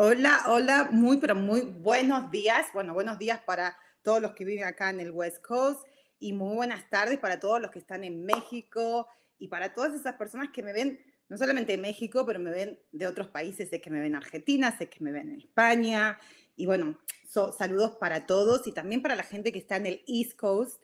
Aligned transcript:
Hola, 0.00 0.44
hola, 0.46 0.88
muy, 0.92 1.16
pero 1.16 1.34
muy 1.34 1.62
buenos 1.62 2.30
días. 2.30 2.68
Bueno, 2.72 2.94
buenos 2.94 3.18
días 3.18 3.40
para 3.40 3.76
todos 4.02 4.22
los 4.22 4.32
que 4.32 4.44
viven 4.44 4.62
acá 4.62 4.90
en 4.90 5.00
el 5.00 5.10
West 5.10 5.44
Coast 5.44 5.84
y 6.20 6.32
muy 6.32 6.54
buenas 6.54 6.88
tardes 6.88 7.18
para 7.18 7.40
todos 7.40 7.60
los 7.60 7.72
que 7.72 7.80
están 7.80 8.04
en 8.04 8.24
México 8.24 9.08
y 9.40 9.48
para 9.48 9.74
todas 9.74 9.94
esas 9.94 10.14
personas 10.14 10.50
que 10.52 10.62
me 10.62 10.72
ven, 10.72 11.00
no 11.28 11.36
solamente 11.36 11.74
en 11.74 11.80
México, 11.80 12.24
pero 12.24 12.38
me 12.38 12.52
ven 12.52 12.78
de 12.92 13.08
otros 13.08 13.26
países, 13.26 13.70
sé 13.70 13.80
que 13.80 13.90
me 13.90 13.98
ven 13.98 14.12
en 14.12 14.14
Argentina, 14.14 14.70
sé 14.78 14.88
que 14.88 15.02
me 15.02 15.10
ven 15.10 15.30
en 15.30 15.40
España. 15.40 16.16
Y 16.54 16.66
bueno, 16.66 16.96
saludos 17.26 17.96
para 17.96 18.24
todos 18.24 18.68
y 18.68 18.72
también 18.72 19.02
para 19.02 19.16
la 19.16 19.24
gente 19.24 19.50
que 19.50 19.58
está 19.58 19.78
en 19.78 19.86
el 19.86 20.04
East 20.06 20.36
Coast, 20.36 20.80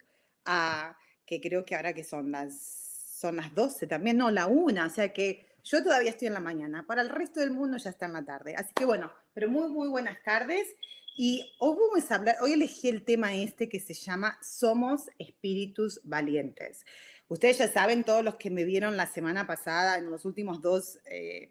uh, 0.49 0.93
que 1.25 1.41
creo 1.41 1.65
que 1.65 1.77
ahora 1.77 1.95
que 1.95 2.03
son 2.03 2.33
las, 2.33 3.15
son 3.17 3.37
las 3.37 3.55
12 3.55 3.87
también, 3.87 4.17
no, 4.17 4.33
la 4.33 4.49
1, 4.49 4.85
o 4.85 4.91
sea 4.91 5.13
que 5.13 5.54
yo 5.65 5.83
todavía 5.83 6.11
estoy 6.11 6.29
en 6.29 6.35
la 6.35 6.41
mañana, 6.41 6.87
para 6.87 7.01
el 7.01 7.09
resto 7.09 7.41
del 7.41 7.51
mundo 7.51 7.79
ya 7.79 7.91
está 7.91 8.07
en 8.07 8.13
la 8.13 8.25
tarde. 8.25 8.55
Así 8.55 8.73
que 8.75 8.85
bueno, 8.85 9.11
pero 9.33 9.49
muy, 9.49 9.71
muy 9.71 9.89
buenas 9.89 10.23
tardes. 10.23 10.69
Y 11.17 11.55
hoy 11.59 11.77
vamos 11.79 12.11
a 12.11 12.17
hablar, 12.17 12.37
hoy 12.43 12.53
elegí 12.53 12.89
el 12.89 13.05
tema 13.05 13.35
este 13.35 13.69
que 13.69 13.81
se 13.81 13.95
llama 13.95 14.39
Somos 14.43 15.09
Espíritus 15.19 16.01
Valientes. 16.05 16.85
Ustedes 17.29 17.59
ya 17.59 17.69
saben, 17.69 18.05
todos 18.05 18.23
los 18.23 18.35
que 18.35 18.51
me 18.51 18.65
vieron 18.65 18.97
la 18.97 19.07
semana 19.07 19.47
pasada, 19.47 19.97
en 19.97 20.11
los 20.11 20.25
últimos 20.25 20.61
dos 20.61 20.99
eh, 21.07 21.51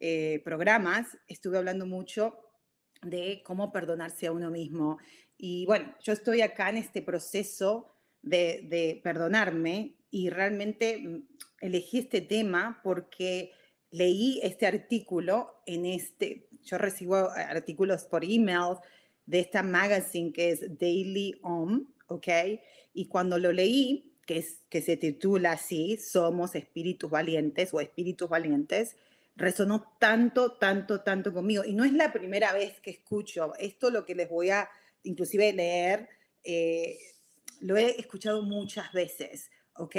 eh, 0.00 0.40
programas, 0.44 1.06
estuve 1.28 1.58
hablando 1.58 1.86
mucho 1.86 2.36
de 3.02 3.42
cómo 3.44 3.70
perdonarse 3.70 4.26
a 4.26 4.32
uno 4.32 4.50
mismo. 4.50 4.98
Y 5.36 5.66
bueno, 5.66 5.94
yo 6.02 6.12
estoy 6.12 6.40
acá 6.40 6.70
en 6.70 6.78
este 6.78 7.02
proceso 7.02 7.94
de, 8.22 8.62
de 8.64 9.00
perdonarme 9.04 9.94
y 10.16 10.30
realmente 10.30 10.96
mm, 10.96 11.28
elegí 11.60 11.98
este 11.98 12.22
tema 12.22 12.80
porque 12.82 13.52
leí 13.90 14.40
este 14.42 14.66
artículo 14.66 15.62
en 15.66 15.84
este, 15.84 16.48
yo 16.64 16.78
recibo 16.78 17.16
artículos 17.16 18.04
por 18.04 18.24
email 18.24 18.76
de 19.26 19.40
esta 19.40 19.62
magazine 19.62 20.32
que 20.32 20.52
es 20.52 20.78
Daily 20.78 21.38
Om, 21.42 21.86
¿ok? 22.06 22.28
Y 22.94 23.08
cuando 23.08 23.38
lo 23.38 23.52
leí, 23.52 24.14
que, 24.24 24.38
es, 24.38 24.62
que 24.70 24.80
se 24.80 24.96
titula 24.96 25.52
así, 25.52 25.98
Somos 25.98 26.54
Espíritus 26.54 27.10
Valientes 27.10 27.74
o 27.74 27.80
Espíritus 27.82 28.30
Valientes, 28.30 28.96
resonó 29.36 29.96
tanto, 30.00 30.52
tanto, 30.52 31.02
tanto 31.02 31.34
conmigo. 31.34 31.62
Y 31.62 31.74
no 31.74 31.84
es 31.84 31.92
la 31.92 32.10
primera 32.10 32.54
vez 32.54 32.80
que 32.80 32.90
escucho 32.90 33.52
esto, 33.58 33.90
lo 33.90 34.06
que 34.06 34.14
les 34.14 34.30
voy 34.30 34.48
a 34.48 34.70
inclusive 35.02 35.52
leer, 35.52 36.08
eh, 36.42 36.98
lo 37.60 37.76
he 37.76 38.00
escuchado 38.00 38.42
muchas 38.42 38.92
veces, 38.92 39.50
¿ok? 39.78 39.96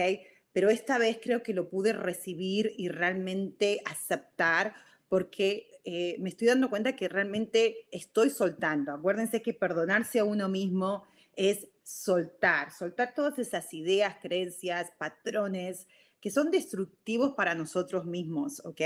pero 0.58 0.72
esta 0.72 0.98
vez 0.98 1.20
creo 1.22 1.44
que 1.44 1.54
lo 1.54 1.70
pude 1.70 1.94
recibir 1.94 2.74
y 2.78 2.90
realmente 2.90 3.80
aceptar 3.86 4.74
porque 5.08 5.80
eh, 5.86 6.16
me 6.18 6.30
estoy 6.30 6.48
dando 6.48 6.72
cuenta 6.72 6.96
que 6.96 7.08
realmente 7.08 7.86
estoy 7.92 8.32
soltando. 8.32 8.92
Acuérdense 8.92 9.44
que 9.44 9.54
perdonarse 9.54 10.18
a 10.18 10.24
uno 10.24 10.50
mismo 10.50 11.04
es 11.36 11.68
soltar, 11.84 12.72
soltar 12.72 13.14
todas 13.14 13.38
esas 13.38 13.72
ideas, 13.72 14.16
creencias, 14.20 14.92
patrones 14.98 15.86
que 16.20 16.32
son 16.32 16.50
destructivos 16.50 17.36
para 17.36 17.54
nosotros 17.54 18.06
mismos, 18.06 18.60
¿ok? 18.66 18.82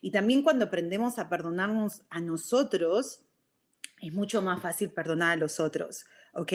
Y 0.00 0.10
también 0.10 0.42
cuando 0.42 0.64
aprendemos 0.64 1.20
a 1.20 1.28
perdonarnos 1.28 2.02
a 2.10 2.20
nosotros, 2.20 3.22
es 4.00 4.12
mucho 4.12 4.42
más 4.42 4.60
fácil 4.60 4.90
perdonar 4.90 5.34
a 5.34 5.40
los 5.40 5.60
otros, 5.60 6.04
¿ok? 6.34 6.52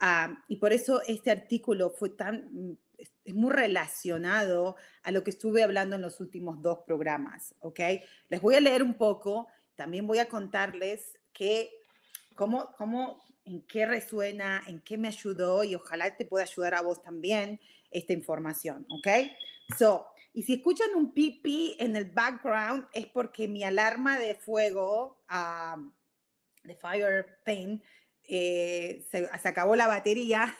Ah, 0.00 0.42
y 0.48 0.56
por 0.56 0.72
eso 0.72 1.00
este 1.06 1.30
artículo 1.30 1.90
fue 1.90 2.10
tan 2.10 2.76
es 3.24 3.34
muy 3.34 3.52
relacionado 3.52 4.76
a 5.02 5.10
lo 5.10 5.24
que 5.24 5.30
estuve 5.30 5.62
hablando 5.62 5.96
en 5.96 6.02
los 6.02 6.20
últimos 6.20 6.60
dos 6.62 6.80
programas, 6.86 7.54
¿ok? 7.60 7.80
Les 8.28 8.40
voy 8.40 8.54
a 8.54 8.60
leer 8.60 8.82
un 8.82 8.94
poco, 8.94 9.48
también 9.76 10.06
voy 10.06 10.18
a 10.18 10.28
contarles 10.28 11.18
que, 11.32 11.70
cómo, 12.34 12.72
cómo, 12.76 13.22
en 13.44 13.62
qué 13.62 13.86
resuena, 13.86 14.62
en 14.66 14.80
qué 14.80 14.98
me 14.98 15.08
ayudó 15.08 15.64
y 15.64 15.74
ojalá 15.74 16.16
te 16.16 16.26
pueda 16.26 16.44
ayudar 16.44 16.74
a 16.74 16.82
vos 16.82 17.02
también 17.02 17.60
esta 17.90 18.12
información, 18.12 18.86
¿ok? 18.90 19.08
So, 19.78 20.06
y 20.32 20.42
si 20.42 20.54
escuchan 20.54 20.94
un 20.94 21.12
pipí 21.12 21.76
en 21.78 21.96
el 21.96 22.04
background 22.04 22.86
es 22.92 23.06
porque 23.06 23.48
mi 23.48 23.64
alarma 23.64 24.18
de 24.18 24.34
fuego, 24.34 25.22
uh, 25.30 25.90
de 26.62 26.76
Fire 26.76 27.38
Pain, 27.44 27.82
eh, 28.24 29.04
se, 29.10 29.28
se 29.38 29.48
acabó 29.48 29.74
la 29.74 29.88
batería 29.88 30.56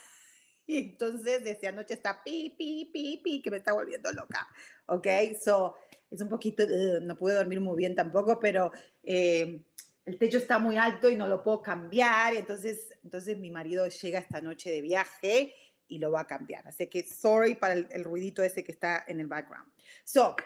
y 0.71 0.77
entonces 0.77 1.43
desde 1.43 1.67
anoche 1.67 1.95
está 1.95 2.23
pi, 2.23 2.55
pi, 2.57 2.89
pi, 2.91 3.21
pi, 3.21 3.41
que 3.41 3.51
me 3.51 3.57
está 3.57 3.73
volviendo 3.73 4.11
loca. 4.13 4.47
¿Ok? 4.85 5.07
So, 5.43 5.75
es 6.09 6.21
un 6.21 6.29
poquito, 6.29 6.63
no 7.01 7.17
pude 7.17 7.33
dormir 7.35 7.59
muy 7.59 7.75
bien 7.75 7.93
tampoco, 7.93 8.39
pero 8.39 8.71
eh, 9.03 9.61
el 10.05 10.17
techo 10.17 10.37
está 10.37 10.59
muy 10.59 10.77
alto 10.77 11.09
y 11.09 11.15
no 11.17 11.27
lo 11.27 11.43
puedo 11.43 11.61
cambiar. 11.61 12.35
Entonces, 12.35 12.87
entonces 13.03 13.37
mi 13.37 13.51
marido 13.51 13.85
llega 13.87 14.19
esta 14.19 14.39
noche 14.39 14.71
de 14.71 14.81
viaje 14.81 15.53
y 15.89 15.99
lo 15.99 16.11
va 16.11 16.21
a 16.21 16.27
cambiar. 16.27 16.65
Así 16.67 16.87
que 16.87 17.03
sorry 17.03 17.55
para 17.55 17.73
el, 17.73 17.87
el 17.91 18.05
ruidito 18.05 18.41
ese 18.41 18.63
que 18.63 18.71
está 18.71 19.03
en 19.07 19.19
el 19.19 19.27
background. 19.27 19.69
So, 20.05 20.37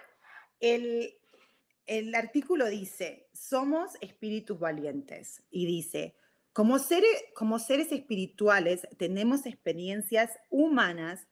el, 0.59 1.15
el 1.85 2.15
artículo 2.15 2.65
dice, 2.65 3.29
somos 3.31 3.91
espíritus 4.01 4.59
valientes 4.59 5.43
y 5.51 5.67
dice, 5.67 6.15
como 6.55 6.79
seres, 6.79 7.11
como 7.33 7.59
seres 7.59 7.91
espirituales 7.91 8.87
tenemos 8.95 9.45
experiencias 9.45 10.31
humanas, 10.49 11.27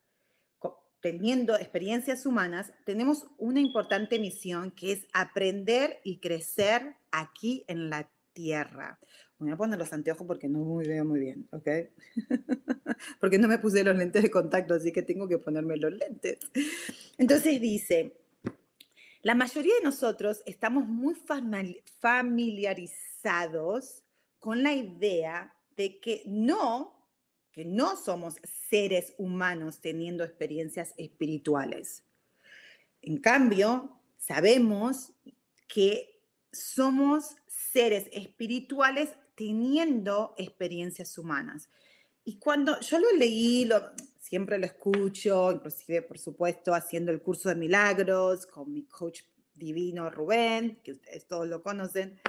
teniendo 1.00 1.56
experiencias 1.56 2.26
humanas, 2.26 2.74
tenemos 2.86 3.28
una 3.38 3.62
importante 3.62 4.20
misión 4.20 4.72
que 4.72 4.92
es 4.92 5.08
aprender 5.14 6.02
y 6.04 6.20
crecer 6.20 6.98
aquí 7.14 7.64
en 7.70 7.90
la 7.90 8.12
tierra. 8.34 9.00
Voy 9.38 9.52
a 9.52 9.56
poner 9.56 9.80
los 9.80 9.94
anteojos 9.94 10.28
porque 10.28 10.50
no 10.50 10.60
me 10.60 10.86
veo 10.86 11.06
muy 11.06 11.22
bien, 11.22 11.48
¿ok? 11.54 11.70
porque 13.22 13.40
no 13.40 13.48
me 13.48 13.60
puse 13.60 13.82
los 13.82 13.96
lentes 13.96 14.24
de 14.24 14.30
contacto, 14.30 14.74
así 14.74 14.92
que 14.92 15.04
tengo 15.04 15.30
que 15.30 15.38
ponerme 15.38 15.78
los 15.78 15.94
lentes. 15.94 16.40
Entonces 17.18 17.62
dice, 17.62 18.18
la 19.22 19.36
mayoría 19.36 19.76
de 19.76 19.84
nosotros 19.86 20.44
estamos 20.46 20.86
muy 20.86 21.16
familiarizados 21.16 24.03
con 24.44 24.62
la 24.62 24.74
idea 24.74 25.56
de 25.78 26.02
que 26.02 26.22
no, 26.26 27.10
que 27.54 27.64
no 27.64 27.96
somos 27.96 28.36
seres 28.70 29.14
humanos 29.18 29.80
teniendo 29.80 30.26
experiencias 30.26 30.94
espirituales. 30.98 32.04
En 33.02 33.20
cambio, 33.20 34.02
sabemos 34.18 35.14
que 35.70 36.20
somos 36.52 37.38
seres 37.48 38.10
espirituales 38.12 39.12
teniendo 39.36 40.36
experiencias 40.38 41.18
humanas. 41.18 41.70
Y 42.26 42.38
cuando 42.38 42.78
yo 42.82 43.00
lo 43.00 43.14
leí, 43.14 43.64
lo, 43.64 43.94
siempre 44.20 44.58
lo 44.58 44.66
escucho, 44.66 45.54
inclusive, 45.54 46.02
por 46.02 46.20
supuesto, 46.20 46.74
haciendo 46.74 47.14
el 47.14 47.22
curso 47.22 47.48
de 47.48 47.56
milagros 47.56 48.46
con 48.46 48.74
mi 48.74 48.84
coach 48.88 49.22
divino 49.56 50.10
Rubén, 50.10 50.82
que 50.84 50.92
ustedes 50.92 51.28
todos 51.28 51.48
lo 51.48 51.64
conocen, 51.64 52.20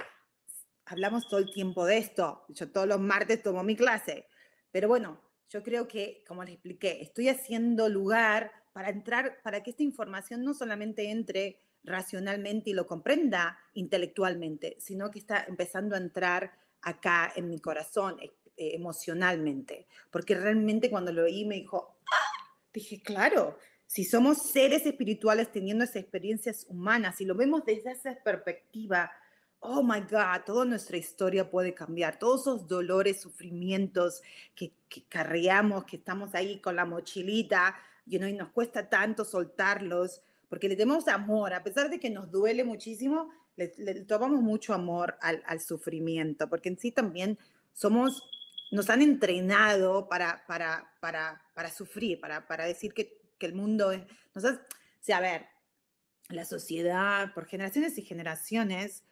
hablamos 0.85 1.27
todo 1.27 1.39
el 1.39 1.51
tiempo 1.51 1.85
de 1.85 1.97
esto. 1.97 2.45
Yo 2.49 2.71
todos 2.71 2.87
los 2.87 2.99
martes 2.99 3.41
tomo 3.43 3.63
mi 3.63 3.75
clase. 3.75 4.27
Pero 4.71 4.87
bueno, 4.87 5.21
yo 5.49 5.63
creo 5.63 5.87
que, 5.87 6.23
como 6.27 6.43
les 6.43 6.53
expliqué, 6.53 7.01
estoy 7.01 7.29
haciendo 7.29 7.89
lugar 7.89 8.51
para 8.73 8.89
entrar, 8.89 9.41
para 9.43 9.63
que 9.63 9.71
esta 9.71 9.83
información 9.83 10.43
no 10.43 10.53
solamente 10.53 11.09
entre 11.09 11.59
racionalmente 11.83 12.71
y 12.71 12.73
lo 12.73 12.87
comprenda 12.87 13.57
intelectualmente, 13.73 14.75
sino 14.79 15.11
que 15.11 15.19
está 15.19 15.45
empezando 15.47 15.95
a 15.95 15.99
entrar 15.99 16.51
acá 16.81 17.31
en 17.35 17.49
mi 17.49 17.59
corazón, 17.59 18.17
emocionalmente, 18.57 19.87
porque 20.11 20.35
realmente 20.35 20.89
cuando 20.89 21.11
lo 21.11 21.23
oí 21.23 21.45
me 21.45 21.55
dijo, 21.55 21.99
¡ah! 22.11 22.57
dije, 22.73 23.01
claro, 23.01 23.57
si 23.85 24.03
somos 24.03 24.51
seres 24.51 24.85
espirituales 24.85 25.51
teniendo 25.51 25.83
esas 25.83 25.97
experiencias 25.97 26.65
humanas, 26.69 27.17
si 27.17 27.25
lo 27.25 27.35
vemos 27.35 27.65
desde 27.65 27.91
esa 27.91 28.15
perspectiva, 28.23 29.11
oh 29.67 29.83
my 29.83 30.01
God, 30.01 30.43
toda 30.45 30.65
nuestra 30.65 30.97
historia 30.97 31.49
puede 31.49 31.73
cambiar. 31.73 32.17
Todos 32.19 32.41
esos 32.41 32.67
dolores, 32.67 33.21
sufrimientos 33.21 34.21
que, 34.55 34.71
que 34.89 35.03
carreamos, 35.03 35.85
que 35.85 35.97
estamos 35.97 36.35
ahí 36.35 36.59
con 36.59 36.75
la 36.75 36.85
mochilita, 36.85 37.75
y 38.07 38.19
nos 38.19 38.49
cuesta 38.49 38.87
tanto 38.87 39.25
soltarlos, 39.25 40.21
porque 40.49 40.69
le 40.69 40.75
tenemos 40.75 41.07
amor, 41.07 41.53
a 41.53 41.63
pesar 41.63 41.89
de 41.89 41.99
que 41.99 42.09
nos 42.09 42.31
duele 42.31 42.63
muchísimo, 42.63 43.31
le, 43.55 43.69
tomamos 44.01 44.41
mucho 44.41 44.73
amor 44.73 45.17
al, 45.21 45.43
al, 45.47 45.59
sufrimiento, 45.59 46.47
porque 46.49 46.69
en 46.69 46.77
sí 46.77 46.91
también 46.91 47.39
somos, 47.73 48.23
nos 48.71 48.89
han 48.89 49.01
entrenado 49.01 50.07
para, 50.07 50.45
para, 50.45 50.93
para, 50.99 51.41
para 51.53 51.71
sufrir, 51.71 52.19
para, 52.19 52.47
para 52.47 52.65
decir 52.65 52.93
que, 52.93 53.17
que 53.39 53.45
el 53.47 53.55
mundo 53.55 53.91
es, 53.91 54.03
nos 54.35 54.45
o 54.45 54.59
sea, 55.01 55.17
a 55.17 55.21
ver, 55.21 55.47
la 56.29 56.45
sociedad, 56.45 57.33
por 57.33 57.45
generaciones 57.45 57.97
y 57.97 58.01
generaciones, 58.01 59.03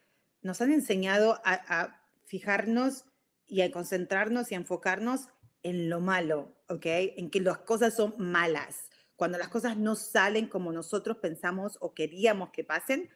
nos 0.43 0.61
han 0.61 0.71
enseñado 0.71 1.41
a, 1.43 1.99
fijarnos 2.25 3.05
y 3.47 3.61
a 3.61 3.71
concentrarnos 3.71 4.51
y 4.51 4.55
a 4.55 4.57
enfocarnos 4.57 5.27
en 5.61 5.89
lo 5.89 5.99
malo, 5.99 6.55
¿ok? 6.67 6.85
En 6.85 7.29
que 7.29 7.39
las 7.41 7.59
cosas 7.59 7.95
son 7.95 8.15
malas. 8.17 8.89
Cuando 9.15 9.37
las 9.37 9.49
cosas 9.49 9.77
no 9.77 9.95
salen 9.95 10.47
como 10.47 10.71
nosotros 10.71 11.17
pensamos 11.17 11.77
o 11.79 11.93
queríamos 11.93 12.49
que 12.49 12.63
pasen, 12.63 13.09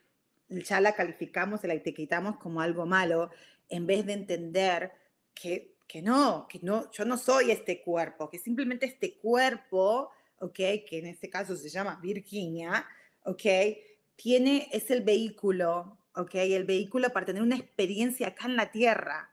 ya 0.50 0.80
la 0.80 0.94
calificamos 0.94 1.64
y 1.64 1.68
la 1.68 1.74
etiquetamos 1.74 2.38
como 2.38 2.62
algo 2.62 2.86
malo, 2.86 3.32
en 3.70 3.88
vez 3.88 4.06
de 4.06 4.14
entender 4.14 4.92
que, 5.34 5.76
que 5.88 6.02
no, 6.02 6.48
que 6.48 6.60
no, 6.62 6.92
yo 6.92 7.04
no 7.04 7.18
soy 7.18 7.52
este 7.52 7.82
cuerpo, 7.82 8.30
que 8.30 8.38
simplemente 8.38 8.86
este 8.86 9.18
cuerpo, 9.18 10.12
¿ok? 10.40 10.54
Que 10.54 11.00
en 11.00 11.08
este 11.08 11.30
caso 11.30 11.56
se 11.58 11.70
llama 11.70 12.00
Virginia, 12.02 12.86
¿ok? 13.24 13.44
Tiene, 14.16 14.70
es 14.72 14.92
el 14.92 15.02
vehículo 15.02 15.97
¿ok? 16.18 16.36
El 16.36 16.66
vehículo 16.66 17.10
para 17.12 17.26
tener 17.26 17.42
una 17.42 17.56
experiencia 17.56 18.30
acá 18.30 18.48
en 18.48 18.56
la 18.56 18.72
tierra, 18.72 19.32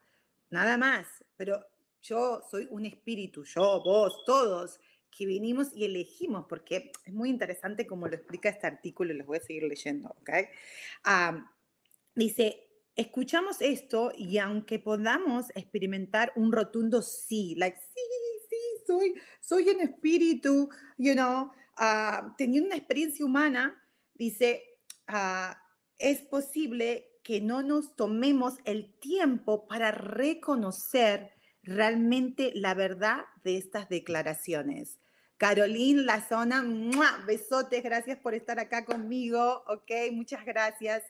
nada 0.51 0.77
más. 0.77 1.07
Pero 1.37 1.65
yo 2.03 2.43
soy 2.51 2.69
un 2.71 2.87
espíritu, 2.87 3.45
yo, 3.45 3.83
vos, 3.83 4.25
todos, 4.27 4.79
que 5.11 5.27
vinimos 5.27 5.69
y 5.75 5.85
elegimos, 5.85 6.47
porque 6.49 6.93
es 7.05 7.13
muy 7.13 7.31
interesante 7.31 7.87
como 7.87 8.09
lo 8.09 8.15
explica 8.15 8.49
este 8.49 8.67
artículo 8.67 9.15
los 9.15 9.27
voy 9.27 9.39
a 9.39 9.41
seguir 9.41 9.63
leyendo, 9.65 10.15
¿ok? 10.21 10.31
dice, 12.17 12.69
escuchamos 12.95 13.61
esto 13.61 14.13
y 14.17 14.39
aunque 14.39 14.79
podamos 14.79 15.51
experimentar 15.55 16.33
un 16.37 16.53
rotundo 16.53 17.03
sí, 17.03 17.55
like, 17.57 17.77
sí, 17.77 18.01
sí, 18.49 18.57
soy, 18.87 19.15
soy 19.41 19.69
un 19.71 19.81
espíritu, 19.81 20.69
you 20.99 21.15
know, 21.15 21.51
uh, 21.79 22.35
teniendo 22.37 22.69
una 22.69 22.77
experiencia 22.77 23.25
humana, 23.25 23.81
dice, 24.15 24.63
uh, 25.09 25.55
es 25.99 26.21
posible 26.23 27.11
que 27.23 27.41
no 27.41 27.63
nos 27.63 27.97
tomemos 27.97 28.55
el 28.65 28.93
tiempo 29.01 29.67
para 29.67 29.91
reconocer 29.91 31.33
realmente 31.63 32.53
la 32.55 32.75
verdad 32.75 33.25
de 33.43 33.57
estas 33.57 33.89
declaraciones. 33.89 34.99
Caroline 35.39 36.03
Lazona, 36.03 36.63
besotes, 37.27 37.83
gracias 37.83 38.19
por 38.19 38.35
estar 38.35 38.59
acá 38.61 38.85
conmigo, 38.85 39.65
ok, 39.67 39.91
muchas 40.13 40.45
gracias. 40.45 41.03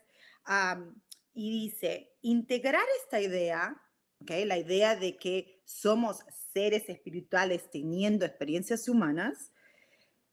y 1.36 1.50
dice, 1.50 2.12
integrar 2.22 2.84
esta 3.02 3.20
idea, 3.20 3.82
ok, 4.20 4.30
la 4.46 4.56
idea 4.56 4.94
de 4.94 5.16
que 5.16 5.60
somos 5.64 6.18
seres 6.52 6.88
espirituales 6.88 7.68
teniendo 7.70 8.24
experiencias 8.24 8.88
humanas, 8.88 9.50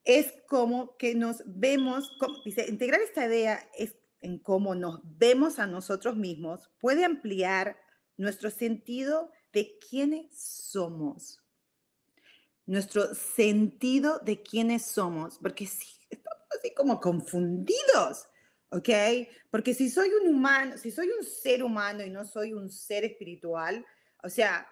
es 0.03 0.33
como 0.47 0.97
que 0.97 1.15
nos 1.15 1.43
vemos, 1.45 2.11
dice, 2.45 2.65
integrar 2.69 3.01
esta 3.01 3.25
idea 3.25 3.67
es 3.77 3.95
en 4.21 4.39
cómo 4.39 4.75
nos 4.75 4.99
vemos 5.03 5.59
a 5.59 5.67
nosotros 5.67 6.15
mismos 6.15 6.69
puede 6.79 7.05
ampliar 7.05 7.77
nuestro 8.17 8.49
sentido 8.49 9.31
de 9.51 9.77
quiénes 9.89 10.33
somos. 10.37 11.43
Nuestro 12.65 13.13
sentido 13.15 14.19
de 14.19 14.41
quiénes 14.41 14.85
somos, 14.85 15.37
porque 15.39 15.65
si 15.65 15.87
estamos 16.09 16.45
así 16.57 16.73
como 16.73 16.99
confundidos, 16.99 18.27
¿ok? 18.69 18.89
Porque 19.49 19.73
si 19.73 19.89
soy 19.89 20.09
un 20.09 20.33
humano, 20.33 20.77
si 20.77 20.91
soy 20.91 21.09
un 21.09 21.25
ser 21.25 21.63
humano 21.63 22.03
y 22.05 22.09
no 22.09 22.23
soy 22.23 22.53
un 22.53 22.69
ser 22.69 23.03
espiritual, 23.03 23.85
o 24.23 24.29
sea, 24.29 24.67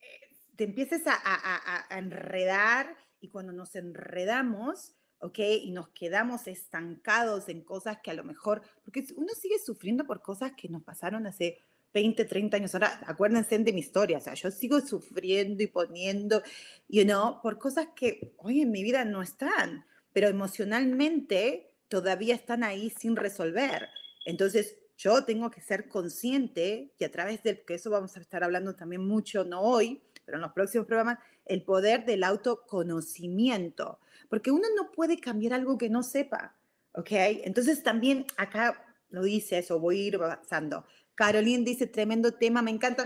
eh, 0.00 0.36
te 0.56 0.64
empiezas 0.64 1.02
a 1.06 1.86
enredar 1.90 2.96
y 3.20 3.28
cuando 3.28 3.52
nos 3.52 3.74
enredamos, 3.74 4.96
¿ok? 5.22 5.38
Y 5.38 5.70
nos 5.70 5.88
quedamos 5.90 6.46
estancados 6.48 7.48
en 7.48 7.62
cosas 7.62 7.98
que 8.02 8.10
a 8.10 8.14
lo 8.14 8.24
mejor, 8.24 8.60
porque 8.84 9.06
uno 9.16 9.28
sigue 9.40 9.58
sufriendo 9.64 10.04
por 10.04 10.20
cosas 10.20 10.52
que 10.56 10.68
nos 10.68 10.82
pasaron 10.82 11.26
hace 11.26 11.60
20, 11.94 12.24
30 12.24 12.56
años. 12.56 12.74
Ahora, 12.74 13.00
acuérdense 13.06 13.56
de 13.58 13.72
mi 13.72 13.80
historia, 13.80 14.18
o 14.18 14.20
sea, 14.20 14.34
yo 14.34 14.50
sigo 14.50 14.80
sufriendo 14.80 15.62
y 15.62 15.68
poniendo, 15.68 16.42
you 16.88 17.04
know, 17.04 17.40
por 17.40 17.58
cosas 17.58 17.88
que 17.94 18.34
hoy 18.38 18.62
en 18.62 18.72
mi 18.72 18.82
vida 18.82 19.04
no 19.04 19.22
están, 19.22 19.86
pero 20.12 20.28
emocionalmente 20.28 21.70
todavía 21.88 22.34
están 22.34 22.64
ahí 22.64 22.90
sin 22.90 23.14
resolver. 23.14 23.88
Entonces, 24.24 24.76
yo 24.98 25.24
tengo 25.24 25.50
que 25.50 25.60
ser 25.60 25.88
consciente 25.88 26.92
y 26.98 27.04
a 27.04 27.12
través 27.12 27.42
de 27.44 27.62
que 27.62 27.74
eso 27.74 27.90
vamos 27.90 28.16
a 28.16 28.20
estar 28.20 28.42
hablando 28.42 28.74
también 28.74 29.06
mucho, 29.06 29.44
no 29.44 29.60
hoy, 29.60 30.02
pero 30.24 30.38
en 30.38 30.42
los 30.42 30.52
próximos 30.52 30.86
programas, 30.86 31.18
el 31.44 31.62
poder 31.62 32.04
del 32.04 32.24
autoconocimiento 32.24 34.00
porque 34.32 34.50
uno 34.50 34.66
no 34.74 34.90
puede 34.92 35.20
cambiar 35.20 35.52
algo 35.52 35.76
que 35.76 35.90
no 35.90 36.02
sepa, 36.02 36.56
¿ok? 36.92 37.10
Entonces 37.44 37.82
también 37.82 38.24
acá 38.38 38.82
lo 39.10 39.24
dice 39.24 39.58
eso, 39.58 39.78
voy 39.78 40.00
a 40.00 40.04
ir 40.04 40.16
avanzando. 40.16 40.86
Caroline 41.14 41.66
dice, 41.66 41.86
tremendo 41.86 42.32
tema, 42.32 42.62
me 42.62 42.70
encanta. 42.70 43.04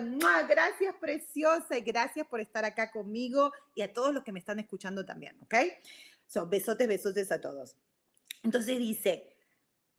Gracias, 0.49 0.94
preciosa, 1.00 1.76
y 1.76 1.81
gracias 1.81 2.28
por 2.28 2.40
estar 2.40 2.64
acá 2.64 2.93
conmigo 2.93 3.50
y 3.75 3.82
a 3.82 3.93
todos 3.93 4.14
los 4.14 4.23
que 4.23 4.31
me 4.31 4.38
están 4.38 4.61
escuchando 4.61 5.05
también, 5.05 5.37
¿ok? 5.43 5.55
So, 6.28 6.46
besotes, 6.46 6.87
besotes 6.87 7.32
a 7.32 7.40
todos. 7.40 7.75
Entonces 8.44 8.79
dice, 8.79 9.37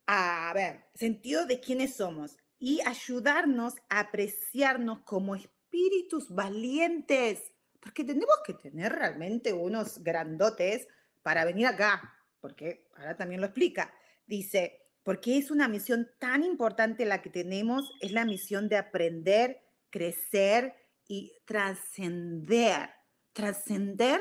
a 0.06 0.50
ver, 0.54 0.86
sentido 0.94 1.44
de 1.44 1.60
quiénes 1.60 1.94
somos 1.94 2.38
y 2.58 2.80
ayudarnos 2.86 3.74
a 3.90 4.00
apreciarnos 4.00 5.00
como 5.00 5.34
espíritus 5.34 6.34
valientes, 6.34 7.52
porque 7.80 8.02
tenemos 8.02 8.36
que 8.46 8.54
tener 8.54 8.94
realmente 8.94 9.52
unos 9.52 10.02
grandotes 10.02 10.88
para 11.22 11.44
venir 11.44 11.66
acá, 11.66 12.14
porque 12.40 12.88
ahora 12.96 13.16
también 13.16 13.40
lo 13.40 13.46
explica. 13.46 13.92
Dice, 14.26 14.82
porque 15.02 15.38
es 15.38 15.50
una 15.50 15.68
misión 15.68 16.10
tan 16.18 16.44
importante 16.44 17.06
la 17.06 17.22
que 17.22 17.30
tenemos, 17.30 17.92
es 18.00 18.12
la 18.12 18.24
misión 18.24 18.68
de 18.68 18.76
aprender, 18.76 19.62
crecer 19.90 20.74
y 21.06 21.32
trascender, 21.46 22.90
trascender 23.32 24.20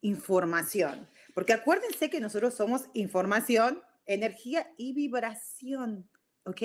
información. 0.00 1.08
Porque 1.34 1.52
acuérdense 1.52 2.08
que 2.08 2.20
nosotros 2.20 2.54
somos 2.54 2.88
información, 2.94 3.82
energía 4.06 4.72
y 4.76 4.94
vibración, 4.94 6.08
¿ok? 6.44 6.62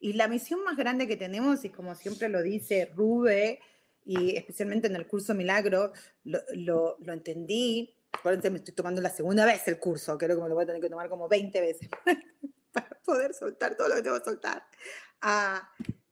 Y 0.00 0.12
la 0.14 0.28
misión 0.28 0.64
más 0.64 0.76
grande 0.76 1.06
que 1.06 1.16
tenemos, 1.16 1.64
y 1.64 1.70
como 1.70 1.94
siempre 1.94 2.28
lo 2.28 2.42
dice 2.42 2.90
Rube, 2.94 3.60
y 4.04 4.36
especialmente 4.36 4.88
en 4.88 4.96
el 4.96 5.06
curso 5.06 5.34
Milagro, 5.34 5.92
lo, 6.24 6.40
lo, 6.54 6.96
lo 6.98 7.12
entendí, 7.12 7.94
Acuérdense, 8.14 8.50
me 8.50 8.58
estoy 8.58 8.74
tomando 8.74 9.00
la 9.02 9.10
segunda 9.10 9.44
vez 9.44 9.66
el 9.68 9.78
curso, 9.78 10.16
creo 10.16 10.36
que 10.36 10.42
me 10.42 10.48
lo 10.48 10.54
voy 10.54 10.64
a 10.64 10.66
tener 10.66 10.80
que 10.80 10.88
tomar 10.88 11.08
como 11.08 11.28
20 11.28 11.60
veces 11.60 11.88
para 12.72 12.88
poder 13.04 13.34
soltar 13.34 13.76
todo 13.76 13.88
lo 13.88 13.96
que 13.96 14.02
tengo 14.02 14.18
que 14.18 14.24
soltar. 14.24 14.64
Ah, 15.20 15.68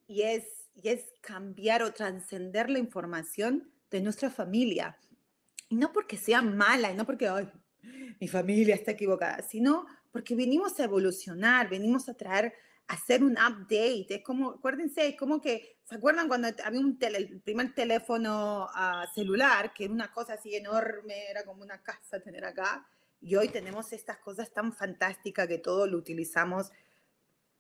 y, 0.06 0.23
es, 0.23 0.44
y 0.75 0.88
es 0.88 1.14
cambiar 1.21 1.82
o 1.82 1.92
trascender 1.92 2.68
la 2.68 2.78
información 2.78 3.71
de 3.90 4.00
nuestra 4.00 4.30
familia. 4.30 4.99
Y 5.68 5.76
no 5.76 5.92
porque 5.92 6.16
sea 6.16 6.42
mala, 6.42 6.90
y 6.90 6.94
no 6.94 7.06
porque 7.06 7.28
Ay, 7.28 7.50
mi 8.21 8.28
familia 8.28 8.75
está 8.75 8.92
equivocada, 8.92 9.42
sino 9.42 9.87
porque 10.11 10.35
venimos 10.35 10.78
a 10.78 10.85
evolucionar, 10.85 11.68
venimos 11.71 12.09
a 12.09 12.14
traer 12.14 12.52
hacer 12.92 13.25
un 13.25 13.32
update. 13.32 14.06
Es 14.08 14.22
como, 14.22 14.50
acuérdense, 14.50 15.08
es 15.08 15.16
como 15.16 15.40
que, 15.40 15.78
¿se 15.84 15.94
acuerdan 15.94 16.28
cuando 16.28 16.49
había 16.62 16.80
un 16.80 16.99
el 17.00 17.40
primer 17.40 17.75
teléfono 17.75 18.66
uh, 18.66 19.14
celular, 19.14 19.72
que 19.72 19.84
era 19.84 19.94
una 19.94 20.12
cosa 20.12 20.34
así 20.34 20.54
enorme, 20.54 21.30
era 21.30 21.42
como 21.44 21.62
una 21.62 21.82
casa 21.82 22.20
tener 22.20 22.44
acá? 22.44 22.87
Y 23.20 23.34
hoy 23.37 23.49
tenemos 23.49 23.92
estas 23.94 24.18
cosas 24.18 24.52
tan 24.52 24.75
fantásticas 24.75 25.49
que 25.49 25.58
todo 25.58 25.87
lo 25.87 25.96
utilizamos. 25.96 26.70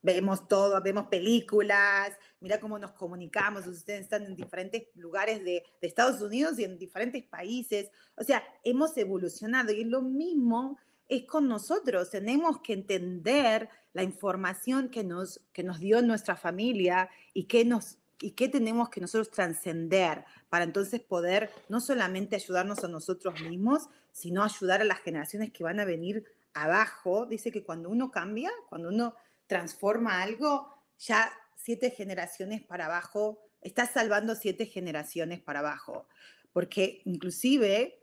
Vemos 0.02 0.48
todo, 0.48 0.82
vemos 0.82 1.06
películas, 1.06 2.12
mira 2.40 2.58
cómo 2.58 2.78
nos 2.78 2.90
comunicamos, 2.92 3.66
ustedes 3.68 4.00
están 4.00 4.24
en 4.24 4.34
diferentes 4.34 4.88
lugares 4.96 5.44
de, 5.44 5.62
de 5.80 5.86
Estados 5.86 6.20
Unidos 6.20 6.58
y 6.58 6.64
en 6.64 6.76
diferentes 6.76 7.22
países. 7.22 7.88
O 8.16 8.24
sea, 8.24 8.42
hemos 8.64 8.96
evolucionado 8.96 9.72
y 9.72 9.82
es 9.82 9.86
lo 9.86 10.02
mismo 10.02 10.76
es 11.08 11.24
con 11.24 11.48
nosotros. 11.48 12.10
Tenemos 12.10 12.60
que 12.60 12.72
entender 12.72 13.68
la 13.92 14.02
información 14.02 14.88
que 14.88 15.04
nos, 15.04 15.40
que 15.52 15.62
nos 15.62 15.80
dio 15.80 16.00
nuestra 16.02 16.36
familia 16.36 17.10
y 17.34 17.44
que 17.44 17.64
nos, 17.64 17.98
y 18.20 18.32
qué 18.32 18.48
tenemos 18.48 18.88
que 18.88 19.00
nosotros 19.00 19.30
trascender 19.30 20.24
para 20.48 20.64
entonces 20.64 21.00
poder 21.00 21.50
no 21.68 21.80
solamente 21.80 22.36
ayudarnos 22.36 22.84
a 22.84 22.88
nosotros 22.88 23.40
mismos, 23.42 23.88
sino 24.12 24.42
ayudar 24.42 24.80
a 24.80 24.84
las 24.84 25.00
generaciones 25.00 25.52
que 25.52 25.64
van 25.64 25.80
a 25.80 25.84
venir 25.84 26.24
abajo. 26.54 27.26
Dice 27.26 27.50
que 27.50 27.64
cuando 27.64 27.90
uno 27.90 28.10
cambia, 28.10 28.50
cuando 28.68 28.88
uno 28.88 29.14
transforma 29.46 30.22
algo, 30.22 30.72
ya 30.98 31.32
siete 31.56 31.90
generaciones 31.90 32.62
para 32.62 32.86
abajo, 32.86 33.38
está 33.60 33.86
salvando 33.86 34.34
siete 34.34 34.66
generaciones 34.66 35.40
para 35.40 35.60
abajo. 35.60 36.06
Porque 36.52 37.02
inclusive 37.04 38.01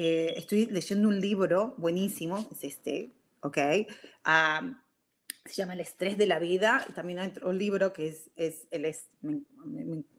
eh, 0.00 0.34
estoy 0.36 0.66
leyendo 0.66 1.08
un 1.08 1.20
libro 1.20 1.74
buenísimo, 1.76 2.48
es 2.52 2.62
este, 2.62 3.10
¿ok? 3.40 3.58
se 5.44 5.54
llama 5.54 5.72
El 5.72 5.80
estrés 5.80 6.16
de 6.16 6.28
la 6.28 6.38
vida. 6.38 6.86
También 6.94 7.18
hay 7.18 7.30
otro 7.30 7.52
libro 7.52 7.92
que 7.92 8.06
es, 8.06 8.30
es 8.36 8.68
el 8.70 8.94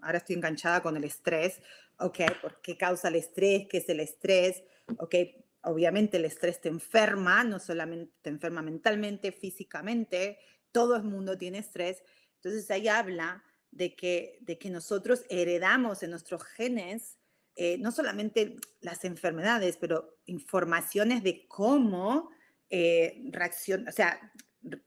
ahora 0.01 0.17
estoy 0.17 0.35
enganchada 0.35 0.81
con 0.81 0.97
el 0.97 1.05
estrés, 1.05 1.61
¿ok? 1.97 2.19
¿Por 2.41 2.59
qué 2.61 2.75
causa 2.75 3.07
el 3.07 3.15
estrés? 3.15 3.67
¿Qué 3.69 3.77
es 3.77 3.87
el 3.87 4.01
estrés? 4.01 4.65
¿Ok? 4.97 5.15
Obviamente 5.61 6.17
el 6.17 6.25
estrés 6.25 6.59
te 6.59 6.67
enferma, 6.67 7.45
no 7.45 7.57
solamente 7.57 8.11
te 8.21 8.31
enferma 8.31 8.61
mentalmente, 8.61 9.31
físicamente, 9.31 10.39
todo 10.73 10.97
el 10.97 11.03
mundo 11.03 11.37
tiene 11.37 11.59
estrés. 11.59 12.03
Entonces 12.35 12.69
ahí 12.69 12.89
habla 12.89 13.45
de 13.71 13.95
que, 13.95 14.39
de 14.41 14.57
que 14.57 14.69
nosotros 14.69 15.23
heredamos 15.29 16.03
en 16.03 16.09
nuestros 16.09 16.43
genes 16.43 17.18
eh, 17.61 17.77
no 17.77 17.91
solamente 17.91 18.55
las 18.79 19.03
enfermedades, 19.03 19.75
pero 19.75 20.15
informaciones 20.27 21.23
de 21.23 21.45
cómo 21.45 22.29
eh, 22.69 23.21
reacciona, 23.31 23.89
o 23.89 23.91
sea, 23.91 24.31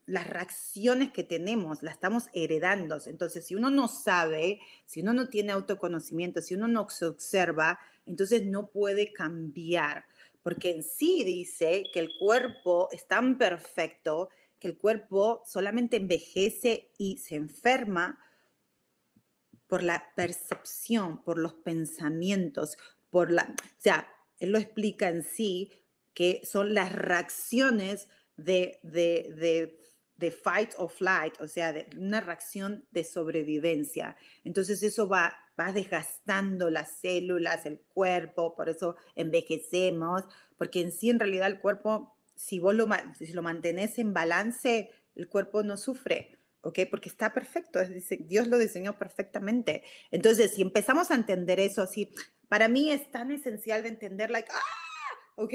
las 0.06 0.26
reacciones 0.26 1.12
que 1.12 1.22
tenemos 1.22 1.82
las 1.82 1.96
estamos 1.96 2.28
heredando. 2.32 2.98
Entonces, 3.04 3.46
si 3.46 3.54
uno 3.54 3.68
no 3.68 3.88
sabe, 3.88 4.58
si 4.86 5.02
uno 5.02 5.12
no 5.12 5.28
tiene 5.28 5.52
autoconocimiento, 5.52 6.40
si 6.40 6.54
uno 6.54 6.66
no 6.66 6.88
se 6.88 7.04
observa, 7.04 7.78
entonces 8.06 8.46
no 8.46 8.68
puede 8.68 9.12
cambiar. 9.12 10.06
Porque 10.42 10.70
en 10.70 10.82
sí 10.82 11.24
dice 11.24 11.84
que 11.92 12.00
el 12.00 12.08
cuerpo 12.18 12.88
es 12.90 13.06
tan 13.06 13.36
perfecto 13.36 14.30
que 14.58 14.68
el 14.68 14.78
cuerpo 14.78 15.42
solamente 15.44 15.98
envejece 15.98 16.90
y 16.96 17.18
se 17.18 17.34
enferma 17.34 18.18
por 19.72 19.82
la 19.82 20.12
percepción, 20.14 21.24
por 21.24 21.38
los 21.38 21.54
pensamientos, 21.54 22.76
por 23.08 23.32
la... 23.32 23.54
O 23.58 23.80
sea, 23.80 24.06
él 24.38 24.50
lo 24.50 24.58
explica 24.58 25.08
en 25.08 25.22
sí 25.22 25.72
que 26.12 26.42
son 26.44 26.74
las 26.74 26.92
reacciones 26.92 28.06
de, 28.36 28.80
de, 28.82 29.74
de, 30.18 30.30
fight 30.30 30.74
or 30.76 30.90
flight, 30.90 31.40
o 31.40 31.48
sea, 31.48 31.72
de 31.72 31.88
una 31.96 32.20
reacción 32.20 32.86
de 32.90 33.02
sobrevivencia. 33.02 34.14
Entonces 34.44 34.82
eso 34.82 35.08
va, 35.08 35.38
va 35.58 35.72
desgastando 35.72 36.68
las 36.68 36.98
células, 36.98 37.64
el 37.64 37.80
cuerpo, 37.80 38.54
por 38.54 38.68
eso 38.68 38.96
envejecemos, 39.14 40.24
porque 40.58 40.82
en 40.82 40.92
sí 40.92 41.08
en 41.08 41.18
realidad 41.18 41.46
el 41.46 41.60
cuerpo, 41.60 42.14
si 42.34 42.58
vos 42.58 42.74
lo, 42.74 42.86
si 43.18 43.32
lo 43.32 43.40
mantenés 43.40 43.98
en 43.98 44.12
balance, 44.12 44.90
el 45.14 45.30
cuerpo 45.30 45.62
no 45.62 45.78
sufre. 45.78 46.41
¿Ok? 46.62 46.80
Porque 46.90 47.08
está 47.08 47.32
perfecto, 47.32 47.80
Dios 48.20 48.46
lo 48.48 48.58
diseñó 48.58 48.98
perfectamente. 48.98 49.82
Entonces, 50.10 50.54
si 50.54 50.62
empezamos 50.62 51.10
a 51.10 51.14
entender 51.14 51.60
eso 51.60 51.82
así, 51.82 52.14
para 52.48 52.68
mí 52.68 52.90
es 52.90 53.10
tan 53.10 53.30
esencial 53.30 53.82
de 53.82 53.90
entender, 53.90 54.30
like, 54.30 54.48
ah, 54.52 55.32
ok, 55.36 55.54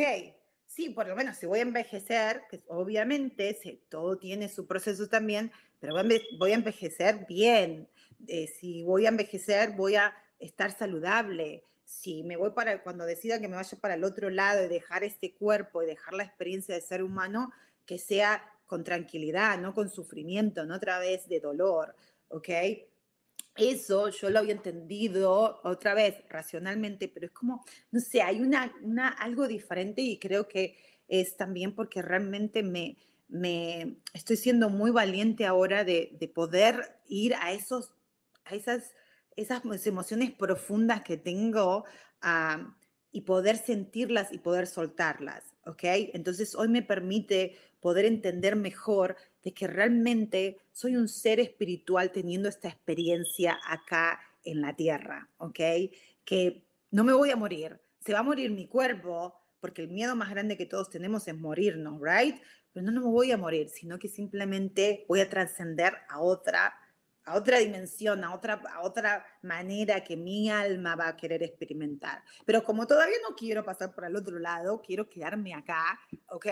sí, 0.66 0.90
por 0.90 1.08
lo 1.08 1.16
menos 1.16 1.38
si 1.38 1.46
voy 1.46 1.60
a 1.60 1.64
envejecer, 1.64 2.44
que 2.50 2.62
obviamente 2.68 3.58
todo 3.90 4.18
tiene 4.18 4.50
su 4.50 4.68
proceso 4.68 5.08
también, 5.08 5.52
pero 5.80 5.96
voy 6.38 6.52
a 6.52 6.56
envejecer 6.56 7.26
bien. 7.28 7.88
Eh, 8.28 8.48
si 8.48 8.84
voy 8.84 9.06
a 9.06 9.10
envejecer, 9.10 9.72
voy 9.72 9.96
a 9.96 10.14
estar 10.40 10.72
saludable. 10.72 11.64
Si 11.86 12.24
me 12.24 12.36
voy 12.36 12.52
para, 12.52 12.84
cuando 12.84 13.06
decida 13.06 13.40
que 13.40 13.48
me 13.48 13.56
vaya 13.56 13.78
para 13.80 13.94
el 13.94 14.04
otro 14.04 14.30
lado 14.30 14.66
y 14.66 14.68
dejar 14.68 15.04
este 15.04 15.34
cuerpo 15.34 15.84
y 15.84 15.86
dejar 15.86 16.14
la 16.14 16.24
experiencia 16.24 16.76
de 16.76 16.82
ser 16.82 17.04
humano, 17.04 17.52
que 17.86 17.98
sea 17.98 18.44
con 18.68 18.84
tranquilidad, 18.84 19.58
no 19.58 19.74
con 19.74 19.90
sufrimiento, 19.90 20.66
no 20.66 20.76
a 20.76 20.80
través 20.80 21.28
de 21.28 21.40
dolor, 21.40 21.96
¿ok? 22.28 22.50
Eso 23.56 24.10
yo 24.10 24.30
lo 24.30 24.40
había 24.40 24.54
entendido 24.54 25.60
otra 25.64 25.96
vez 25.96 26.16
racionalmente, 26.30 27.08
pero 27.08 27.26
es 27.26 27.32
como, 27.32 27.66
no 27.90 28.00
sé, 28.00 28.22
hay 28.22 28.40
una, 28.40 28.72
una, 28.84 29.08
algo 29.08 29.48
diferente 29.48 30.04
y 30.04 30.20
creo 30.20 30.48
que 30.48 30.78
es 31.08 31.36
también 31.38 31.74
porque 31.74 32.04
realmente 32.04 32.62
me, 32.62 32.98
me 33.28 33.98
estoy 34.14 34.38
siendo 34.38 34.70
muy 34.70 34.92
valiente 34.92 35.46
ahora 35.46 35.84
de, 35.84 36.16
de 36.20 36.28
poder 36.28 37.00
ir 37.08 37.34
a, 37.36 37.52
esos, 37.52 37.92
a 38.46 38.54
esas, 38.54 38.94
esas 39.36 39.64
emociones 39.86 40.32
profundas 40.32 41.02
que 41.02 41.18
tengo 41.18 41.86
y 43.12 43.22
poder 43.22 43.58
sentirlas 43.58 44.32
y 44.32 44.38
poder 44.38 44.68
soltarlas, 44.68 45.44
¿ok? 45.68 45.84
Entonces 46.14 46.56
hoy 46.56 46.68
me 46.70 46.82
permite 46.82 47.58
poder 47.80 48.06
entender 48.06 48.56
mejor 48.56 49.16
de 49.44 49.54
que 49.54 49.68
realmente 49.68 50.58
soy 50.72 50.96
un 50.96 51.08
ser 51.08 51.40
espiritual 51.40 52.12
teniendo 52.12 52.50
esta 52.50 52.70
experiencia 52.70 53.60
acá 53.66 54.20
en 54.44 54.62
la 54.62 54.76
tierra, 54.76 55.30
¿ok? 55.38 55.60
Que 56.26 56.64
no 56.92 57.04
me 57.04 57.14
voy 57.14 57.32
a 57.32 57.36
morir, 57.36 57.80
se 58.00 58.14
va 58.14 58.20
a 58.20 58.24
morir 58.24 58.50
mi 58.52 58.68
cuerpo, 58.68 59.36
porque 59.60 59.82
el 59.82 59.90
miedo 59.90 60.16
más 60.16 60.30
grande 60.30 60.58
que 60.58 60.66
todos 60.66 60.90
tenemos 60.90 61.28
es 61.28 61.38
morirnos, 61.38 62.00
¿right? 62.02 62.36
Pero 62.74 62.86
no, 62.86 62.92
no 62.92 63.02
me 63.02 63.08
voy 63.08 63.32
a 63.32 63.38
morir, 63.38 63.70
sino 63.70 64.00
que 64.00 64.08
simplemente 64.08 65.06
voy 65.08 65.20
a 65.20 65.30
trascender 65.30 65.94
a 66.10 66.22
otra 66.22 66.74
a 67.28 67.36
otra 67.36 67.60
dimensión, 67.60 68.24
a 68.24 68.34
otra, 68.34 68.62
a 68.74 68.82
otra 68.82 69.26
manera 69.42 70.04
que 70.04 70.16
mi 70.16 70.50
alma 70.50 70.96
va 70.96 71.10
a 71.10 71.18
querer 71.18 71.44
experimentar. 71.44 72.24
Pero 72.46 72.64
como 72.64 72.88
todavía 72.88 73.18
no 73.28 73.36
quiero 73.36 73.66
pasar 73.66 73.94
por 73.94 74.06
el 74.06 74.16
otro 74.16 74.40
lado, 74.40 74.82
quiero 74.82 75.10
quedarme 75.10 75.54
acá, 75.54 76.00
¿ok? 76.30 76.48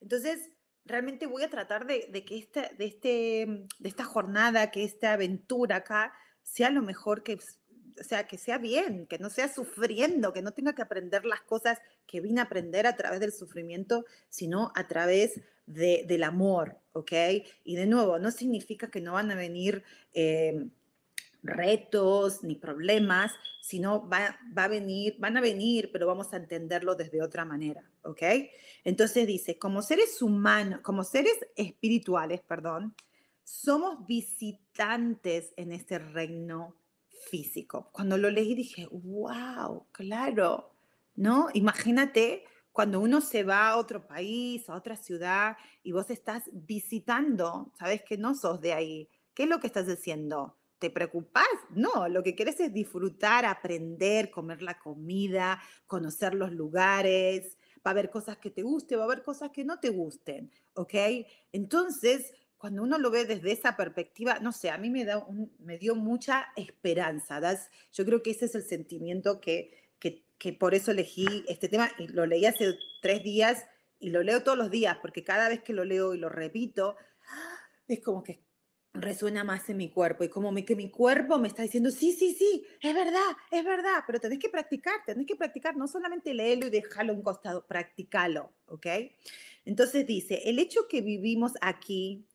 Entonces, 0.00 0.50
realmente 0.84 1.26
voy 1.26 1.44
a 1.44 1.50
tratar 1.50 1.86
de, 1.86 2.24
que 2.24 2.38
este, 2.38 2.72
de, 2.76 2.86
este, 2.86 3.66
de 3.78 3.88
esta 3.88 4.04
jornada, 4.04 4.72
que 4.72 4.82
esta 4.82 5.12
aventura 5.12 5.76
acá 5.76 6.12
sea 6.42 6.70
lo 6.70 6.82
mejor 6.82 7.22
que, 7.22 7.38
o 7.98 8.04
sea, 8.04 8.26
que 8.26 8.38
sea 8.38 8.58
bien, 8.58 9.06
que 9.06 9.18
no 9.18 9.30
sea 9.30 9.52
sufriendo, 9.52 10.32
que 10.32 10.42
no 10.42 10.52
tenga 10.52 10.74
que 10.74 10.82
aprender 10.82 11.24
las 11.24 11.40
cosas 11.40 11.78
que 12.06 12.20
vine 12.20 12.40
a 12.40 12.44
aprender 12.44 12.86
a 12.86 12.96
través 12.96 13.20
del 13.20 13.32
sufrimiento, 13.32 14.04
sino 14.28 14.72
a 14.74 14.86
través 14.86 15.40
de, 15.66 16.04
del 16.06 16.24
amor, 16.24 16.78
¿ok? 16.92 17.12
Y 17.64 17.76
de 17.76 17.86
nuevo, 17.86 18.18
no 18.18 18.30
significa 18.30 18.90
que 18.90 19.00
no 19.00 19.14
van 19.14 19.30
a 19.30 19.34
venir... 19.34 19.82
Eh, 20.12 20.68
retos 21.42 22.42
ni 22.42 22.54
problemas, 22.54 23.32
sino 23.62 24.08
va, 24.08 24.38
va, 24.56 24.64
a 24.64 24.68
venir, 24.68 25.16
van 25.18 25.36
a 25.36 25.40
venir, 25.40 25.90
pero 25.92 26.06
vamos 26.06 26.32
a 26.32 26.36
entenderlo 26.36 26.94
desde 26.94 27.22
otra 27.22 27.44
manera, 27.44 27.82
¿ok? 28.02 28.22
Entonces 28.84 29.26
dice, 29.26 29.58
como 29.58 29.82
seres 29.82 30.20
humanos, 30.22 30.80
como 30.82 31.04
seres 31.04 31.34
espirituales, 31.56 32.40
perdón, 32.42 32.94
somos 33.44 34.06
visitantes 34.06 35.52
en 35.56 35.72
este 35.72 35.98
reino 35.98 36.76
físico. 37.28 37.90
Cuando 37.92 38.16
lo 38.16 38.30
leí 38.30 38.54
dije, 38.54 38.88
wow, 38.90 39.86
claro, 39.92 40.70
¿no? 41.14 41.48
Imagínate 41.54 42.44
cuando 42.72 43.00
uno 43.00 43.20
se 43.20 43.42
va 43.42 43.68
a 43.68 43.76
otro 43.76 44.06
país, 44.06 44.68
a 44.68 44.76
otra 44.76 44.96
ciudad, 44.96 45.56
y 45.82 45.92
vos 45.92 46.10
estás 46.10 46.44
visitando, 46.52 47.72
sabes 47.78 48.02
que 48.02 48.16
no 48.16 48.34
sos 48.34 48.60
de 48.60 48.72
ahí. 48.72 49.08
¿Qué 49.34 49.44
es 49.44 49.48
lo 49.48 49.60
que 49.60 49.66
estás 49.66 49.88
haciendo? 49.88 50.56
¿Te 50.78 50.90
preocupas? 50.90 51.44
No, 51.70 52.08
lo 52.08 52.22
que 52.22 52.34
querés 52.34 52.58
es 52.60 52.72
disfrutar, 52.72 53.44
aprender, 53.44 54.30
comer 54.30 54.62
la 54.62 54.78
comida, 54.78 55.60
conocer 55.86 56.34
los 56.34 56.52
lugares. 56.52 57.58
Va 57.86 57.90
a 57.90 57.90
haber 57.90 58.10
cosas 58.10 58.38
que 58.38 58.50
te 58.50 58.62
gusten, 58.62 58.98
va 58.98 59.02
a 59.02 59.06
haber 59.06 59.22
cosas 59.22 59.50
que 59.50 59.64
no 59.64 59.78
te 59.78 59.90
gusten, 59.90 60.50
¿ok? 60.74 60.94
Entonces, 61.52 62.32
cuando 62.60 62.82
uno 62.82 62.98
lo 62.98 63.10
ve 63.10 63.24
desde 63.24 63.52
esa 63.52 63.74
perspectiva, 63.74 64.38
no 64.40 64.52
sé, 64.52 64.68
a 64.68 64.76
mí 64.76 64.90
me, 64.90 65.06
da 65.06 65.26
me 65.60 65.78
dio 65.78 65.94
mucha 65.94 66.48
esperanza. 66.56 67.40
Yo 67.90 68.04
creo 68.04 68.22
que 68.22 68.32
ese 68.32 68.44
es 68.44 68.54
el 68.54 68.64
sentimiento 68.64 69.40
que, 69.40 69.72
que, 69.98 70.26
que 70.36 70.52
por 70.52 70.74
eso 70.74 70.90
elegí 70.90 71.24
este 71.48 71.70
tema 71.70 71.90
y 71.98 72.08
lo 72.08 72.26
leí 72.26 72.44
hace 72.44 72.76
tres 73.00 73.22
días 73.22 73.64
y 73.98 74.10
lo 74.10 74.22
leo 74.22 74.42
todos 74.42 74.58
los 74.58 74.70
días, 74.70 74.98
porque 75.00 75.24
cada 75.24 75.48
vez 75.48 75.62
que 75.62 75.72
lo 75.72 75.86
leo 75.86 76.14
y 76.14 76.18
lo 76.18 76.28
repito, 76.28 76.96
es 77.88 78.00
como 78.00 78.22
que 78.22 78.42
resuena 78.92 79.42
más 79.42 79.68
en 79.70 79.76
mi 79.76 79.88
cuerpo 79.88 80.24
y 80.24 80.28
como 80.28 80.54
que 80.64 80.76
mi 80.76 80.90
cuerpo 80.90 81.38
me 81.38 81.48
está 81.48 81.62
diciendo, 81.62 81.90
sí, 81.90 82.12
sí, 82.12 82.34
sí, 82.34 82.66
es 82.82 82.94
verdad, 82.94 83.36
es 83.50 83.64
verdad, 83.64 84.02
pero 84.06 84.20
tenés 84.20 84.38
que 84.38 84.48
practicar, 84.48 84.94
tenés 85.06 85.26
que 85.26 85.36
practicar, 85.36 85.76
no 85.76 85.86
solamente 85.86 86.34
leerlo 86.34 86.66
y 86.66 86.70
dejarlo 86.70 87.14
un 87.14 87.22
costado, 87.22 87.66
practicalo, 87.66 88.52
¿ok? 88.66 88.86
Entonces 89.64 90.06
dice, 90.06 90.42
el 90.46 90.58
hecho 90.58 90.88
que 90.88 91.02
vivimos 91.02 91.52
aquí 91.60 92.26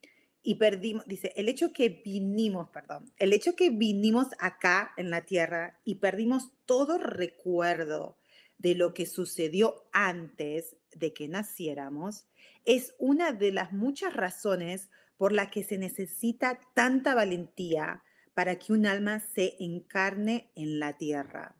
y 0.45 0.55
perdimos, 0.55 1.05
dice, 1.07 1.33
el 1.35 1.49
hecho 1.49 1.73
que 1.73 1.89
vinimos, 1.89 2.69
perdón, 2.69 3.11
el 3.17 3.33
hecho 3.33 3.55
que 3.55 3.71
vinimos 3.71 4.27
acá 4.37 4.93
en 4.95 5.09
la 5.09 5.25
tierra 5.25 5.79
y 5.83 5.95
perdimos 5.95 6.51
todo 6.65 6.99
recuerdo 6.99 8.19
de 8.59 8.75
lo 8.75 8.93
que 8.93 9.07
sucedió 9.07 9.87
antes 9.91 10.77
de 10.95 11.13
que 11.13 11.27
naciéramos, 11.27 12.27
es 12.63 12.93
una 12.99 13.33
de 13.33 13.51
las 13.51 13.73
muchas 13.73 14.13
razones 14.13 14.91
por 15.17 15.31
la 15.31 15.49
que 15.49 15.63
se 15.63 15.79
necesita 15.79 16.59
tanta 16.75 17.15
valentía 17.15 18.03
para 18.35 18.59
que 18.59 18.71
un 18.71 18.85
alma 18.85 19.21
se 19.21 19.55
encarne 19.59 20.51
en 20.55 20.79
la 20.79 20.95
tierra. 20.95 21.55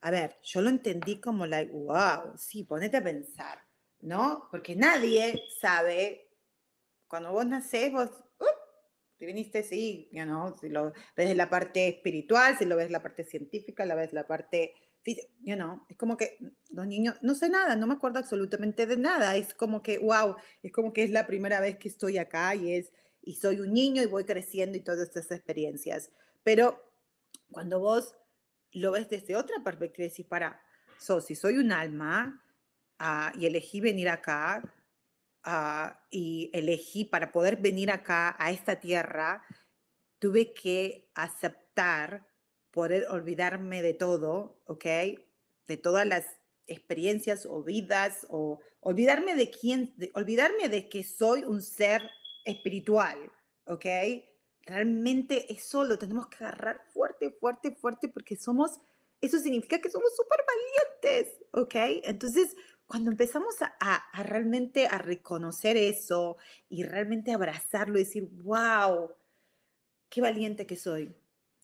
A 0.00 0.10
ver, 0.10 0.38
yo 0.42 0.60
lo 0.60 0.70
entendí 0.70 1.20
como 1.20 1.46
like, 1.46 1.70
wow, 1.72 2.36
sí, 2.36 2.64
ponete 2.64 2.96
a 2.96 3.04
pensar, 3.04 3.60
¿no? 4.00 4.48
Porque 4.50 4.74
nadie 4.74 5.40
sabe, 5.60 6.31
cuando 7.12 7.30
vos 7.30 7.44
nacés, 7.44 7.92
vos, 7.92 8.08
uh, 8.40 8.44
te 9.18 9.26
viniste, 9.26 9.62
sí, 9.62 10.08
you 10.12 10.24
know, 10.24 10.56
si 10.58 10.70
lo 10.70 10.94
ves 11.14 11.36
la 11.36 11.50
parte 11.50 11.86
espiritual, 11.86 12.56
si 12.56 12.64
lo 12.64 12.74
ves 12.74 12.90
la 12.90 13.02
parte 13.02 13.22
científica, 13.22 13.84
lo 13.84 13.94
ves 13.96 14.14
la 14.14 14.26
parte, 14.26 14.72
you 15.04 15.54
know, 15.54 15.84
es 15.90 15.98
como 15.98 16.16
que 16.16 16.38
los 16.70 16.86
niños, 16.86 17.16
no 17.20 17.34
sé 17.34 17.50
nada, 17.50 17.76
no 17.76 17.86
me 17.86 17.92
acuerdo 17.92 18.18
absolutamente 18.18 18.86
de 18.86 18.96
nada, 18.96 19.36
es 19.36 19.52
como 19.52 19.82
que, 19.82 19.98
wow, 19.98 20.36
es 20.62 20.72
como 20.72 20.94
que 20.94 21.02
es 21.02 21.10
la 21.10 21.26
primera 21.26 21.60
vez 21.60 21.76
que 21.76 21.88
estoy 21.88 22.16
acá 22.16 22.54
y 22.54 22.72
es 22.72 22.94
y 23.20 23.34
soy 23.34 23.60
un 23.60 23.74
niño 23.74 24.02
y 24.02 24.06
voy 24.06 24.24
creciendo 24.24 24.78
y 24.78 24.80
todas 24.80 25.02
estas 25.02 25.30
experiencias. 25.32 26.10
Pero 26.42 26.82
cuando 27.50 27.78
vos 27.78 28.16
lo 28.72 28.90
ves 28.90 29.10
desde 29.10 29.36
otra 29.36 29.62
perspectiva, 29.62 30.08
decís, 30.08 30.24
para, 30.24 30.62
so, 30.98 31.20
si 31.20 31.34
soy 31.34 31.58
un 31.58 31.72
alma 31.72 32.42
ah, 32.98 33.34
y 33.38 33.44
elegí 33.44 33.82
venir 33.82 34.08
acá 34.08 34.62
ah, 35.44 36.00
y 36.10 36.50
elegí 36.52 37.04
para 37.04 37.32
poder 37.32 37.56
venir 37.56 37.90
acá 37.90 38.36
a 38.38 38.50
esta 38.50 38.80
tierra, 38.80 39.44
tuve 40.18 40.52
que 40.54 41.10
aceptar 41.14 42.26
poder 42.70 43.06
olvidarme 43.10 43.82
de 43.82 43.94
todo, 43.94 44.60
¿ok? 44.66 44.84
De 45.66 45.76
todas 45.76 46.06
las 46.06 46.26
experiencias 46.66 47.46
o 47.46 47.62
vidas 47.62 48.26
o 48.30 48.60
olvidarme 48.80 49.34
de 49.34 49.50
quién, 49.50 49.94
olvidarme 50.14 50.68
de 50.68 50.88
que 50.88 51.04
soy 51.04 51.44
un 51.44 51.62
ser 51.62 52.02
espiritual, 52.44 53.18
¿ok? 53.66 53.86
Realmente 54.62 55.52
eso 55.52 55.84
lo 55.84 55.98
tenemos 55.98 56.28
que 56.28 56.44
agarrar 56.44 56.80
fuerte, 56.92 57.30
fuerte, 57.30 57.72
fuerte, 57.72 58.08
porque 58.08 58.36
somos, 58.36 58.78
eso 59.20 59.38
significa 59.38 59.80
que 59.80 59.90
somos 59.90 60.14
súper 60.16 60.40
valientes, 60.46 61.36
¿ok? 61.52 61.74
Entonces, 62.04 62.56
cuando 62.92 63.10
empezamos 63.10 63.54
a, 63.62 63.74
a, 63.80 64.22
realmente 64.22 64.86
a 64.86 64.98
reconocer 64.98 65.78
eso 65.78 66.36
y 66.68 66.82
realmente 66.82 67.32
abrazarlo 67.32 67.98
y 67.98 68.04
decir, 68.04 68.28
wow, 68.42 69.10
qué 70.10 70.20
valiente 70.20 70.66
que 70.66 70.76
soy. 70.76 71.10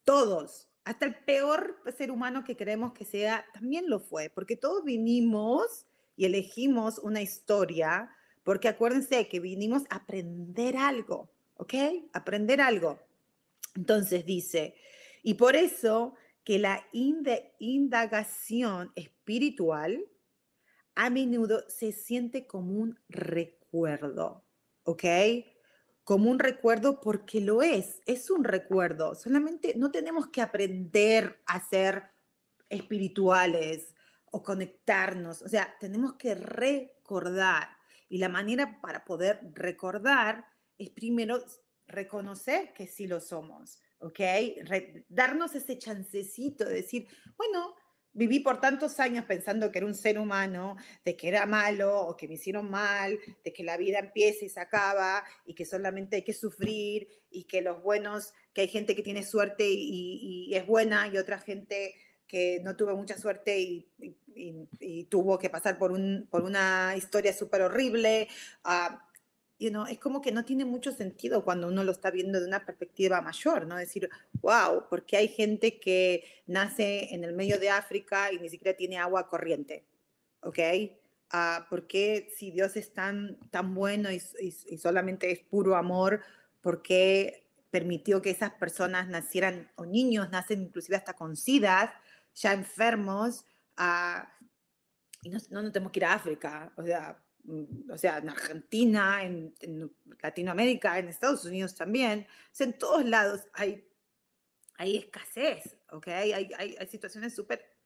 Todos, 0.04 0.68
hasta 0.84 1.04
el 1.04 1.16
peor 1.16 1.82
ser 1.98 2.10
humano 2.10 2.44
que 2.44 2.56
creemos 2.56 2.94
que 2.94 3.04
sea, 3.04 3.44
también 3.52 3.90
lo 3.90 4.00
fue, 4.00 4.30
porque 4.30 4.56
todos 4.56 4.82
vinimos 4.84 5.84
y 6.16 6.24
elegimos 6.24 6.98
una 6.98 7.20
historia 7.20 8.10
porque 8.42 8.68
acuérdense 8.68 9.28
que 9.28 9.38
vinimos 9.38 9.82
a 9.90 9.96
aprender 9.96 10.78
algo, 10.78 11.28
¿ok? 11.58 11.74
Aprender 12.14 12.62
algo. 12.62 13.00
Entonces 13.76 14.24
dice, 14.24 14.76
y 15.22 15.34
por 15.34 15.56
eso 15.56 16.14
que 16.42 16.58
la 16.58 16.86
indagación 17.58 18.92
espiritual 18.96 20.02
a 20.98 21.10
menudo 21.10 21.64
se 21.68 21.92
siente 21.92 22.48
como 22.48 22.72
un 22.72 22.98
recuerdo, 23.08 24.44
¿ok? 24.82 25.04
Como 26.02 26.28
un 26.28 26.40
recuerdo 26.40 27.00
porque 27.00 27.40
lo 27.40 27.62
es, 27.62 28.00
es 28.04 28.30
un 28.30 28.42
recuerdo. 28.42 29.14
Solamente 29.14 29.74
no 29.76 29.92
tenemos 29.92 30.26
que 30.26 30.42
aprender 30.42 31.40
a 31.46 31.64
ser 31.64 32.10
espirituales 32.68 33.94
o 34.32 34.42
conectarnos, 34.42 35.40
o 35.42 35.48
sea, 35.48 35.72
tenemos 35.78 36.14
que 36.14 36.34
recordar. 36.34 37.68
Y 38.08 38.18
la 38.18 38.28
manera 38.28 38.80
para 38.80 39.04
poder 39.04 39.38
recordar 39.54 40.46
es 40.78 40.90
primero 40.90 41.44
reconocer 41.86 42.72
que 42.72 42.88
sí 42.88 43.06
lo 43.06 43.20
somos, 43.20 43.78
¿ok? 44.00 44.18
darnos 45.08 45.54
ese 45.54 45.78
chancecito 45.78 46.64
de 46.64 46.74
decir, 46.74 47.06
bueno, 47.36 47.76
viví 48.18 48.40
por 48.40 48.60
tantos 48.60 48.98
años 48.98 49.24
pensando 49.26 49.70
que 49.70 49.78
era 49.78 49.86
un 49.86 49.94
ser 49.94 50.18
humano, 50.18 50.76
de 51.04 51.16
que 51.16 51.28
era 51.28 51.46
malo 51.46 52.00
o 52.00 52.16
que 52.16 52.26
me 52.26 52.34
hicieron 52.34 52.68
mal, 52.68 53.16
de 53.44 53.52
que 53.52 53.62
la 53.62 53.76
vida 53.76 54.00
empieza 54.00 54.44
y 54.44 54.48
se 54.48 54.58
acaba 54.58 55.22
y 55.46 55.54
que 55.54 55.64
solamente 55.64 56.16
hay 56.16 56.22
que 56.22 56.34
sufrir 56.34 57.06
y 57.30 57.44
que 57.44 57.62
los 57.62 57.80
buenos, 57.80 58.34
que 58.52 58.62
hay 58.62 58.68
gente 58.68 58.96
que 58.96 59.04
tiene 59.04 59.22
suerte 59.22 59.64
y, 59.68 60.52
es 60.52 60.66
buena 60.66 61.06
y 61.06 61.16
otra 61.16 61.38
gente 61.38 61.94
que 62.26 62.60
no 62.64 62.74
tuvo 62.74 62.96
mucha 62.96 63.16
suerte 63.16 63.60
y, 63.60 63.86
tuvo 65.08 65.38
que 65.38 65.50
pasar 65.50 65.78
por, 65.78 65.92
un, 65.92 66.26
por 66.30 66.42
una 66.42 66.94
historia 66.96 67.32
súper 67.32 67.62
horrible. 67.62 68.28
Uh, 68.64 68.96
you 69.58 69.70
know, 69.70 69.86
es 69.86 69.98
como 69.98 70.20
que 70.20 70.32
no 70.32 70.44
tiene 70.44 70.64
mucho 70.64 70.92
sentido 70.92 71.44
cuando 71.44 71.68
uno 71.68 71.82
lo 71.84 71.92
está 71.92 72.10
viendo 72.10 72.40
de 72.40 72.46
una 72.46 72.64
perspectiva 72.64 73.20
mayor, 73.20 73.66
¿no? 73.66 73.76
Decir, 73.76 74.08
wow, 74.42 74.84
porque 74.88 75.16
hay 75.16 75.28
gente 75.28 75.78
que 75.78 76.24
nace 76.46 77.14
en 77.14 77.24
el 77.24 77.32
medio 77.32 77.58
de 77.58 77.70
África 77.70 78.32
y 78.32 78.38
ni 78.38 78.48
siquiera 78.48 78.76
tiene 78.76 78.98
agua 78.98 79.28
corriente, 79.28 79.84
¿ok? 80.42 80.58
Uh, 81.32 81.62
porque 81.68 82.32
si 82.36 82.50
Dios 82.50 82.76
es 82.76 82.94
tan, 82.94 83.38
tan 83.50 83.74
bueno 83.74 84.10
y, 84.10 84.22
y, 84.40 84.78
solamente 84.78 85.30
es 85.30 85.40
puro 85.40 85.76
amor, 85.76 86.22
¿por 86.62 86.80
qué 86.80 87.48
permitió 87.70 88.22
que 88.22 88.30
esas 88.30 88.52
personas 88.52 89.08
nacieran, 89.08 89.70
o 89.76 89.84
niños 89.84 90.30
nacen 90.30 90.62
inclusive 90.62 90.96
hasta 90.96 91.14
con 91.14 91.36
SIDA, 91.36 91.94
ya 92.34 92.52
enfermos, 92.52 93.44
y 95.22 95.28
no, 95.28 95.38
no, 95.50 95.72
tenemos 95.72 95.92
que 95.92 96.00
ir 96.00 96.04
a 96.04 96.14
África, 96.14 96.72
o 96.76 96.82
sea, 96.82 97.18
mm, 97.44 97.90
o 97.90 97.98
sea 97.98 98.18
en 98.18 98.28
Argentina, 98.30 99.22
en, 99.22 99.54
Latinoamérica, 100.22 100.98
en 100.98 101.08
Estados 101.08 101.44
Unidos 101.44 101.74
también, 101.74 102.26
o 102.28 102.54
sea, 102.54 102.66
en 102.66 102.78
todos 102.78 103.04
lados 103.04 103.42
hay, 103.52 103.87
hay 104.78 104.96
escasez, 104.96 105.76
¿ok? 105.90 106.08
Hay, 106.08 106.32
hay, 106.32 106.76
hay 106.78 106.86
situaciones 106.86 107.34
súper 107.34 107.76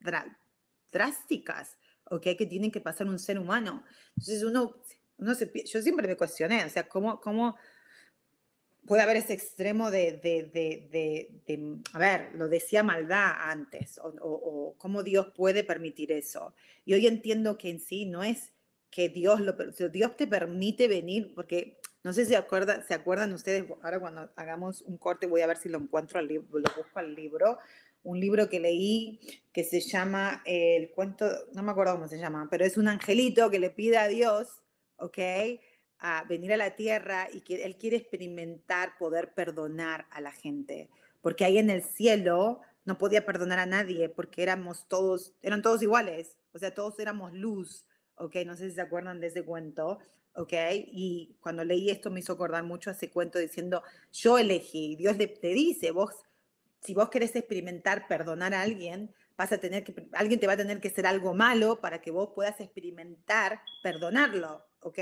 drásticas, 0.91 1.77
¿ok? 2.05 2.21
Que 2.37 2.45
tienen 2.45 2.71
que 2.71 2.79
pasar 2.79 3.07
un 3.07 3.19
ser 3.19 3.39
humano. 3.39 3.83
Entonces 4.15 4.43
uno, 4.43 4.75
uno 5.17 5.35
se, 5.35 5.51
yo 5.65 5.81
siempre 5.81 6.07
me 6.07 6.15
cuestioné, 6.15 6.63
o 6.63 6.69
sea, 6.69 6.87
¿cómo, 6.87 7.19
cómo 7.19 7.57
puede 8.85 9.01
haber 9.01 9.17
ese 9.17 9.33
extremo 9.33 9.89
de, 9.89 10.13
de, 10.13 10.43
de, 10.53 11.41
de, 11.47 11.79
a 11.93 11.99
ver, 11.99 12.31
lo 12.35 12.47
decía 12.47 12.83
maldad 12.83 13.31
antes, 13.39 13.97
o, 13.97 14.13
o, 14.21 14.75
cómo 14.77 15.03
Dios 15.03 15.31
puede 15.35 15.63
permitir 15.63 16.11
eso. 16.11 16.53
Y 16.85 16.93
hoy 16.93 17.07
entiendo 17.07 17.57
que 17.57 17.69
en 17.69 17.79
sí 17.79 18.05
no 18.05 18.23
es 18.23 18.53
que 18.91 19.09
Dios, 19.09 19.39
lo, 19.39 19.53
Dios 19.89 20.15
te 20.15 20.27
permite 20.27 20.87
venir, 20.87 21.33
porque 21.33 21.79
no 22.03 22.13
sé 22.13 22.25
si 22.25 22.35
acuerda, 22.35 22.83
se 22.83 22.93
acuerdan 22.93 23.33
ustedes, 23.33 23.65
ahora 23.81 23.99
cuando 23.99 24.29
hagamos 24.35 24.81
un 24.81 24.97
corte 24.97 25.27
voy 25.27 25.41
a 25.41 25.47
ver 25.47 25.57
si 25.57 25.69
lo 25.69 25.79
encuentro, 25.79 26.19
al 26.19 26.27
libro, 26.27 26.59
lo 26.59 26.69
busco 26.75 26.99
al 26.99 27.15
libro, 27.15 27.57
un 28.03 28.19
libro 28.19 28.49
que 28.49 28.59
leí 28.59 29.19
que 29.53 29.63
se 29.63 29.79
llama 29.79 30.41
El 30.45 30.91
cuento, 30.91 31.25
no 31.53 31.63
me 31.63 31.71
acuerdo 31.71 31.93
cómo 31.93 32.07
se 32.07 32.19
llama, 32.19 32.47
pero 32.51 32.65
es 32.65 32.77
un 32.77 32.87
angelito 32.87 33.49
que 33.49 33.59
le 33.59 33.69
pide 33.69 33.97
a 33.97 34.07
Dios, 34.07 34.61
¿ok? 34.97 35.17
a 36.03 36.25
venir 36.25 36.51
a 36.51 36.57
la 36.57 36.75
tierra 36.75 37.29
y 37.31 37.39
que 37.41 37.63
Él 37.63 37.77
quiere 37.77 37.95
experimentar 37.95 38.97
poder 38.97 39.33
perdonar 39.33 40.05
a 40.11 40.19
la 40.19 40.33
gente, 40.33 40.89
porque 41.21 41.45
ahí 41.45 41.57
en 41.57 41.69
el 41.69 41.81
cielo 41.81 42.59
no 42.83 42.97
podía 42.97 43.25
perdonar 43.25 43.59
a 43.59 43.65
nadie 43.65 44.09
porque 44.09 44.43
éramos 44.43 44.85
todos, 44.89 45.33
eran 45.41 45.61
todos 45.61 45.81
iguales, 45.81 46.35
o 46.51 46.59
sea, 46.59 46.73
todos 46.73 46.99
éramos 46.99 47.31
luz, 47.31 47.85
¿ok? 48.15 48.35
No 48.45 48.57
sé 48.57 48.69
si 48.69 48.75
se 48.75 48.81
acuerdan 48.81 49.21
de 49.21 49.27
ese 49.27 49.45
cuento, 49.45 49.99
¿ok? 50.35 50.53
Y 50.91 51.37
cuando 51.39 51.63
leí 51.63 51.89
esto 51.89 52.09
me 52.09 52.19
hizo 52.19 52.33
acordar 52.33 52.63
mucho 52.63 52.89
a 52.89 52.93
ese 52.93 53.09
cuento 53.09 53.39
diciendo, 53.39 53.83
yo 54.11 54.37
elegí, 54.37 54.95
Dios 54.95 55.17
te 55.17 55.47
dice, 55.49 55.91
vos, 55.91 56.13
si 56.81 56.93
vos 56.93 57.09
querés 57.09 57.35
experimentar 57.35 58.07
perdonar 58.07 58.53
a 58.53 58.61
alguien, 58.61 59.13
vas 59.37 59.51
a 59.51 59.57
tener 59.57 59.83
que, 59.83 60.07
alguien 60.13 60.39
te 60.39 60.47
va 60.47 60.53
a 60.53 60.57
tener 60.57 60.79
que 60.79 60.89
hacer 60.89 61.05
algo 61.05 61.33
malo 61.33 61.79
para 61.79 62.01
que 62.01 62.11
vos 62.11 62.29
puedas 62.33 62.59
experimentar 62.59 63.61
perdonarlo, 63.81 64.65
¿ok? 64.81 64.99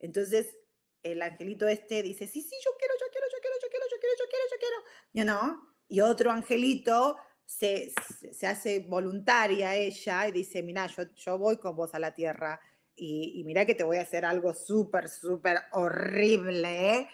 Entonces, 0.00 0.56
el 1.02 1.22
angelito 1.22 1.68
este 1.68 2.02
dice, 2.02 2.26
sí, 2.26 2.42
sí, 2.42 2.56
yo 2.64 2.70
quiero, 2.78 2.94
yo 3.00 3.06
quiero, 3.12 3.26
yo 3.32 3.38
quiero, 3.40 3.56
yo 3.62 3.68
quiero, 3.68 3.86
yo 3.90 3.98
quiero, 4.00 4.14
yo 4.18 4.26
quiero, 4.28 4.44
yo 4.50 4.58
quiero, 4.58 4.76
you 5.12 5.22
know? 5.22 5.76
Y 5.88 6.00
otro 6.00 6.32
angelito 6.32 7.16
se, 7.44 7.92
se 8.32 8.46
hace 8.46 8.80
voluntaria 8.80 9.76
ella 9.76 10.26
y 10.26 10.32
dice, 10.32 10.62
mira, 10.62 10.88
yo, 10.88 11.04
yo 11.14 11.38
voy 11.38 11.58
con 11.58 11.76
vos 11.76 11.94
a 11.94 12.00
la 12.00 12.12
tierra 12.12 12.60
y, 12.96 13.32
y 13.36 13.44
mira 13.44 13.66
que 13.66 13.74
te 13.74 13.84
voy 13.84 13.98
a 13.98 14.02
hacer 14.02 14.24
algo 14.24 14.54
súper, 14.54 15.08
súper 15.08 15.58
horrible, 15.72 16.94
¿eh? 16.94 17.08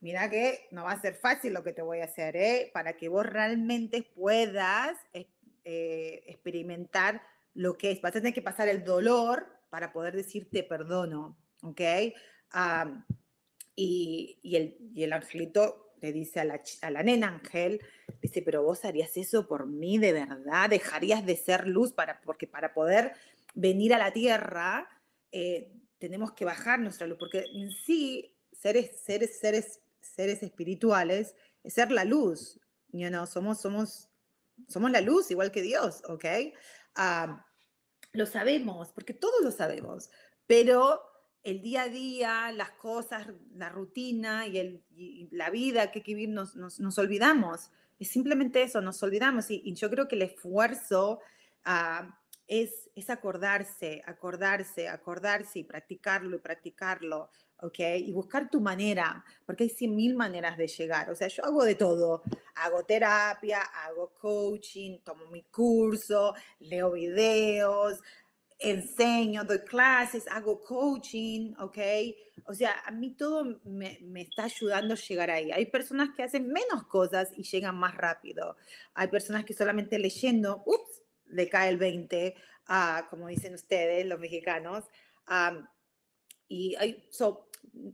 Mira 0.00 0.30
que 0.30 0.68
no 0.70 0.84
va 0.84 0.92
a 0.92 1.00
ser 1.00 1.14
fácil 1.14 1.52
lo 1.52 1.64
que 1.64 1.72
te 1.72 1.82
voy 1.82 2.00
a 2.00 2.04
hacer, 2.04 2.36
¿eh? 2.36 2.70
Para 2.72 2.96
que 2.96 3.08
vos 3.08 3.26
realmente 3.26 4.02
puedas 4.02 4.96
eh, 5.12 6.22
experimentar 6.26 7.20
lo 7.54 7.76
que 7.76 7.90
es. 7.90 8.00
Vas 8.00 8.10
a 8.10 8.20
tener 8.20 8.32
que 8.32 8.42
pasar 8.42 8.68
el 8.68 8.84
dolor 8.84 9.46
para 9.70 9.92
poder 9.92 10.14
decirte 10.14 10.62
perdono. 10.62 11.36
¿ok? 11.62 11.80
y, 13.74 14.38
y, 14.42 14.56
el, 14.56 14.76
y, 14.94 15.02
el, 15.02 15.12
angelito 15.12 15.94
le 16.00 16.12
dice 16.12 16.40
a 16.40 16.44
la, 16.44 16.60
a 16.82 16.90
la 16.90 17.02
nena 17.02 17.28
Ángel, 17.28 17.80
dice, 18.22 18.42
pero 18.42 18.62
vos 18.62 18.84
harías 18.84 19.16
eso 19.16 19.46
por 19.46 19.66
mí 19.66 19.98
de 19.98 20.12
verdad, 20.12 20.70
dejarías 20.70 21.26
de 21.26 21.36
ser 21.36 21.66
luz 21.66 21.92
para, 21.92 22.20
porque 22.22 22.46
para 22.46 22.72
poder 22.72 23.12
venir 23.54 23.92
a 23.94 23.98
la 23.98 24.12
tierra 24.12 24.88
eh, 25.32 25.72
tenemos 25.98 26.32
que 26.32 26.44
bajar 26.44 26.78
nuestra 26.78 27.06
luz, 27.06 27.18
porque 27.18 27.44
en 27.54 27.70
sí, 27.70 28.34
seres, 28.52 29.00
seres, 29.00 29.38
seres, 29.38 29.80
seres 30.00 30.42
espirituales, 30.42 31.34
es 31.62 31.74
ser 31.74 31.90
la 31.90 32.04
luz, 32.04 32.60
you 32.92 33.08
know, 33.08 33.26
somos, 33.26 33.60
somos, 33.60 34.08
somos 34.68 34.90
la 34.90 35.00
luz, 35.00 35.30
igual 35.30 35.50
que 35.50 35.62
Dios, 35.62 36.02
¿ok? 36.08 36.24
Ah, 36.94 37.44
lo 38.12 38.26
sabemos, 38.26 38.92
porque 38.92 39.14
todos 39.14 39.42
lo 39.42 39.50
sabemos, 39.50 40.10
pero 40.46 41.02
el 41.42 41.62
día 41.62 41.82
a 41.82 41.88
día, 41.88 42.52
las 42.52 42.72
cosas, 42.72 43.26
la 43.54 43.68
rutina 43.68 44.46
y, 44.46 44.58
el, 44.58 44.84
la 45.30 45.50
vida 45.50 45.90
que 45.90 46.00
vivimos, 46.00 46.56
nos, 46.56 46.80
nos, 46.80 46.98
olvidamos. 46.98 47.70
Es 47.98 48.08
simplemente 48.08 48.62
eso, 48.62 48.80
nos 48.80 49.02
olvidamos. 49.02 49.50
Y, 49.50 49.74
yo 49.74 49.88
creo 49.90 50.08
que 50.08 50.16
el 50.16 50.22
esfuerzo 50.22 51.20
ah, 51.64 52.17
es, 52.48 52.90
es 52.96 53.10
acordarse, 53.10 54.02
acordarse, 54.06 54.88
acordarse 54.88 55.60
y 55.60 55.64
practicarlo 55.64 56.36
y 56.36 56.40
practicarlo. 56.40 57.30
¿ok? 57.60 57.78
Y 57.96 58.12
buscar 58.12 58.48
tu 58.50 58.60
manera, 58.60 59.24
porque 59.44 59.64
hay 59.64 59.70
cien 59.70 59.94
mil 59.94 60.14
maneras 60.14 60.56
de 60.56 60.68
llegar. 60.68 61.10
O 61.10 61.14
sea, 61.14 61.28
yo 61.28 61.44
hago 61.44 61.64
de 61.64 61.74
todo. 61.74 62.22
Hago 62.56 62.84
terapia, 62.84 63.62
hago 63.62 64.14
coaching, 64.14 64.98
tomo 65.04 65.26
mi 65.26 65.42
curso, 65.44 66.34
leo 66.60 66.92
videos, 66.92 68.00
enseño, 68.58 69.44
doy 69.44 69.60
clases, 69.60 70.26
hago 70.28 70.62
coaching, 70.62 71.54
¿ok? 71.58 71.78
O 72.44 72.54
sea, 72.54 72.82
a 72.86 72.90
mí 72.90 73.14
todo 73.14 73.60
me, 73.64 73.98
me, 74.02 74.22
está 74.22 74.44
ayudando 74.44 74.94
a 74.94 74.96
llegar 74.96 75.30
ahí. 75.30 75.52
Hay 75.52 75.66
personas 75.66 76.10
que 76.16 76.22
hacen 76.22 76.48
menos 76.48 76.84
cosas 76.84 77.30
y 77.36 77.42
llegan 77.44 77.76
más 77.76 77.94
rápido. 77.96 78.56
Hay 78.94 79.08
personas 79.08 79.44
que 79.44 79.54
solamente 79.54 79.98
leyendo, 79.98 80.62
ups, 80.66 80.97
le 81.30 81.48
cae 81.48 81.70
el 81.70 81.78
20, 81.78 82.34
uh, 82.68 83.08
como 83.10 83.28
dicen 83.28 83.54
ustedes, 83.54 84.06
los 84.06 84.18
mexicanos. 84.18 84.84
Y 86.48 86.76
so, 87.10 87.50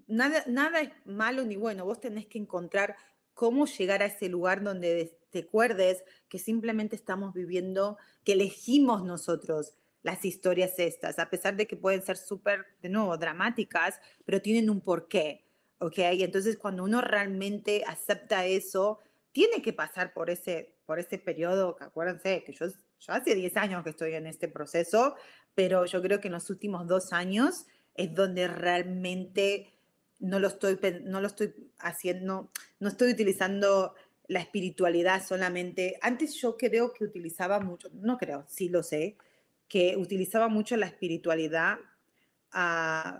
nada, 0.07 0.45
nada 0.47 0.81
es 0.81 0.91
malo 1.05 1.45
ni 1.45 1.57
bueno. 1.57 1.85
Vos 1.85 2.01
tenés 2.01 2.27
que 2.27 2.39
encontrar 2.39 2.97
cómo 3.35 3.67
llegar 3.67 4.03
a 4.03 4.07
ese 4.07 4.29
lugar 4.29 4.63
donde 4.63 5.19
te 5.31 5.41
acuerdes 5.41 6.05
que 6.29 6.39
simplemente 6.39 6.97
estamos 6.97 7.35
viviendo, 7.35 7.99
que 8.25 8.33
elegimos 8.33 9.05
nosotros 9.05 9.75
las 10.03 10.25
historias 10.25 10.79
estas, 10.79 11.19
a 11.19 11.31
pesar 11.31 11.57
de 11.57 11.67
que 11.67 11.77
pueden 11.77 12.03
ser 12.03 12.17
súper, 12.19 12.67
de 12.83 12.91
nuevo, 12.91 13.17
dramáticas, 13.17 14.01
pero 14.25 14.43
tienen 14.43 14.69
un 14.69 14.83
porqué, 14.83 15.47
¿ok? 15.79 15.99
Y 16.13 16.23
entonces 16.23 16.59
cuando 16.59 16.85
uno 16.85 17.01
realmente 17.01 17.85
acepta 17.87 18.45
eso, 18.45 19.01
tiene 19.33 19.63
que 19.63 19.73
pasar 19.73 20.13
por 20.13 20.29
ese, 20.29 20.77
por 20.85 20.99
ese 20.99 21.19
periodo, 21.19 21.77
acuérdense 21.81 22.45
que 22.45 22.53
yo, 22.53 22.67
yo 23.01 23.13
hace 23.13 23.35
10 23.35 23.57
años 23.57 23.85
que 23.85 23.91
estoy 23.91 24.15
en 24.15 24.27
este 24.27 24.49
proceso, 24.49 25.15
pero 25.55 25.85
yo 25.87 26.03
creo 26.03 26.21
que 26.21 26.29
en 26.29 26.35
los 26.35 26.51
últimos 26.51 26.87
dos 26.87 27.13
años 27.13 27.67
es 27.95 28.15
donde 28.15 28.49
realmente 28.49 29.73
no 30.19 30.39
lo 30.39 30.49
estoy, 30.49 30.79
no 31.05 31.21
lo 31.21 31.27
estoy 31.27 31.55
haciendo, 31.79 32.51
no 32.81 32.89
estoy 32.89 33.13
utilizando 33.13 33.95
la 34.27 34.41
espiritualidad 34.41 35.25
solamente. 35.25 35.99
Antes 36.01 36.35
yo 36.35 36.57
creo 36.57 36.93
que 36.93 37.05
utilizaba 37.05 37.61
mucho, 37.61 37.91
no 37.93 38.17
creo, 38.17 38.45
sí 38.49 38.69
lo 38.69 38.83
sé, 38.83 39.17
que 39.69 39.97
utilizaba 39.97 40.49
mucho 40.49 40.77
la 40.77 40.87
espiritualidad 40.87 41.79
uh, 42.55 43.19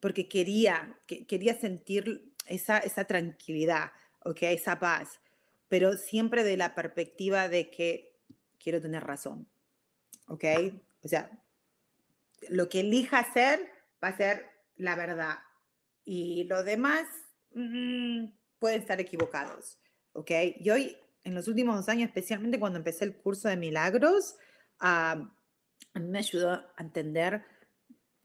porque 0.00 0.28
quería, 0.28 0.98
que, 1.06 1.26
quería 1.26 1.58
sentir 1.58 2.32
esa, 2.46 2.78
esa 2.78 3.04
tranquilidad, 3.04 3.92
okay, 4.20 4.54
esa 4.54 4.78
paz, 4.78 5.20
pero 5.68 5.94
siempre 5.94 6.44
de 6.44 6.56
la 6.56 6.74
perspectiva 6.74 7.48
de 7.48 7.70
que 7.70 8.13
quiero 8.64 8.80
tener 8.80 9.04
razón. 9.04 9.46
¿Ok? 10.26 10.44
O 11.02 11.08
sea, 11.08 11.30
lo 12.48 12.68
que 12.68 12.80
elija 12.80 13.18
hacer 13.18 13.60
va 14.02 14.08
a 14.08 14.16
ser 14.16 14.46
la 14.76 14.96
verdad. 14.96 15.36
Y 16.04 16.44
los 16.44 16.64
demás 16.64 17.06
mmm, 17.52 18.24
pueden 18.58 18.80
estar 18.80 19.00
equivocados. 19.00 19.78
¿Ok? 20.14 20.30
Y 20.58 20.70
hoy, 20.70 20.96
en 21.22 21.34
los 21.34 21.46
últimos 21.46 21.76
dos 21.76 21.88
años, 21.88 22.08
especialmente 22.08 22.58
cuando 22.58 22.78
empecé 22.78 23.04
el 23.04 23.16
curso 23.16 23.48
de 23.48 23.56
milagros, 23.56 24.36
uh, 24.80 25.28
me 26.00 26.18
ayudó 26.18 26.52
a 26.52 26.74
entender 26.78 27.44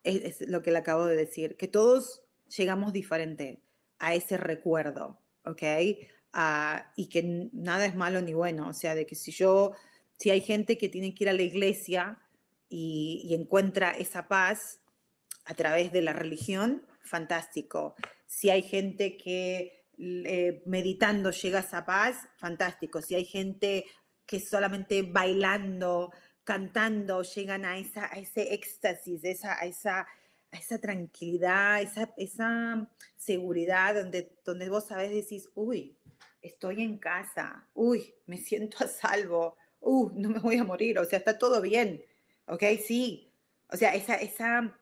es, 0.04 0.48
lo 0.48 0.62
que 0.62 0.72
le 0.72 0.80
acabo 0.80 1.06
de 1.06 1.16
decir, 1.16 1.58
que 1.58 1.68
todos 1.68 2.24
llegamos 2.58 2.94
diferente 2.94 3.62
a 4.00 4.16
ese 4.16 4.38
recuerdo, 4.38 5.20
¿ok? 5.46 5.64
Uh, 6.34 6.80
y 6.96 7.10
que 7.10 7.50
nada 7.54 7.86
es 7.86 7.96
malo 7.96 8.22
ni 8.22 8.34
bueno, 8.34 8.70
o 8.70 8.74
sea, 8.74 8.96
de 8.96 9.06
que 9.06 9.16
si 9.16 9.32
yo, 9.32 9.74
si 10.20 10.30
hay 10.30 10.42
gente 10.42 10.78
que 10.78 10.90
tiene 10.90 11.16
que 11.16 11.24
ir 11.24 11.30
a 11.30 11.34
la 11.34 11.42
iglesia 11.42 12.20
y, 12.70 13.22
y 13.24 13.34
encuentra 13.34 13.92
esa 13.92 14.28
paz 14.28 14.82
a 15.46 15.56
través 15.56 15.92
de 15.92 16.04
la 16.04 16.14
religión, 16.14 16.86
fantástico. 17.02 17.96
Si 18.28 18.52
hay 18.52 18.62
gente 18.62 19.18
que 19.18 19.86
eh, 19.98 20.62
meditando 20.66 21.32
llega 21.32 21.60
a 21.60 21.62
esa 21.62 21.86
paz, 21.86 22.28
fantástico. 22.38 23.02
Si 23.02 23.16
hay 23.16 23.26
gente 23.26 23.86
que 24.26 24.40
solamente 24.40 25.02
bailando 25.02 26.12
cantando 26.50 27.22
llegan 27.22 27.64
a, 27.64 27.78
esa, 27.78 28.12
a 28.12 28.18
ese 28.18 28.56
éxtasis, 28.56 29.24
esa, 29.24 29.62
a, 29.62 29.68
esa, 29.68 30.00
a 30.00 30.58
esa 30.58 30.80
tranquilidad, 30.80 31.80
esa, 31.80 32.12
esa 32.18 32.90
seguridad 33.18 33.94
donde, 33.94 34.36
donde 34.44 34.68
vos 34.68 34.88
sabés, 34.88 35.12
decís, 35.12 35.48
uy, 35.54 35.96
estoy 36.42 36.82
en 36.82 36.98
casa, 36.98 37.68
uy, 37.76 38.16
me 38.26 38.38
siento 38.38 38.84
a 38.84 38.88
salvo, 38.88 39.58
uy, 39.82 40.12
no 40.16 40.30
me 40.30 40.40
voy 40.40 40.58
a 40.58 40.64
morir, 40.64 41.00
o 41.00 41.06
sea, 41.06 41.20
está 41.20 41.38
todo 41.38 41.62
bien, 41.62 42.04
¿ok? 42.48 42.64
Sí, 42.86 43.32
o 43.72 43.78
sea, 43.78 43.94
esa, 43.96 44.16
esa 44.16 44.78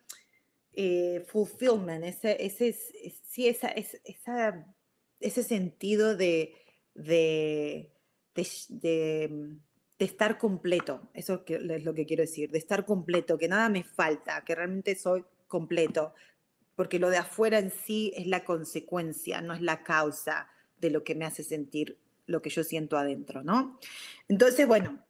eh, 0.73 1.25
fulfillment, 1.27 2.03
ese, 2.03 2.45
ese, 2.45 2.73
sí, 3.23 3.47
esa, 3.47 3.69
esa, 3.69 4.75
ese 5.19 5.43
sentido 5.43 6.15
de, 6.15 6.55
de, 6.93 7.91
de 8.33 9.57
de 9.99 10.05
estar 10.05 10.37
completo, 10.37 11.09
eso 11.13 11.43
es 11.47 11.83
lo 11.83 11.93
que 11.93 12.05
quiero 12.05 12.21
decir, 12.21 12.51
de 12.51 12.59
estar 12.59 12.85
completo, 12.85 13.37
que 13.37 13.47
nada 13.47 13.67
me 13.69 13.83
falta, 13.83 14.43
que 14.45 14.53
realmente 14.53 14.95
soy 14.95 15.25
completo, 15.47 16.13
porque 16.75 16.99
lo 16.99 17.09
de 17.09 17.17
afuera 17.17 17.57
en 17.57 17.71
sí 17.71 18.13
es 18.15 18.27
la 18.27 18.43
consecuencia, 18.43 19.41
no 19.41 19.53
es 19.53 19.61
la 19.61 19.83
causa 19.83 20.49
de 20.79 20.91
lo 20.91 21.03
que 21.03 21.15
me 21.15 21.25
hace 21.25 21.43
sentir 21.43 21.97
lo 22.27 22.41
que 22.41 22.49
yo 22.49 22.63
siento 22.63 22.97
adentro, 22.97 23.43
¿no? 23.43 23.79
Entonces, 24.27 24.67
bueno, 24.67 25.03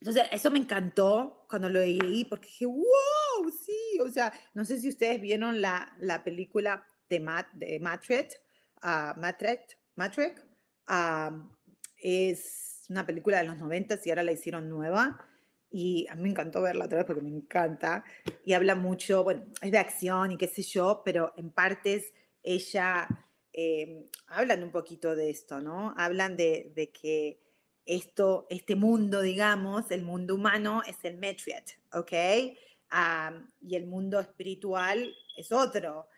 entonces 0.00 0.24
eso 0.32 0.50
me 0.50 0.58
encantó 0.58 1.46
cuando 1.48 1.68
lo 1.68 1.80
leí, 1.80 2.24
porque 2.24 2.48
dije, 2.48 2.66
wow, 2.66 3.50
sí, 3.50 3.98
o 4.00 4.08
sea, 4.08 4.32
no 4.54 4.64
sé 4.64 4.80
si 4.80 4.88
ustedes 4.88 5.20
vieron 5.20 5.60
la, 5.60 5.94
la 6.00 6.24
película 6.24 6.84
de, 7.08 7.20
Matt, 7.20 7.52
de 7.52 7.78
Matrix, 7.80 8.40
uh, 8.82 9.18
Matrix, 9.18 9.76
Matrix, 9.94 10.42
uh, 10.88 11.56
es 11.98 12.84
una 12.88 13.06
película 13.06 13.38
de 13.38 13.44
los 13.44 13.58
90 13.58 13.98
y 14.04 14.10
ahora 14.10 14.22
la 14.22 14.32
hicieron 14.32 14.68
nueva. 14.68 15.18
Y 15.70 16.06
a 16.08 16.14
mí 16.14 16.22
me 16.22 16.28
encantó 16.30 16.62
verla 16.62 16.84
otra 16.84 16.98
vez 16.98 17.06
porque 17.06 17.22
me 17.22 17.30
encanta. 17.30 18.04
Y 18.44 18.52
habla 18.52 18.74
mucho, 18.74 19.24
bueno, 19.24 19.44
es 19.60 19.72
de 19.72 19.78
acción 19.78 20.32
y 20.32 20.36
qué 20.36 20.46
sé 20.46 20.62
yo, 20.62 21.02
pero 21.04 21.32
en 21.36 21.50
partes 21.50 22.12
ella 22.42 23.08
eh, 23.56 24.06
hablan 24.28 24.62
un 24.62 24.70
poquito 24.70 25.16
de 25.16 25.30
esto, 25.30 25.60
¿no? 25.60 25.94
Hablan 25.96 26.36
de, 26.36 26.72
de, 26.76 26.90
que 26.90 27.40
esto, 27.84 28.46
este 28.50 28.76
mundo, 28.76 29.20
digamos, 29.22 29.90
el 29.90 30.02
mundo 30.02 30.36
humano 30.36 30.82
es 30.86 30.96
el 31.02 31.16
Metriat, 31.16 31.70
¿ok? 31.92 32.12
y 33.62 33.74
el 33.74 33.86
mundo 33.86 34.20
espiritual 34.20 35.12
es 35.36 35.50
otro. 35.50 36.08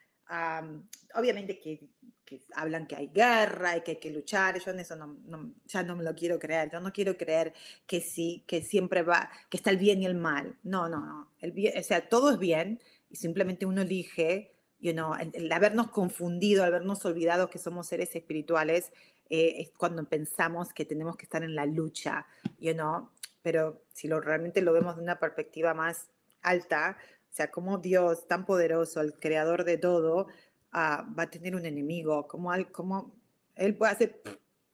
obviamente 1.14 1.58
que 1.58 1.88
que 2.28 2.42
hablan 2.54 2.86
que 2.86 2.94
hay 2.94 3.06
guerra 3.08 3.78
y 3.78 3.80
que 3.80 3.92
hay 3.92 3.96
que 3.96 4.10
luchar, 4.10 4.60
yo 4.62 4.70
en 4.70 4.80
eso 4.80 4.94
no, 4.96 5.54
ya 5.64 5.82
no 5.82 5.96
me 5.96 6.04
lo 6.04 6.14
quiero 6.14 6.38
creer, 6.38 6.70
yo 6.70 6.78
no 6.78 6.92
quiero 6.92 7.16
creer 7.16 7.54
que 7.86 8.02
sí, 8.02 8.44
que 8.46 8.60
siempre 8.60 9.02
va, 9.02 9.30
que 9.48 9.56
está 9.56 9.70
el 9.70 9.78
bien 9.78 10.02
y 10.02 10.06
el 10.06 10.14
mal, 10.14 10.58
no, 10.62 10.90
no, 10.90 11.00
no, 11.00 11.30
el 11.40 11.52
bien, 11.52 11.72
o 11.78 11.82
sea, 11.82 12.06
todo 12.06 12.32
es 12.32 12.38
bien 12.38 12.82
y 13.08 13.16
simplemente 13.16 13.64
uno 13.64 13.80
elige, 13.80 14.52
you 14.80 14.92
know, 14.92 15.14
el, 15.14 15.50
habernos 15.52 15.90
confundido, 15.90 16.64
el 16.64 16.74
habernos 16.74 17.04
olvidado 17.04 17.50
que 17.50 17.58
somos 17.58 17.86
seres 17.86 18.14
espirituales, 18.14 18.92
eh, 19.30 19.56
es 19.58 19.70
cuando 19.70 20.04
pensamos 20.04 20.72
que 20.72 20.84
tenemos 20.84 21.16
que 21.16 21.24
estar 21.24 21.42
en 21.42 21.54
la 21.54 21.66
lucha, 21.66 22.26
you 22.58 22.72
know, 22.72 23.10
pero 23.42 23.82
si 23.92 24.08
lo, 24.08 24.20
realmente 24.20 24.62
lo 24.62 24.72
vemos 24.72 24.96
de 24.96 25.02
una 25.02 25.18
perspectiva 25.18 25.74
más 25.74 26.08
alta, 26.42 26.96
o 27.30 27.34
sea, 27.34 27.50
como 27.50 27.78
Dios 27.78 28.26
tan 28.26 28.46
poderoso, 28.46 29.00
el 29.00 29.14
creador 29.14 29.64
de 29.64 29.78
todo, 29.78 30.28
va 30.74 31.22
a 31.22 31.30
tener 31.30 31.56
un 31.56 31.66
enemigo, 31.66 32.26
como, 32.26 32.52
al, 32.52 32.70
como 32.70 33.14
él 33.56 33.76
puede 33.76 33.92
hacer, 33.92 34.20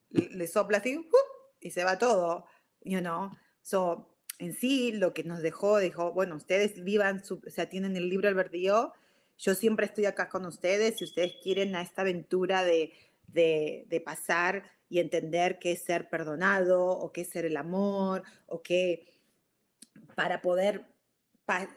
le 0.09 0.47
sopla 0.47 0.77
así 0.79 1.07
y 1.59 1.71
se 1.71 1.83
va 1.83 1.97
todo, 1.97 2.45
you 2.83 2.99
know. 2.99 3.31
So, 3.61 4.15
en 4.37 4.53
sí, 4.53 4.91
lo 4.91 5.13
que 5.13 5.23
nos 5.23 5.41
dejó, 5.41 5.79
dijo, 5.79 6.11
bueno, 6.13 6.35
ustedes 6.35 6.83
vivan, 6.83 7.23
su, 7.23 7.41
o 7.45 7.49
sea, 7.49 7.69
tienen 7.69 7.95
el 7.95 8.09
libro 8.09 8.27
albedrío, 8.27 8.93
yo 9.37 9.55
siempre 9.55 9.85
estoy 9.85 10.05
acá 10.05 10.29
con 10.29 10.45
ustedes, 10.45 10.97
si 10.97 11.03
ustedes 11.03 11.33
quieren 11.41 11.75
a 11.75 11.81
esta 11.81 12.01
aventura 12.01 12.63
de, 12.63 12.93
de, 13.27 14.01
pasar 14.05 14.63
y 14.89 14.99
entender 14.99 15.59
qué 15.59 15.73
es 15.73 15.83
ser 15.83 16.09
perdonado, 16.09 16.87
o 16.87 17.11
qué 17.11 17.21
es 17.21 17.29
ser 17.29 17.45
el 17.45 17.57
amor, 17.57 18.23
o 18.47 18.61
qué, 18.61 19.13
para 20.15 20.41
poder 20.41 20.85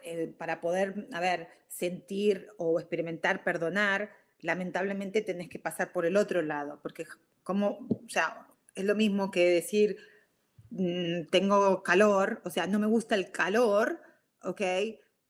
eh, 0.03 0.33
para 0.37 0.61
poder, 0.61 1.07
a 1.13 1.47
sentir 1.67 2.47
o 2.57 2.79
experimentar 2.79 3.43
perdonar, 3.43 4.09
lamentablemente 4.39 5.21
tenés 5.21 5.47
que 5.47 5.59
pasar 5.59 5.91
por 5.91 6.07
el 6.07 6.17
otro 6.17 6.41
lado, 6.41 6.79
porque 6.81 7.05
como, 7.43 7.87
o 7.89 8.09
sea, 8.09 8.47
es 8.73 8.83
lo 8.83 8.95
mismo 8.95 9.29
que 9.29 9.47
decir, 9.49 9.97
mm, 10.71 11.25
tengo 11.29 11.83
calor, 11.83 12.41
o 12.45 12.49
sea, 12.49 12.65
no 12.65 12.79
me 12.79 12.87
gusta 12.87 13.13
el 13.13 13.31
calor, 13.31 14.01
¿ok? 14.41 14.61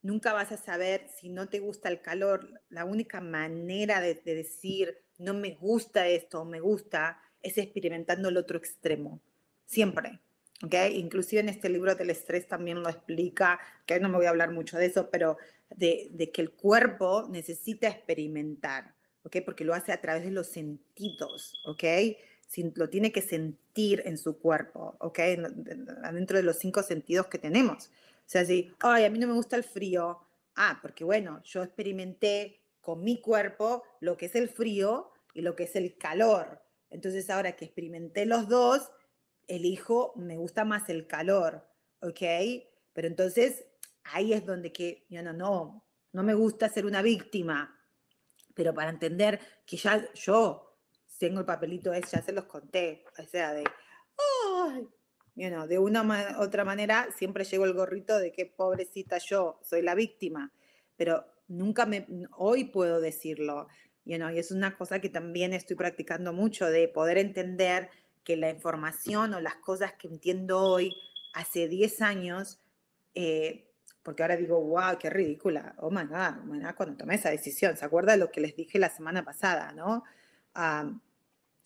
Nunca 0.02 0.34
vas 0.34 0.52
a 0.52 0.58
saber 0.58 1.08
si 1.20 1.30
no 1.30 1.50
te 1.50 1.60
gusta 1.60 1.90
el 1.90 2.02
calor. 2.02 2.62
La 2.70 2.86
única 2.86 3.22
manera 3.22 4.02
de, 4.02 4.16
de 4.16 4.36
decir, 4.36 4.98
no 5.18 5.34
me 5.34 5.56
gusta 5.56 6.08
esto, 6.08 6.46
me 6.46 6.60
gusta, 6.60 7.22
es 7.42 7.58
experimentando 7.58 8.30
el 8.30 8.38
otro 8.38 8.58
extremo. 8.58 9.22
Siempre. 9.66 10.20
¿okay? 10.64 10.98
Inclusive 10.98 11.42
en 11.42 11.50
este 11.50 11.70
libro 11.70 11.96
del 11.96 12.10
estrés 12.10 12.48
también 12.48 12.82
lo 12.82 12.90
explica, 12.90 13.60
que 13.86 14.00
no 14.00 14.10
me 14.10 14.18
voy 14.18 14.26
a 14.26 14.30
hablar 14.30 14.52
mucho 14.52 14.78
de 14.78 14.86
eso, 14.86 15.10
pero 15.10 15.38
de, 15.76 16.32
que 16.34 16.42
el 16.42 16.52
cuerpo 16.52 17.28
necesita 17.30 17.88
experimentar, 17.88 18.96
¿okay? 19.24 19.42
Porque 19.42 19.64
lo 19.64 19.74
hace 19.74 19.92
a 19.92 20.02
través 20.02 20.24
de 20.24 20.32
los 20.32 20.48
sentidos, 20.48 21.62
¿ok? 21.66 21.84
lo 22.74 22.90
tiene 22.90 23.12
que 23.12 23.22
sentir 23.22 24.02
en 24.06 24.18
su 24.18 24.40
cuerpo, 24.40 24.96
¿ok? 25.00 25.20
Dentro 26.12 26.36
de 26.36 26.42
los 26.42 26.58
cinco 26.58 26.82
sentidos 26.82 27.28
que 27.28 27.38
tenemos. 27.38 27.92
Sea, 28.30 28.46
si, 28.46 28.72
ay, 28.82 29.06
a 29.06 29.10
mí 29.10 29.18
no 29.18 29.26
me 29.26 29.34
gusta 29.34 29.56
el 29.56 29.64
frío. 29.64 30.20
Ah, 30.56 30.78
porque 30.84 31.04
bueno, 31.04 31.42
yo 31.44 31.64
experimenté 31.64 32.62
con 32.80 33.04
mi 33.04 33.20
cuerpo 33.20 33.84
lo 34.02 34.18
que 34.18 34.28
es 34.28 34.36
el 34.36 34.50
frío 34.50 35.12
y 35.34 35.42
lo 35.42 35.56
que 35.56 35.64
es 35.64 35.76
el 35.76 35.98
calor. 35.98 36.62
Entonces 36.92 37.28
ahora 37.32 37.56
que 37.56 37.66
experimenté 37.66 38.28
los 38.28 38.48
dos, 38.48 38.92
elijo, 39.48 40.14
me 40.16 40.38
gusta 40.38 40.64
más 40.64 40.90
el 40.90 41.08
calor, 41.08 41.68
¿ok? 42.02 42.22
Pero 42.94 43.08
entonces 43.08 43.66
ahí 44.04 44.32
es 44.32 44.46
donde 44.46 44.72
que, 44.72 45.08
yo 45.10 45.24
no, 45.24 45.34
no, 45.34 45.84
no 46.12 46.22
me 46.22 46.36
gusta 46.36 46.70
ser 46.70 46.86
una 46.86 47.02
víctima, 47.02 47.84
pero 48.54 48.76
para 48.76 48.92
entender 48.92 49.40
que 49.66 49.76
ya 49.76 50.08
yo 50.14 50.78
tengo 51.18 51.40
el 51.40 51.48
papelito 51.48 51.92
ese, 51.94 52.18
ya 52.18 52.22
se 52.22 52.32
los 52.32 52.46
conté, 52.46 53.04
o 53.18 53.24
sea, 53.24 53.54
de, 53.54 53.64
ay, 54.56 54.88
de 55.36 55.80
una 55.80 56.04
u 56.04 56.42
otra 56.42 56.66
manera 56.66 57.08
siempre 57.18 57.46
llevo 57.46 57.66
el 57.66 57.74
gorrito 57.74 58.18
de 58.18 58.32
que 58.32 58.46
pobrecita 58.46 59.18
yo, 59.20 59.60
soy 59.64 59.82
la 59.82 59.96
víctima, 59.96 60.52
pero 60.98 61.26
nunca 61.48 61.86
me, 61.86 62.06
hoy 62.38 62.66
puedo 62.66 63.00
decirlo, 63.00 63.68
you 64.06 64.18
y 64.18 64.40
es 64.40 64.52
una 64.52 64.76
cosa 64.78 65.00
que 65.00 65.10
también 65.10 65.54
estoy 65.54 65.76
practicando 65.76 66.34
mucho, 66.34 66.66
de 66.66 66.88
poder 66.88 67.18
entender 67.18 67.90
que 68.24 68.36
la 68.36 68.50
información 68.50 69.34
o 69.34 69.40
las 69.40 69.56
cosas 69.56 69.94
que 69.94 70.08
entiendo 70.08 70.60
hoy, 70.60 70.96
hace 71.34 71.68
10 71.68 72.02
años, 72.02 72.60
eh, 73.16 73.68
porque 74.04 74.24
ahora 74.24 74.36
digo, 74.36 74.62
wow, 74.62 74.98
qué 75.00 75.10
ridícula, 75.10 75.76
oh 75.78 75.92
my 75.92 76.04
God, 76.04 76.74
cuando 76.76 76.98
tomé 76.98 77.16
esa 77.16 77.30
decisión, 77.30 77.78
¿se 77.78 77.86
acuerda 77.86 78.14
de 78.14 78.18
lo 78.18 78.32
que 78.32 78.42
les 78.42 78.56
dije 78.56 78.80
la 78.80 78.90
semana 78.90 79.24
pasada, 79.24 79.72
no? 79.74 80.04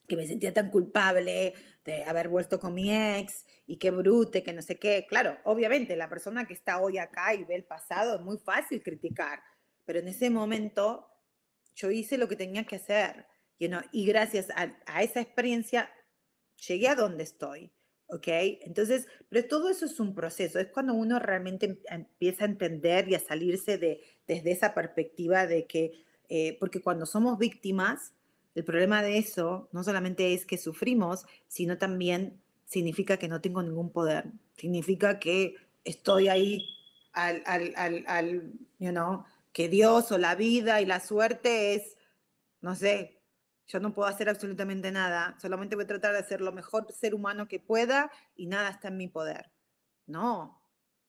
Que 0.08 0.16
me 0.16 0.28
sentía 0.28 0.54
tan 0.54 0.70
culpable 0.70 1.54
de 1.86 2.04
haber 2.04 2.30
vuelto 2.30 2.60
con 2.60 2.74
mi 2.74 2.94
ex 2.94 3.46
y 3.66 3.78
qué 3.78 3.92
brute, 3.92 4.44
que 4.44 4.54
no 4.54 4.62
sé 4.62 4.78
qué. 4.78 5.06
Claro, 5.08 5.38
obviamente 5.44 5.96
la 5.96 6.10
persona 6.10 6.46
que 6.46 6.54
está 6.54 6.80
hoy 6.80 6.98
acá 6.98 7.34
y 7.34 7.44
ve 7.44 7.56
el 7.56 7.66
pasado 7.66 8.16
es 8.16 8.22
muy 8.22 8.38
fácil 8.38 8.82
criticar, 8.84 9.42
pero 9.86 10.00
en 10.00 10.08
ese 10.08 10.30
momento 10.30 11.08
yo 11.76 11.92
hice 11.92 12.18
lo 12.18 12.28
que 12.28 12.36
tenía 12.36 12.66
que 12.66 12.78
hacer. 12.78 13.26
You 13.60 13.70
y 13.92 14.06
gracias 14.06 14.48
a, 14.56 15.04
esa 15.04 15.22
experiencia 15.22 15.89
llegué 16.68 16.88
a 16.88 16.96
donde 16.96 17.24
estoy. 17.24 17.72
¿Ok? 18.08 18.28
Entonces, 18.28 19.08
pero 19.30 19.48
todo 19.48 19.70
eso 19.70 19.86
es 19.86 20.00
un 20.00 20.13
proceso, 20.13 20.60
es 20.60 20.68
cuando 20.68 20.94
uno 20.94 21.20
realmente 21.20 21.66
em, 21.66 21.78
empieza 21.88 22.44
a 22.44 22.48
entender 22.48 23.10
y 23.10 23.16
a 23.16 23.20
salirse 23.20 23.78
de, 23.78 24.02
desde 24.28 24.52
esa 24.52 24.76
perspectiva 24.76 25.48
de 25.48 25.66
que, 25.66 26.04
eh, 26.30 26.58
porque 26.60 26.82
cuando 26.82 27.06
somos 27.08 27.39
víctimas, 27.39 28.13
el 28.56 28.63
problema 28.63 29.02
de 29.02 29.18
eso 29.18 29.70
no 29.72 29.84
solamente 29.84 30.34
es 30.34 30.46
que 30.46 30.58
sufrimos, 30.58 31.26
sino 31.48 31.78
también 31.78 32.42
significa 32.66 33.18
que 33.18 33.28
no 33.28 33.42
tengo 33.42 33.62
ningún 33.62 33.92
poder, 33.92 34.26
significa 34.56 35.20
que 35.20 35.56
estoy 35.84 36.28
ahí 36.28 36.66
al, 37.13 37.44
al, 37.46 37.74
al, 37.76 38.04
al 38.08 38.54
you 38.80 38.92
know, 38.92 39.26
que 39.52 39.70
Dios 39.70 40.12
o 40.12 40.18
la 40.18 40.36
vida 40.36 40.82
y 40.82 40.86
la 40.86 41.00
suerte 41.00 41.76
es, 41.76 41.98
no 42.62 42.76
sé, 42.76 43.22
yo 43.68 43.80
no 43.80 43.94
puedo 43.94 44.10
hacer 44.10 44.30
absolutamente 44.30 44.92
nada, 44.92 45.38
solamente 45.42 45.76
voy 45.76 45.86
a 45.86 45.88
tratar 45.88 46.16
de 46.16 46.24
ser 46.24 46.42
lo 46.42 46.52
mejor 46.52 46.92
ser 46.92 47.16
humano 47.16 47.48
que 47.48 47.60
pueda 47.60 48.12
y 48.36 48.48
nada 48.48 48.70
está 48.70 48.89
en 48.89 48.98
mi 48.98 49.08
poder. 49.08 49.52
No, 50.06 50.62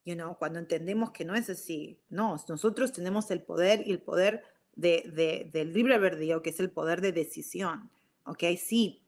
you 0.04 0.14
know, 0.14 0.36
cuando 0.38 0.58
entendemos 0.58 1.10
que 1.10 1.24
no 1.24 1.34
es 1.34 1.50
así, 1.50 2.00
no, 2.08 2.36
nosotros 2.48 2.92
tenemos 2.92 3.30
el 3.30 3.42
poder 3.42 3.86
y 3.86 3.90
el 3.90 4.00
poder 4.00 4.44
de, 4.76 5.04
de, 5.14 5.50
del 5.52 5.72
libre 5.72 5.94
albedrío, 5.94 6.42
que 6.42 6.50
es 6.50 6.60
el 6.60 6.70
poder 6.70 7.00
de 7.00 7.12
decisión. 7.12 7.90
¿Ok? 8.24 8.44
Sí, 8.58 9.04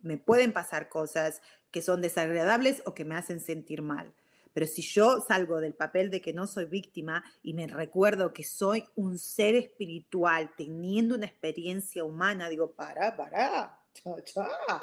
me 0.00 0.18
pueden 0.18 0.52
pasar 0.52 0.88
cosas 0.88 1.40
que 1.70 1.82
son 1.82 2.02
desagradables 2.02 2.82
o 2.84 2.94
que 2.94 3.04
me 3.04 3.16
hacen 3.16 3.40
sentir 3.40 3.82
mal, 3.82 4.12
pero 4.52 4.66
si 4.66 4.82
yo 4.82 5.20
salgo 5.20 5.60
del 5.60 5.74
papel 5.74 6.10
de 6.10 6.20
que 6.20 6.32
no 6.32 6.46
soy 6.46 6.66
víctima 6.66 7.24
y 7.42 7.54
me 7.54 7.66
recuerdo 7.66 8.32
que 8.32 8.44
soy 8.44 8.84
un 8.94 9.18
ser 9.18 9.54
espiritual 9.54 10.52
teniendo 10.56 11.14
una 11.14 11.26
experiencia 11.26 12.04
humana, 12.04 12.48
digo, 12.48 12.72
para, 12.72 13.16
para, 13.16 13.80
cha, 13.94 14.22
cha. 14.24 14.80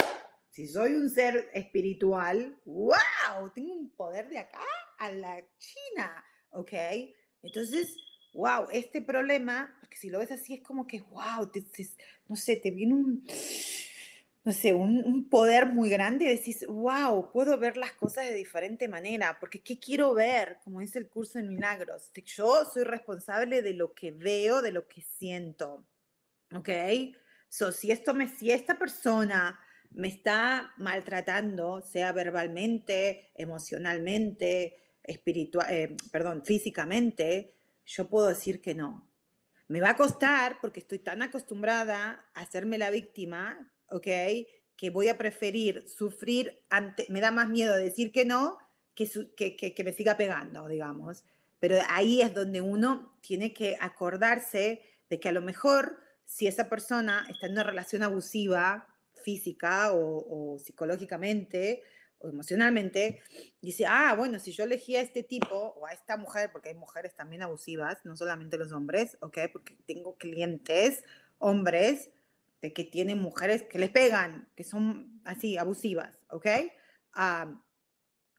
Si 0.50 0.68
soy 0.68 0.96
un 0.96 1.10
ser 1.10 1.50
espiritual, 1.54 2.60
wow, 2.66 3.50
tengo 3.54 3.74
un 3.74 3.90
poder 3.92 4.28
de 4.30 4.40
acá 4.40 4.66
a 4.98 5.12
la 5.12 5.40
China, 5.60 6.26
¿ok? 6.50 6.74
Entonces, 7.44 7.96
wow, 8.34 8.68
este 8.72 9.02
problema, 9.02 9.76
porque 9.80 9.98
si 9.98 10.10
lo 10.10 10.20
ves 10.20 10.32
así 10.32 10.56
es 10.56 10.62
como 10.62 10.88
que, 10.88 11.02
wow, 11.02 11.52
no 12.28 12.36
sé, 12.36 12.56
te 12.58 12.72
viene 12.72 12.94
un 12.94 13.26
no 14.44 14.54
sé, 14.54 14.74
un, 14.74 15.30
poder 15.30 15.68
muy 15.68 15.90
grande 15.90 16.26
y 16.26 16.30
decís, 16.30 16.66
wow, 16.68 17.32
puedo 17.32 17.58
ver 17.58 17.78
las 17.78 17.92
cosas 17.94 18.26
de 18.26 18.34
diferente 18.34 18.88
manera, 18.88 19.38
porque 19.40 19.62
¿qué 19.62 19.78
quiero 19.78 20.14
ver? 20.14 20.58
Como 20.64 20.80
dice 20.80 20.98
el 20.98 21.10
curso 21.10 21.40
de 21.40 21.46
milagros, 21.46 22.10
yo 22.26 22.66
soy 22.66 22.84
responsable 22.84 23.62
de 23.62 23.74
lo 23.74 23.94
que 23.94 24.12
veo, 24.12 24.62
de 24.62 24.72
lo 24.72 24.88
que 24.88 25.02
siento, 25.02 25.86
¿ok? 26.54 26.70
So, 27.50 27.72
si, 27.72 27.92
esto 27.92 28.14
me, 28.14 28.28
si 28.28 28.52
esta 28.52 28.78
persona 28.78 29.60
me 29.92 30.08
está 30.08 30.74
maltratando, 30.78 31.82
sea 31.82 32.12
verbalmente, 32.12 33.32
emocionalmente, 33.36 34.78
espiritual, 35.04 35.68
eh, 35.70 35.96
perdón, 36.12 36.44
físicamente, 36.46 37.59
yo 37.90 38.08
puedo 38.08 38.28
decir 38.28 38.62
que 38.62 38.76
no. 38.76 39.08
Me 39.68 39.82
va 39.82 39.92
a 39.92 39.98
costar 39.98 40.58
porque 40.62 40.80
estoy 40.80 41.00
tan 41.00 41.22
acostumbrada 41.22 42.26
a 42.34 42.42
hacerme 42.42 42.78
la 42.78 42.90
víctima 42.92 43.72
¿ok? 43.90 44.08
Que 44.76 44.90
voy 44.92 45.10
a 45.10 45.18
preferir 45.18 45.88
sufrir, 45.88 46.62
ante, 46.70 47.06
me 47.10 47.22
da 47.22 47.32
más 47.32 47.50
miedo 47.50 47.76
decir 47.76 48.12
que 48.12 48.26
no 48.26 48.58
que, 48.96 49.08
que, 49.36 49.74
que, 49.74 49.84
me 49.84 49.94
siga 49.94 50.18
pegando, 50.18 50.68
digamos. 50.68 51.24
Pero 51.60 51.78
ahí 51.90 52.22
es 52.22 52.34
donde 52.34 52.62
uno 52.62 53.18
tiene 53.22 53.54
que 53.54 53.78
acordarse 53.80 54.82
de 55.10 55.20
que 55.20 55.30
a 55.30 55.32
lo 55.32 55.42
mejor 55.42 55.98
si 56.26 56.48
esa 56.48 56.70
persona 56.70 57.26
está 57.30 57.48
en 57.48 57.54
una 57.54 57.64
relación 57.64 58.04
abusiva 58.04 58.88
física 59.24 59.94
o, 59.94 60.54
o 60.54 60.60
psicológicamente 60.60 61.82
o 62.20 62.30
emocionalmente, 62.30 63.22
dice, 63.62 63.86
ah, 63.88 64.14
bueno, 64.18 64.40
si 64.40 64.52
yo 64.52 64.64
elegí 64.64 64.96
a 64.96 65.02
este 65.02 65.24
tipo 65.24 65.56
o 65.56 65.86
a 65.86 65.94
esta 65.94 66.18
mujer, 66.18 66.52
porque 66.52 66.70
hay 66.70 66.76
mujeres 66.76 67.16
también 67.16 67.42
abusivas, 67.42 67.98
no 68.04 68.16
solamente 68.16 68.58
los 68.58 68.72
hombres, 68.72 69.18
¿ok? 69.22 69.38
Porque 69.52 69.78
tengo 69.86 70.18
clientes, 70.18 71.04
hombres, 71.38 72.12
de 72.62 72.74
que 72.74 72.84
tienen 72.84 73.20
mujeres 73.20 73.64
que 73.64 73.80
les 73.80 73.90
pegan, 73.90 74.50
que 74.56 74.64
son 74.64 75.22
así, 75.24 75.58
abusivas, 75.58 76.20
¿ok? 76.30 76.48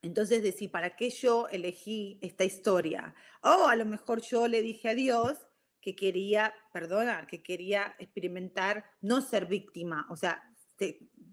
entonces 0.01 0.41
decir, 0.41 0.71
¿para 0.71 0.95
qué 0.95 1.11
yo 1.11 1.47
elegí 1.49 2.17
esta 2.21 2.43
historia? 2.43 3.13
O 3.43 3.67
a 3.67 3.75
lo 3.75 3.85
mejor 3.85 4.21
yo 4.21 4.47
le 4.47 4.63
dije 4.63 4.89
a 4.89 4.95
Dios 4.95 5.37
que 5.81 5.95
quería 5.95 6.53
perdonar, 6.73 7.27
que 7.27 7.43
quería 7.43 7.95
experimentar 7.99 8.85
no 9.01 9.21
ser 9.21 9.45
víctima, 9.45 10.07
o 10.09 10.15
sea, 10.15 10.41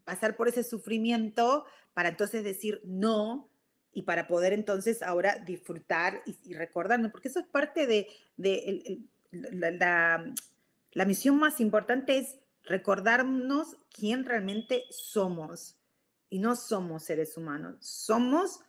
pasar 0.05 0.37
por 0.37 0.49
ese 0.49 0.65
sufrimiento 0.65 1.65
para 1.99 2.11
entonces 2.11 2.45
decir 2.45 2.81
no 2.85 3.51
y 3.93 4.03
para 4.03 4.29
poder 4.29 4.53
entonces 4.53 5.03
ahora 5.03 5.43
disfrutar 5.45 6.23
y, 6.45 6.55
recordarnos, 6.55 7.11
porque 7.11 7.27
eso 7.27 7.41
es 7.41 7.47
parte 7.49 7.89
de, 7.89 8.07
la, 9.33 10.25
la 10.93 11.05
misión 11.05 11.41
más 11.41 11.59
importante 11.59 12.19
es 12.19 12.39
recordarnos 12.63 13.77
quién 13.91 14.25
realmente 14.25 14.85
somos. 14.91 15.77
Y 16.31 16.39
no 16.39 16.55
somos 16.55 17.03
seres 17.03 17.37
humanos, 17.37 17.75
somos 17.81 18.61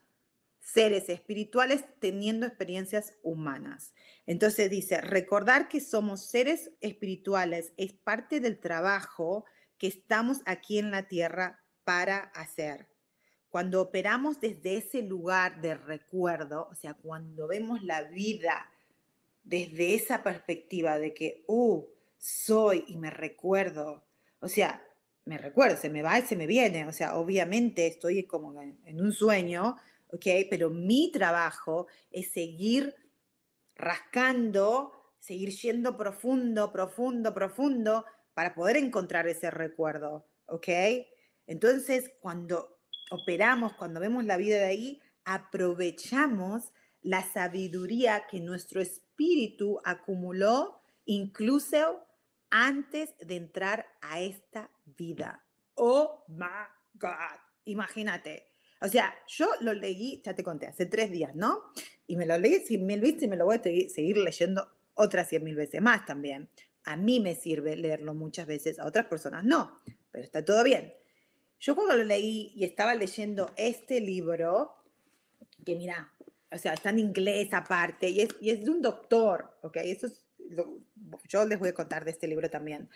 seres 0.59 1.07
espirituales 1.07 1.85
teniendo 1.99 2.47
experiencias 2.47 3.13
humanas. 3.21 3.93
Entonces 4.25 4.71
dice, 4.71 5.01
recordar 5.01 5.69
que 5.69 5.81
somos 5.81 6.25
seres 6.25 6.71
espirituales 6.81 7.73
es 7.77 7.93
parte 7.93 8.39
del 8.39 8.59
trabajo 8.59 9.45
que 9.77 9.85
estamos 9.85 10.39
aquí 10.47 10.79
en 10.79 10.89
la 10.89 11.07
tierra 11.07 11.63
para 11.83 12.17
hacer. 12.33 12.89
Cuando 13.49 13.81
operamos 13.81 14.39
desde 14.39 14.77
ese 14.77 15.01
lugar 15.01 15.61
de 15.61 15.75
recuerdo, 15.75 16.67
o 16.71 16.75
sea, 16.75 16.93
cuando 16.93 17.47
vemos 17.47 17.83
la 17.83 18.03
vida 18.03 18.69
desde 19.43 19.95
esa 19.95 20.21
perspectiva 20.23 20.99
de 20.99 21.13
que, 21.13 21.43
uh, 21.47 21.83
soy 22.17 22.83
y 22.87 22.97
me 22.97 23.09
recuerdo. 23.09 24.03
O 24.39 24.47
sea, 24.47 24.83
me 25.25 25.37
recuerdo, 25.37 25.77
se 25.77 25.89
me 25.89 26.03
va 26.03 26.19
y 26.19 26.23
se 26.23 26.35
me 26.35 26.45
viene. 26.45 26.85
O 26.85 26.91
sea, 26.91 27.17
obviamente 27.17 27.87
estoy 27.87 28.23
como 28.23 28.61
en 28.61 29.01
un 29.01 29.13
sueño, 29.13 29.77
¿ok? 30.11 30.25
Pero 30.49 30.69
mi 30.69 31.11
trabajo 31.11 31.87
es 32.11 32.31
seguir 32.31 32.95
rascando, 33.75 34.91
seguir 35.19 35.49
yendo 35.51 35.97
profundo, 35.97 36.71
profundo, 36.71 37.33
profundo 37.33 38.05
para 38.33 38.53
poder 38.53 38.77
encontrar 38.77 39.27
ese 39.27 39.49
recuerdo, 39.51 40.27
¿ok? 40.45 40.67
Entonces, 41.47 42.11
cuando 42.21 42.78
operamos, 43.09 43.73
cuando 43.73 43.99
vemos 43.99 44.25
la 44.25 44.37
vida 44.37 44.57
de 44.57 44.65
ahí, 44.65 45.01
aprovechamos 45.25 46.71
la 47.01 47.23
sabiduría 47.23 48.25
que 48.29 48.39
nuestro 48.39 48.81
espíritu 48.81 49.79
acumuló 49.83 50.81
incluso 51.05 52.05
antes 52.49 53.15
de 53.19 53.35
entrar 53.35 53.85
a 54.01 54.19
esta 54.19 54.69
vida. 54.85 55.45
Oh 55.75 56.23
my 56.27 56.45
God, 56.95 57.39
imagínate. 57.65 58.47
O 58.81 58.87
sea, 58.87 59.13
yo 59.27 59.49
lo 59.61 59.73
leí, 59.73 60.21
ya 60.23 60.33
te 60.33 60.43
conté, 60.43 60.67
hace 60.67 60.85
tres 60.85 61.11
días, 61.11 61.35
¿no? 61.35 61.63
Y 62.07 62.15
me 62.15 62.25
lo 62.25 62.37
leí 62.37 62.59
cien 62.59 62.85
mil 62.85 63.01
veces 63.01 63.23
y 63.23 63.27
me 63.27 63.35
lo 63.35 63.45
voy 63.45 63.57
a 63.57 63.63
seguir 63.63 64.17
leyendo 64.17 64.67
otras 64.93 65.27
cien 65.29 65.43
mil 65.43 65.55
veces 65.55 65.81
más 65.81 66.05
también. 66.05 66.49
A 66.85 66.95
mí 66.95 67.19
me 67.19 67.35
sirve 67.35 67.75
leerlo 67.75 68.13
muchas 68.13 68.47
veces, 68.47 68.79
a 68.79 68.85
otras 68.85 69.05
personas 69.05 69.43
no, 69.43 69.77
pero 70.11 70.23
está 70.23 70.43
todo 70.43 70.63
bien. 70.63 70.93
Yo 71.59 71.75
cuando 71.75 71.95
lo 71.95 72.03
leí 72.03 72.51
y 72.55 72.63
estaba 72.63 72.95
leyendo 72.95 73.51
este 73.55 73.99
libro, 73.99 74.75
que 75.65 75.75
mira, 75.75 76.13
o 76.51 76.57
sea, 76.57 76.73
está 76.73 76.89
en 76.89 76.99
inglés 76.99 77.53
aparte, 77.53 78.09
y 78.09 78.21
es, 78.21 78.29
y 78.39 78.49
es 78.49 78.63
de 78.63 78.71
un 78.71 78.81
doctor, 78.81 79.57
¿ok? 79.61 79.77
Eso 79.77 80.07
es 80.07 80.25
yo 81.27 81.45
les 81.45 81.59
voy 81.59 81.69
a 81.69 81.73
contar 81.73 82.05
de 82.05 82.11
este 82.11 82.27
libro 82.27 82.49
también. 82.49 82.89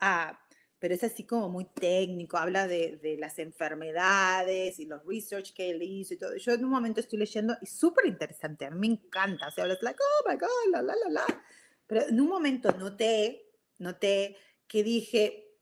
Ah, 0.00 0.38
pero 0.78 0.94
es 0.94 1.02
así 1.02 1.24
como 1.24 1.48
muy 1.48 1.64
técnico, 1.64 2.36
habla 2.36 2.68
de, 2.68 2.98
de, 3.02 3.16
las 3.16 3.38
enfermedades 3.40 4.78
y 4.78 4.86
los 4.86 5.04
research 5.04 5.52
que 5.52 5.70
él 5.70 5.82
hizo 5.82 6.14
y 6.14 6.18
todo. 6.18 6.36
Yo 6.36 6.52
en 6.52 6.64
un 6.64 6.70
momento 6.70 7.00
estoy 7.00 7.18
leyendo 7.18 7.56
y 7.60 7.66
súper 7.66 8.06
interesante, 8.06 8.66
a 8.66 8.70
mí 8.70 8.88
me 8.88 8.94
encanta, 8.94 9.48
o 9.48 9.50
sea, 9.50 9.64
hablas 9.64 9.82
like, 9.82 9.98
oh 10.00 10.28
my 10.28 10.36
God, 10.36 10.48
la, 10.72 10.82
la, 10.82 10.94
la, 10.94 11.10
la. 11.10 11.44
Pero 11.86 12.02
en 12.02 12.20
un 12.20 12.28
momento 12.28 12.70
noté, 12.72 13.50
noté 13.78 14.36
que 14.68 14.84
dije, 14.84 15.56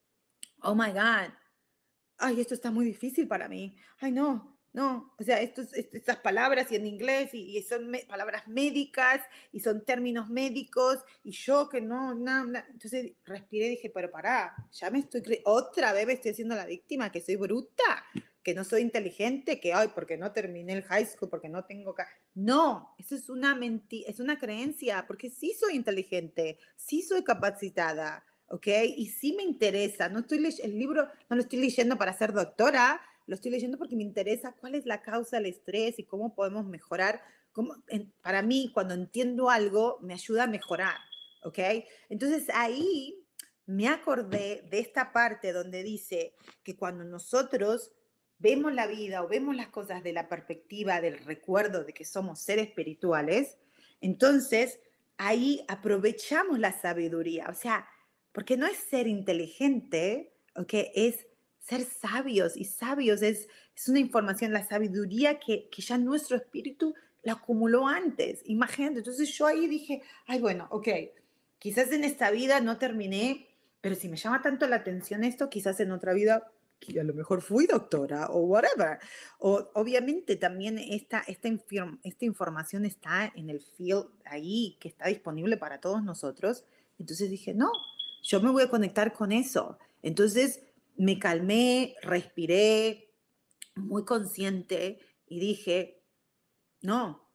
oh 0.63 0.75
my 0.75 0.91
God, 0.91 1.33
ay, 2.19 2.41
esto 2.41 2.55
está 2.55 2.71
muy 2.71 2.87
difícil 2.87 3.29
para 3.29 3.49
mí, 3.49 3.77
ay 4.01 4.13
no, 4.13 4.57
no, 4.77 5.15
o 5.19 5.25
sea, 5.25 5.41
estos, 5.41 5.73
estas 5.73 6.19
palabras 6.19 6.71
y 6.71 6.77
en 6.77 6.87
inglés 6.87 7.31
y, 7.33 7.63
son 7.63 7.91
palabras 8.07 8.47
médicas 8.47 9.23
y 9.51 9.61
son 9.61 9.87
términos 9.87 10.29
médicos 10.29 10.99
y 11.25 11.31
yo 11.31 11.71
que 11.71 11.81
no, 11.81 12.15
no, 12.15 12.45
entonces 12.71 13.13
respiré 13.25 13.69
y 13.69 13.71
dije, 13.71 13.89
pero 13.89 14.11
pará, 14.11 14.55
ya 14.73 14.91
me 14.91 14.99
estoy, 14.99 15.23
otra 15.47 15.95
vez 15.95 16.07
me 16.07 16.13
estoy 16.13 16.33
haciendo 16.33 16.55
la 16.55 16.67
víctima, 16.67 17.11
que 17.11 17.23
soy 17.23 17.37
bruta, 17.37 18.05
que 18.43 18.55
no 18.55 18.65
soy 18.65 18.83
inteligente, 18.83 19.61
que, 19.61 19.73
ay, 19.73 19.89
porque 19.95 20.19
no 20.19 20.33
terminé 20.33 20.75
el 20.75 20.83
high 20.83 21.07
school, 21.07 21.31
porque 21.31 21.49
no 21.49 21.65
tengo... 21.65 21.95
No, 22.35 22.95
eso 22.99 23.15
es 23.17 23.31
una 23.31 23.55
mentira, 23.55 24.11
es 24.11 24.21
una 24.21 24.39
creencia, 24.39 25.07
porque 25.07 25.31
sí 25.31 25.55
soy 25.59 25.75
inteligente, 25.75 26.59
sí 26.77 27.01
soy 27.01 27.25
capacitada, 27.25 28.27
¿ok? 28.49 28.67
Y 28.97 29.09
sí 29.09 29.35
me 29.35 29.43
interesa, 29.43 30.09
no 30.09 30.21
estoy 30.21 30.45
el 30.63 30.79
libro 30.79 31.09
no 31.29 31.37
lo 31.37 31.43
estoy 31.43 31.61
leyendo 31.61 31.97
para 31.99 32.17
ser 32.17 32.33
doctora, 32.33 33.01
lo 33.27 33.35
estoy 33.35 33.51
leyendo 33.51 33.79
porque 33.79 33.97
me 33.97 34.03
interesa 34.03 34.53
cuál 34.53 34.75
es 34.75 34.87
la 34.87 35.03
causa 35.03 35.37
del 35.37 35.47
estrés 35.47 35.99
y 35.99 36.05
cómo 36.05 36.35
podemos 36.35 36.65
mejorar. 36.67 37.23
Cómo, 37.53 37.75
para 38.23 38.43
mí, 38.43 38.71
cuando 38.73 38.95
entiendo 38.95 39.51
algo, 39.51 39.99
me 40.03 40.15
ayuda 40.15 40.45
a 40.45 40.47
mejorar, 40.47 40.97
¿ok? 41.43 41.59
Entonces 42.09 42.49
ahí 42.55 43.27
me 43.65 43.89
acordé 43.89 44.63
de 44.71 44.79
esta 44.79 45.13
parte 45.13 45.53
donde 45.53 45.83
dice 45.83 46.35
que 46.63 46.77
cuando 46.77 47.03
nosotros 47.03 47.93
vemos 48.39 48.73
la 48.73 48.87
vida 48.87 49.23
o 49.23 49.29
vemos 49.29 49.57
las 49.57 49.69
cosas 49.69 50.05
de 50.05 50.13
la 50.13 50.29
perspectiva 50.29 51.01
del 51.01 51.19
recuerdo 51.25 51.83
de 51.83 51.93
que 51.93 52.05
somos 52.05 52.41
seres 52.41 52.69
espirituales, 52.69 53.59
entonces 54.01 54.79
ahí 55.17 55.65
aprovechamos 55.67 56.59
la 56.59 56.73
sabiduría. 56.73 57.47
O 57.49 57.55
sea, 57.55 57.89
porque 58.37 58.59
no 58.59 58.67
es 58.67 58.77
ser 58.77 59.07
inteligente, 59.07 60.31
¿ok? 60.57 60.75
Es 60.95 61.27
ser 61.59 61.85
sabios 61.85 62.55
y 62.55 62.65
sabios 62.67 63.23
es, 63.23 63.49
es 63.75 63.89
una 63.89 63.99
información, 63.99 64.53
la 64.53 64.63
sabiduría 64.63 65.39
que, 65.39 65.71
que 65.71 65.81
ya 65.81 65.97
nuestro 65.97 66.37
espíritu 66.37 66.95
la 67.23 67.33
acumuló 67.33 67.89
antes. 67.89 68.43
Imagínate, 68.45 68.99
entonces 68.99 69.31
yo 69.31 69.47
ahí 69.47 69.67
dije, 69.69 70.03
ay, 70.27 70.39
bueno, 70.39 70.69
ok, 70.71 70.87
quizás 71.59 71.91
en 71.93 72.05
esta 72.05 72.31
vida 72.31 72.61
no 72.61 72.77
terminé, 72.77 73.57
pero 73.81 73.95
si 73.95 74.07
me 74.07 74.19
llama 74.19 74.43
tanto 74.43 74.69
la 74.69 74.77
atención 74.77 75.25
esto, 75.25 75.49
quizás 75.49 75.81
en 75.81 75.93
otra 75.93 76.13
vida 76.13 76.53
que 76.79 77.01
a 77.01 77.05
lo 77.05 77.15
mejor 77.15 77.41
fui 77.41 77.67
doctora 77.67 78.27
o 78.29 78.41
whatever. 78.41 78.99
O, 79.39 79.71
obviamente 79.73 80.37
también 80.37 80.79
esta, 80.79 81.21
esta, 81.21 81.49
esta 82.03 82.25
información 82.27 82.85
está 82.85 83.33
en 83.35 83.49
el 83.49 83.63
field 83.63 84.09
ahí, 84.27 84.77
que 84.79 84.89
está 84.89 85.07
disponible 85.07 85.57
para 85.57 85.81
todos 85.81 86.05
nosotros. 86.05 86.67
Entonces 86.99 87.31
dije, 87.31 87.55
no, 87.55 87.71
yo 88.27 88.41
me 88.41 88.51
voy 88.51 88.65
a 88.65 88.71
conectar 88.71 89.13
con 89.13 89.31
eso. 89.31 89.79
Entonces 90.03 90.61
me 90.97 91.19
calmé, 91.19 91.95
respiré, 92.03 93.13
muy 93.77 94.05
consciente 94.05 94.99
y 95.29 95.39
dije, 95.39 96.03
no, 96.83 97.31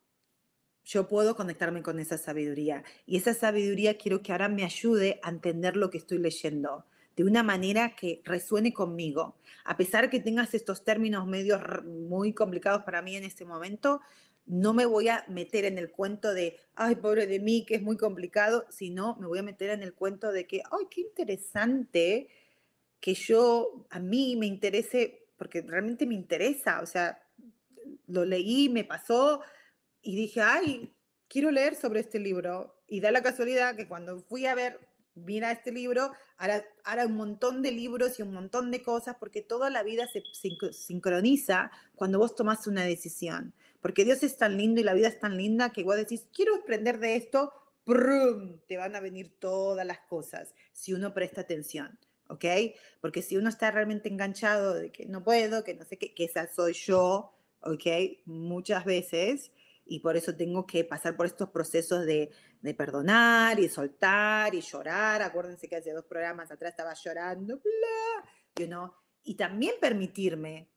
yo 0.83 1.07
puedo 1.07 1.35
conectarme 1.35 1.81
con 1.81 1.99
esa 1.99 2.17
sabiduría. 2.17 2.83
Y 3.05 3.17
esa 3.17 3.33
sabiduría 3.33 3.97
quiero 3.97 4.21
que 4.21 4.33
ahora 4.33 4.49
me 4.49 4.65
ayude 4.65 5.19
a 5.23 5.29
entender 5.29 5.77
lo 5.77 5.89
que 5.89 5.99
estoy 5.99 6.17
leyendo 6.17 6.85
de 7.15 7.23
una 7.23 7.43
manera 7.43 7.95
que 7.95 8.21
resuene 8.25 8.73
conmigo. 8.73 9.37
A 9.63 9.77
pesar 9.77 10.09
que 10.09 10.19
tengas 10.19 10.53
estos 10.53 10.83
términos 10.83 11.25
medios 11.27 11.61
muy 11.85 12.33
complicados 12.33 12.83
para 12.83 13.01
mí 13.01 13.15
en 13.15 13.23
este 13.23 13.45
momento, 13.45 14.01
no 14.51 14.73
me 14.73 14.85
voy 14.85 15.07
a 15.07 15.23
meter 15.29 15.63
en 15.63 15.77
el 15.77 15.91
cuento 15.91 16.33
de, 16.33 16.59
ay, 16.75 16.95
pobre 16.95 17.25
de 17.25 17.39
mí, 17.39 17.65
que 17.65 17.75
es 17.75 17.81
muy 17.81 17.95
complicado, 17.95 18.65
sino 18.69 19.15
me 19.15 19.25
voy 19.25 19.39
a 19.39 19.43
meter 19.43 19.69
en 19.69 19.81
el 19.81 19.93
cuento 19.93 20.33
de 20.33 20.45
que, 20.45 20.61
ay, 20.69 20.87
qué 20.91 20.99
interesante 20.99 22.27
que 22.99 23.13
yo, 23.13 23.87
a 23.89 23.99
mí 23.99 24.35
me 24.35 24.47
interese, 24.47 25.25
porque 25.37 25.61
realmente 25.61 26.05
me 26.05 26.15
interesa, 26.15 26.81
o 26.81 26.85
sea, 26.85 27.23
lo 28.07 28.25
leí, 28.25 28.67
me 28.67 28.83
pasó 28.83 29.41
y 30.01 30.17
dije, 30.17 30.41
ay, 30.41 30.93
quiero 31.29 31.49
leer 31.49 31.75
sobre 31.75 32.01
este 32.01 32.19
libro. 32.19 32.75
Y 32.87 32.99
da 32.99 33.11
la 33.11 33.23
casualidad 33.23 33.77
que 33.77 33.87
cuando 33.87 34.19
fui 34.19 34.47
a 34.47 34.53
ver, 34.53 34.81
mira 35.15 35.53
este 35.53 35.71
libro, 35.71 36.11
ahora, 36.35 36.65
ahora 36.83 37.05
un 37.05 37.15
montón 37.15 37.61
de 37.61 37.71
libros 37.71 38.19
y 38.19 38.21
un 38.21 38.33
montón 38.33 38.69
de 38.69 38.83
cosas, 38.83 39.15
porque 39.17 39.41
toda 39.41 39.69
la 39.69 39.81
vida 39.81 40.09
se 40.11 40.21
sincroniza 40.73 41.71
cuando 41.95 42.19
vos 42.19 42.35
tomas 42.35 42.67
una 42.67 42.83
decisión. 42.83 43.53
Porque 43.81 44.05
Dios 44.05 44.23
es 44.23 44.37
tan 44.37 44.57
lindo 44.57 44.79
y 44.79 44.83
la 44.83 44.93
vida 44.93 45.07
es 45.07 45.19
tan 45.19 45.37
linda 45.37 45.71
que 45.71 45.83
vos 45.83 45.95
decís, 45.95 46.27
quiero 46.33 46.55
aprender 46.55 46.99
de 46.99 47.15
esto, 47.15 47.51
¡prum! 47.83 48.59
te 48.67 48.77
van 48.77 48.95
a 48.95 48.99
venir 48.99 49.37
todas 49.39 49.85
las 49.85 49.99
cosas 50.01 50.53
si 50.71 50.93
uno 50.93 51.13
presta 51.13 51.41
atención. 51.41 51.99
¿ok? 52.29 52.45
Porque 53.01 53.21
si 53.21 53.37
uno 53.37 53.49
está 53.49 53.71
realmente 53.71 54.07
enganchado 54.07 54.73
de 54.73 54.91
que 54.91 55.05
no 55.05 55.23
puedo, 55.23 55.63
que 55.63 55.73
no 55.73 55.83
sé 55.83 55.97
qué, 55.97 56.13
que 56.13 56.25
esa 56.25 56.47
soy 56.47 56.73
yo, 56.73 57.33
¿ok? 57.59 57.85
Muchas 58.25 58.85
veces, 58.85 59.51
y 59.85 59.99
por 59.99 60.15
eso 60.15 60.35
tengo 60.35 60.65
que 60.65 60.85
pasar 60.85 61.17
por 61.17 61.25
estos 61.25 61.49
procesos 61.49 62.05
de, 62.05 62.31
de 62.61 62.73
perdonar 62.73 63.59
y 63.59 63.67
soltar 63.67 64.55
y 64.55 64.61
llorar. 64.61 65.21
Acuérdense 65.21 65.67
que 65.67 65.75
hace 65.75 65.91
dos 65.91 66.05
programas 66.05 66.49
atrás 66.51 66.71
estaba 66.71 66.93
llorando, 66.93 67.57
bla, 67.57 68.29
you 68.55 68.67
know? 68.67 68.93
y 69.23 69.35
también 69.35 69.75
permitirme 69.79 70.70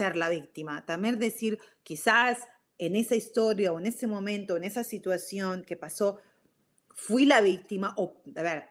ser 0.00 0.16
la 0.16 0.30
víctima, 0.30 0.86
también 0.86 1.18
decir, 1.18 1.58
quizás 1.82 2.38
en 2.78 2.96
esa 2.96 3.16
historia 3.16 3.70
o 3.70 3.78
en 3.78 3.84
ese 3.84 4.06
momento, 4.06 4.56
en 4.56 4.64
esa 4.64 4.82
situación 4.82 5.62
que 5.62 5.76
pasó, 5.76 6.18
fui 6.94 7.26
la 7.26 7.42
víctima, 7.42 7.92
o, 7.98 8.14
a 8.34 8.42
ver, 8.42 8.64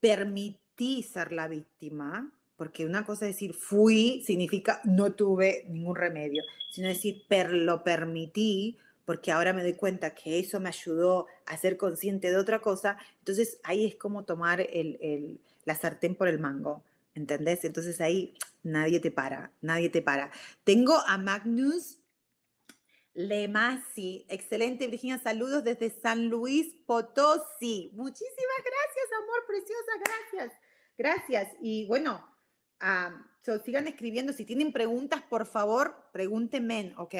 permitir 0.00 1.04
ser 1.04 1.30
la 1.30 1.46
víctima, 1.46 2.32
porque 2.56 2.84
una 2.84 3.06
cosa 3.06 3.28
es 3.28 3.36
decir 3.36 3.54
fui 3.54 4.24
significa 4.26 4.80
no 4.82 5.12
tuve 5.12 5.64
ningún 5.68 5.94
remedio, 5.94 6.42
sino 6.72 6.88
decir 6.88 7.22
per, 7.28 7.52
lo 7.52 7.84
permití 7.84 8.78
porque 9.04 9.30
ahora 9.30 9.52
me 9.52 9.62
doy 9.62 9.74
cuenta 9.74 10.16
que 10.16 10.40
eso 10.40 10.58
me 10.58 10.70
ayudó 10.70 11.28
a 11.46 11.56
ser 11.56 11.76
consciente 11.76 12.30
de 12.30 12.36
otra 12.36 12.58
cosa, 12.58 12.98
entonces 13.20 13.60
ahí 13.62 13.86
es 13.86 13.94
como 13.94 14.24
tomar 14.24 14.60
el, 14.60 14.98
el, 15.00 15.40
la 15.64 15.76
sartén 15.76 16.16
por 16.16 16.26
el 16.26 16.40
mango, 16.40 16.82
¿entendés? 17.14 17.64
Entonces 17.64 18.00
ahí 18.00 18.34
nadie 18.70 19.00
te 19.00 19.10
para, 19.10 19.52
nadie 19.60 19.88
te 19.88 20.02
para. 20.02 20.30
Tengo 20.64 20.94
a 21.06 21.18
Magnus 21.18 21.98
Lemasi, 23.14 24.26
excelente 24.28 24.86
Virginia, 24.86 25.18
saludos 25.18 25.64
desde 25.64 25.90
San 25.90 26.28
Luis 26.28 26.74
Potosí. 26.86 27.90
Muchísimas 27.94 28.62
gracias, 28.64 29.06
amor 29.22 29.46
preciosa, 29.46 29.92
gracias. 30.04 30.60
Gracias. 30.96 31.56
Y 31.60 31.86
bueno, 31.86 32.24
sigan 33.64 33.88
escribiendo. 33.88 34.32
Si 34.32 34.44
tienen 34.44 34.72
preguntas, 34.72 35.22
por 35.22 35.46
favor, 35.46 36.10
pregúntenme, 36.12 36.94
¿ok? 36.96 37.14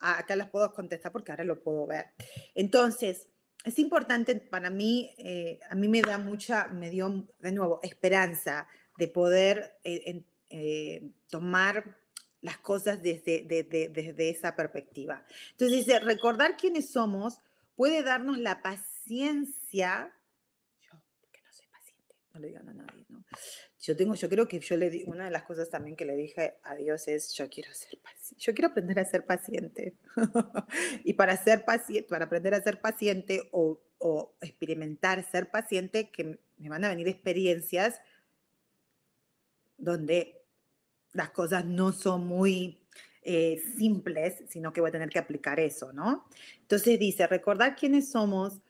acá 0.00 0.34
las 0.34 0.48
puedo 0.48 0.72
contestar 0.72 1.12
porque 1.12 1.30
ahora 1.30 1.44
lo 1.44 1.62
puedo 1.62 1.86
ver. 1.86 2.06
Entonces, 2.54 3.28
es 3.64 3.78
importante 3.78 4.34
para 4.36 4.70
mí, 4.70 5.14
eh, 5.18 5.60
a 5.68 5.74
mí 5.74 5.88
me 5.88 6.00
da 6.00 6.16
mucha, 6.16 6.68
me 6.68 6.88
dio 6.88 7.26
de 7.38 7.52
nuevo 7.52 7.80
esperanza 7.82 8.66
de 8.96 9.08
poder 9.08 9.78
eh, 9.84 10.24
eh, 10.50 11.10
tomar 11.28 11.96
las 12.40 12.58
cosas 12.58 13.02
desde, 13.02 13.44
desde 13.44 14.30
esa 14.30 14.56
perspectiva. 14.56 15.24
Entonces 15.52 15.78
dice, 15.78 16.00
recordar 16.00 16.56
quiénes 16.56 16.90
somos 16.90 17.38
puede 17.76 18.02
darnos 18.02 18.38
la 18.38 18.62
paciencia. 18.62 20.12
Yo, 20.80 21.00
porque 21.20 21.40
no 21.42 21.52
soy 21.52 21.66
paciente, 21.68 22.14
no 22.32 22.40
le 22.40 22.48
digan 22.48 22.68
a 22.68 22.74
nadie, 22.74 23.06
¿no? 23.08 23.24
Yo 23.80 23.96
tengo, 23.96 24.14
yo 24.14 24.28
creo 24.28 24.46
que 24.46 24.60
yo 24.60 24.76
le 24.76 24.90
di, 24.90 25.04
una 25.06 25.24
de 25.24 25.30
las 25.30 25.44
cosas 25.44 25.70
también 25.70 25.96
que 25.96 26.04
le 26.04 26.14
dije 26.14 26.58
a 26.62 26.74
Dios 26.74 27.08
es, 27.08 27.32
yo 27.32 27.48
quiero 27.48 27.72
ser 27.72 27.98
paciente, 28.00 28.44
yo 28.44 28.54
quiero 28.54 28.68
aprender 28.68 28.98
a 28.98 29.04
ser 29.04 29.24
paciente. 29.24 29.94
y 31.04 31.14
para 31.14 31.36
ser 31.42 31.64
paciente, 31.64 32.08
para 32.08 32.26
aprender 32.26 32.54
a 32.54 32.62
ser 32.62 32.80
paciente 32.80 33.48
o, 33.52 33.80
o 33.98 34.34
experimentar 34.40 35.30
ser 35.30 35.50
paciente, 35.50 36.10
que 36.10 36.38
me 36.58 36.68
van 36.68 36.84
a 36.84 36.88
venir 36.88 37.08
experiencias 37.08 38.00
donde 39.78 40.39
las 41.12 41.30
cosas 41.30 41.64
no 41.64 41.92
son 41.92 42.26
muy 42.26 42.78
eh, 43.22 43.62
simples, 43.76 44.42
sino 44.48 44.72
que 44.72 44.80
voy 44.80 44.88
a 44.88 44.92
tener 44.92 45.10
que 45.10 45.18
aplicar 45.18 45.60
eso, 45.60 45.92
¿no? 45.92 46.26
Entonces 46.60 46.98
dice, 46.98 47.26
recordar 47.26 47.76
quiénes 47.76 48.10
somos 48.10 48.60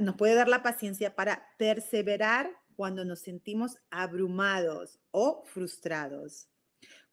nos 0.00 0.16
puede 0.16 0.34
dar 0.34 0.48
la 0.48 0.62
paciencia 0.62 1.14
para 1.14 1.48
perseverar 1.58 2.50
cuando 2.76 3.04
nos 3.04 3.20
sentimos 3.20 3.78
abrumados 3.90 5.00
o 5.10 5.44
frustrados. 5.46 6.48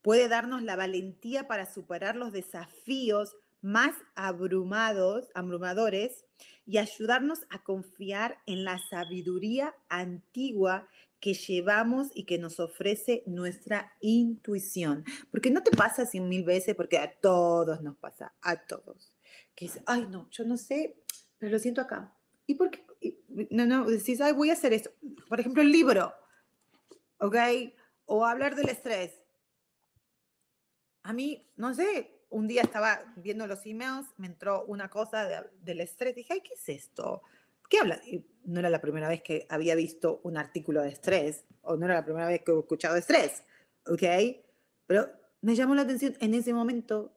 Puede 0.02 0.28
darnos 0.28 0.64
la 0.64 0.76
valentía 0.76 1.48
para 1.48 1.66
superar 1.66 2.16
los 2.16 2.32
desafíos 2.32 3.36
más 3.64 3.96
abrumados, 4.14 5.30
abrumadores 5.34 6.26
y 6.66 6.78
ayudarnos 6.78 7.40
a 7.50 7.64
confiar 7.64 8.38
en 8.46 8.66
la 8.66 8.78
sabiduría 8.90 9.74
antigua 9.90 10.88
que 11.22 11.34
llevamos 11.34 12.10
y 12.14 12.26
que 12.26 12.38
nos 12.38 12.60
ofrece 12.60 13.24
nuestra 13.26 13.94
intuición. 14.02 15.06
Porque 15.32 15.50
no 15.50 15.64
te 15.64 15.72
pasa 15.72 16.06
cien 16.06 16.28
mil 16.28 16.44
veces, 16.44 16.76
porque 16.76 16.98
a 16.98 17.10
todos 17.22 17.82
nos 17.82 17.96
pasa, 17.96 18.34
a 18.42 18.58
todos. 18.58 19.16
Que 19.56 19.66
es, 19.68 19.80
ay, 19.86 20.08
no, 20.10 20.30
yo 20.32 20.44
no 20.44 20.58
sé, 20.58 20.98
pero 21.38 21.54
lo 21.54 21.60
siento 21.60 21.80
acá. 21.80 22.14
¿Y 22.46 22.56
por 22.56 22.70
qué? 22.70 22.86
No, 23.50 23.66
no, 23.66 23.86
decís, 23.86 24.20
ay, 24.20 24.34
voy 24.34 24.50
a 24.50 24.54
hacer 24.54 24.74
esto. 24.74 24.92
Por 25.30 25.40
ejemplo, 25.40 25.62
el 25.62 25.72
libro, 25.72 26.14
¿ok? 27.20 27.38
O 28.06 28.26
hablar 28.26 28.56
del 28.58 28.68
estrés. 28.68 29.14
A 31.04 31.14
mí, 31.14 31.48
no 31.56 31.74
sé, 31.74 32.13
un 32.34 32.48
día 32.48 32.64
estaba 32.64 33.02
viendo 33.16 33.48
los 33.48 33.66
emails, 33.66 34.08
me 34.18 34.28
entró 34.28 34.66
una 34.66 34.90
cosa 34.90 35.48
del 35.62 35.80
estrés, 35.80 36.16
dije, 36.16 36.34
ay, 36.34 36.42
¿qué 36.42 36.56
es 36.56 36.70
esto? 36.70 37.22
¿Qué 37.70 37.80
habla? 37.80 38.02
no 38.46 38.60
era 38.60 38.70
la 38.70 38.82
primera 38.82 39.08
vez 39.08 39.22
que 39.22 39.46
había 39.50 39.76
visto 39.76 40.20
un 40.24 40.38
artículo 40.38 40.82
de 40.82 40.90
estrés, 40.90 41.46
o 41.62 41.78
no 41.78 41.86
era 41.86 41.96
la 41.96 42.06
primera 42.06 42.28
vez 42.28 42.42
que 42.44 42.52
he 42.52 42.60
escuchado 42.60 42.96
de 42.96 43.00
estrés, 43.00 43.44
¿ok? 43.88 44.04
Pero 44.86 45.10
me 45.42 45.56
llamó 45.56 45.76
la 45.76 45.84
atención 45.84 46.18
en 46.20 46.34
ese 46.34 46.54
momento, 46.54 47.14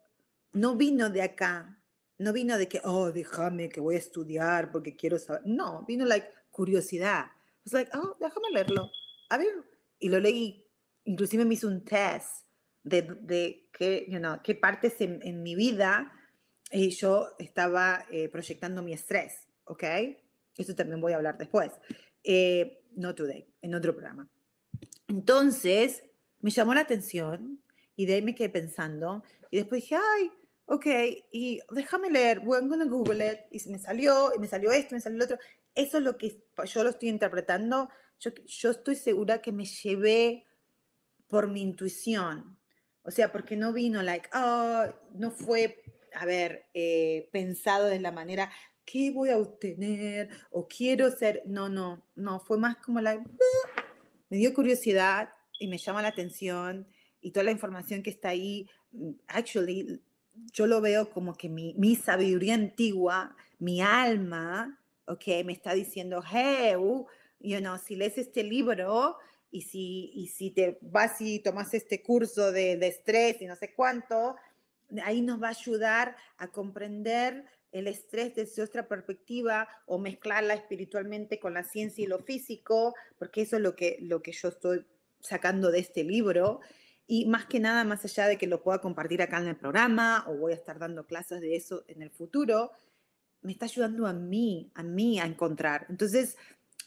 no 0.52 0.76
vino 0.76 1.10
de 1.10 1.22
acá, 1.22 1.78
no 2.18 2.32
vino 2.32 2.56
de 2.56 2.68
que, 2.68 2.80
oh, 2.84 3.10
déjame 3.10 3.68
que 3.68 3.80
voy 3.80 3.96
a 3.96 3.98
estudiar 3.98 4.70
porque 4.70 4.96
quiero 4.96 5.18
saber. 5.18 5.42
No, 5.44 5.84
vino 5.86 6.04
like 6.06 6.28
curiosidad. 6.50 7.26
Was 7.64 7.72
like, 7.72 7.90
oh, 7.94 8.16
déjame 8.18 8.50
leerlo. 8.52 8.90
A 9.28 9.36
ver, 9.36 9.48
y 9.98 10.08
lo 10.08 10.18
leí. 10.18 10.64
Inclusive 11.04 11.44
me 11.44 11.54
hizo 11.54 11.68
un 11.68 11.84
test 11.84 12.45
de, 12.86 13.02
de 13.02 13.68
qué, 13.72 14.06
you 14.08 14.18
know, 14.18 14.38
qué 14.42 14.54
partes 14.54 15.00
en, 15.00 15.20
en 15.22 15.42
mi 15.42 15.56
vida 15.56 16.12
eh, 16.70 16.90
yo 16.90 17.28
estaba 17.38 18.06
eh, 18.10 18.28
proyectando 18.28 18.82
mi 18.82 18.92
estrés, 18.92 19.48
¿ok? 19.64 19.84
Eso 20.56 20.74
también 20.74 21.00
voy 21.00 21.12
a 21.12 21.16
hablar 21.16 21.36
después. 21.36 21.72
Eh, 22.22 22.84
no 22.94 23.14
today, 23.14 23.46
en 23.60 23.74
otro 23.74 23.92
programa. 23.92 24.28
Entonces, 25.08 26.04
me 26.40 26.50
llamó 26.50 26.74
la 26.74 26.80
atención 26.80 27.60
y 27.96 28.06
de 28.06 28.14
ahí 28.14 28.22
me 28.22 28.34
quedé 28.34 28.50
pensando 28.50 29.22
y 29.50 29.58
después 29.58 29.82
dije, 29.82 29.96
ay, 29.96 30.30
ok, 30.66 30.86
y 31.32 31.60
déjame 31.70 32.10
leer, 32.10 32.38
I'm 32.38 32.68
gonna 32.68 32.84
Google 32.84 33.26
it, 33.26 33.40
y 33.50 33.68
me 33.68 33.78
salió, 33.78 34.32
y 34.34 34.38
me 34.38 34.46
salió 34.46 34.70
esto, 34.70 34.94
me 34.94 35.00
salió 35.00 35.18
lo 35.18 35.24
otro. 35.24 35.38
Eso 35.74 35.98
es 35.98 36.04
lo 36.04 36.16
que 36.16 36.40
yo 36.64 36.84
lo 36.84 36.90
estoy 36.90 37.08
interpretando. 37.08 37.88
Yo, 38.20 38.30
yo 38.46 38.70
estoy 38.70 38.94
segura 38.94 39.42
que 39.42 39.52
me 39.52 39.64
llevé 39.64 40.46
por 41.28 41.48
mi 41.48 41.62
intuición. 41.62 42.55
O 43.06 43.12
sea, 43.12 43.30
porque 43.30 43.56
no 43.56 43.72
vino, 43.72 44.02
like, 44.02 44.28
oh, 44.34 44.84
no 45.14 45.30
fue, 45.30 45.80
a 46.14 46.26
ver, 46.26 46.66
eh, 46.74 47.28
pensado 47.30 47.86
de 47.86 48.00
la 48.00 48.10
manera, 48.10 48.50
¿qué 48.84 49.12
voy 49.12 49.30
a 49.30 49.38
obtener? 49.38 50.28
O 50.50 50.66
quiero 50.66 51.10
ser, 51.12 51.42
no, 51.46 51.68
no, 51.68 52.04
no, 52.16 52.40
fue 52.40 52.58
más 52.58 52.76
como 52.78 53.00
like, 53.00 53.22
me 54.28 54.38
dio 54.38 54.52
curiosidad 54.52 55.30
y 55.60 55.68
me 55.68 55.78
llama 55.78 56.02
la 56.02 56.08
atención 56.08 56.88
y 57.20 57.30
toda 57.30 57.44
la 57.44 57.52
información 57.52 58.02
que 58.02 58.10
está 58.10 58.30
ahí, 58.30 58.68
mm, 58.90 59.10
actually, 59.28 60.02
yo 60.52 60.66
lo 60.66 60.80
veo 60.80 61.08
como 61.10 61.34
que 61.34 61.48
mi, 61.48 61.74
mi 61.74 61.94
sabiduría 61.94 62.54
antigua, 62.54 63.36
mi 63.60 63.80
alma, 63.80 64.80
ok, 65.06 65.44
me 65.44 65.52
está 65.52 65.74
diciendo, 65.74 66.22
hey, 66.28 66.74
uh, 66.76 67.06
you 67.38 67.58
know, 67.60 67.78
si 67.78 67.94
lees 67.94 68.18
este 68.18 68.42
libro 68.42 69.16
y 69.56 69.62
si, 69.62 70.10
y 70.14 70.28
si 70.28 70.50
te 70.50 70.76
vas 70.82 71.18
y 71.20 71.38
tomas 71.38 71.72
este 71.72 72.02
curso 72.02 72.52
de, 72.52 72.76
de 72.76 72.88
estrés 72.88 73.40
y 73.40 73.46
no 73.46 73.56
sé 73.56 73.72
cuánto, 73.72 74.36
ahí 75.02 75.22
nos 75.22 75.42
va 75.42 75.46
a 75.46 75.50
ayudar 75.50 76.14
a 76.36 76.48
comprender 76.48 77.46
el 77.72 77.86
estrés 77.86 78.34
desde 78.34 78.62
otra 78.62 78.86
perspectiva 78.86 79.66
o 79.86 79.98
mezclarla 79.98 80.52
espiritualmente 80.52 81.38
con 81.38 81.54
la 81.54 81.64
ciencia 81.64 82.04
y 82.04 82.06
lo 82.06 82.18
físico, 82.18 82.94
porque 83.18 83.42
eso 83.42 83.56
es 83.56 83.62
lo 83.62 83.74
que, 83.74 83.96
lo 84.02 84.22
que 84.22 84.32
yo 84.32 84.48
estoy 84.48 84.84
sacando 85.20 85.70
de 85.70 85.78
este 85.78 86.04
libro. 86.04 86.60
Y 87.06 87.24
más 87.24 87.46
que 87.46 87.58
nada, 87.58 87.84
más 87.84 88.04
allá 88.04 88.26
de 88.26 88.36
que 88.36 88.46
lo 88.46 88.62
pueda 88.62 88.82
compartir 88.82 89.22
acá 89.22 89.38
en 89.38 89.48
el 89.48 89.56
programa 89.56 90.26
o 90.28 90.36
voy 90.36 90.52
a 90.52 90.56
estar 90.56 90.78
dando 90.78 91.06
clases 91.06 91.40
de 91.40 91.56
eso 91.56 91.82
en 91.88 92.02
el 92.02 92.10
futuro, 92.10 92.72
me 93.40 93.52
está 93.52 93.64
ayudando 93.64 94.06
a 94.06 94.12
mí, 94.12 94.70
a 94.74 94.82
mí 94.82 95.18
a 95.18 95.24
encontrar. 95.24 95.86
Entonces, 95.88 96.36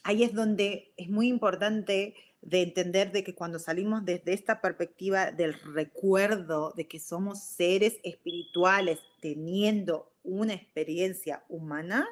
ahí 0.04 0.22
es 0.22 0.34
donde 0.34 0.92
es 0.96 1.08
muy 1.08 1.26
importante 1.28 2.14
de 2.42 2.62
entender 2.62 3.12
de 3.12 3.22
que 3.22 3.34
cuando 3.34 3.58
salimos 3.58 4.04
desde 4.04 4.32
esta 4.32 4.60
perspectiva 4.60 5.30
del 5.30 5.54
recuerdo 5.54 6.72
de 6.76 6.88
que 6.88 6.98
somos 6.98 7.42
seres 7.42 7.98
espirituales 8.02 8.98
teniendo 9.20 10.12
una 10.22 10.54
experiencia 10.54 11.44
humana, 11.48 12.08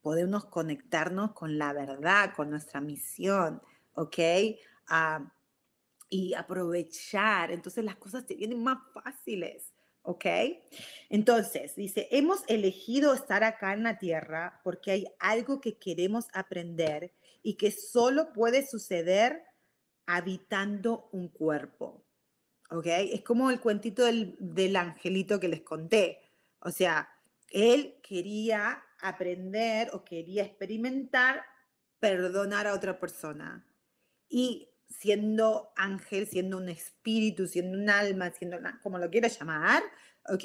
podemos 0.00 0.44
conectarnos 0.46 1.32
con 1.32 1.58
la 1.58 1.72
verdad, 1.72 2.34
con 2.34 2.50
nuestra 2.50 2.80
misión, 2.80 3.62
¿ok? 3.94 4.18
Ah, 4.88 5.32
y 6.08 6.34
aprovechar. 6.34 7.50
Entonces 7.52 7.84
las 7.84 7.96
cosas 7.96 8.26
te 8.26 8.34
vienen 8.34 8.62
más 8.62 8.78
fáciles. 8.92 9.72
¿Ok? 10.04 10.24
Entonces, 11.10 11.76
dice, 11.76 12.08
hemos 12.10 12.42
elegido 12.48 13.14
estar 13.14 13.44
acá 13.44 13.72
en 13.72 13.84
la 13.84 14.00
tierra 14.00 14.60
porque 14.64 14.90
hay 14.90 15.06
algo 15.20 15.60
que 15.60 15.78
queremos 15.78 16.26
aprender 16.34 17.12
y 17.44 17.54
que 17.54 17.70
solo 17.70 18.32
puede 18.32 18.66
suceder 18.66 19.44
habitando 20.14 21.08
un 21.12 21.28
cuerpo. 21.28 22.04
¿Ok? 22.70 22.86
Es 22.86 23.22
como 23.22 23.50
el 23.50 23.60
cuentito 23.60 24.04
del, 24.04 24.36
del 24.38 24.76
angelito 24.76 25.38
que 25.38 25.48
les 25.48 25.62
conté. 25.62 26.20
O 26.60 26.70
sea, 26.70 27.08
él 27.50 27.96
quería 28.02 28.82
aprender 29.00 29.90
o 29.92 30.04
quería 30.04 30.44
experimentar 30.44 31.42
perdonar 31.98 32.66
a 32.66 32.74
otra 32.74 32.98
persona. 32.98 33.66
Y 34.28 34.70
siendo 34.88 35.72
ángel, 35.76 36.26
siendo 36.26 36.56
un 36.56 36.68
espíritu, 36.68 37.46
siendo 37.46 37.78
un 37.78 37.90
alma, 37.90 38.30
siendo 38.30 38.58
como 38.82 38.98
lo 38.98 39.10
quieras 39.10 39.38
llamar, 39.38 39.82
¿ok? 40.28 40.44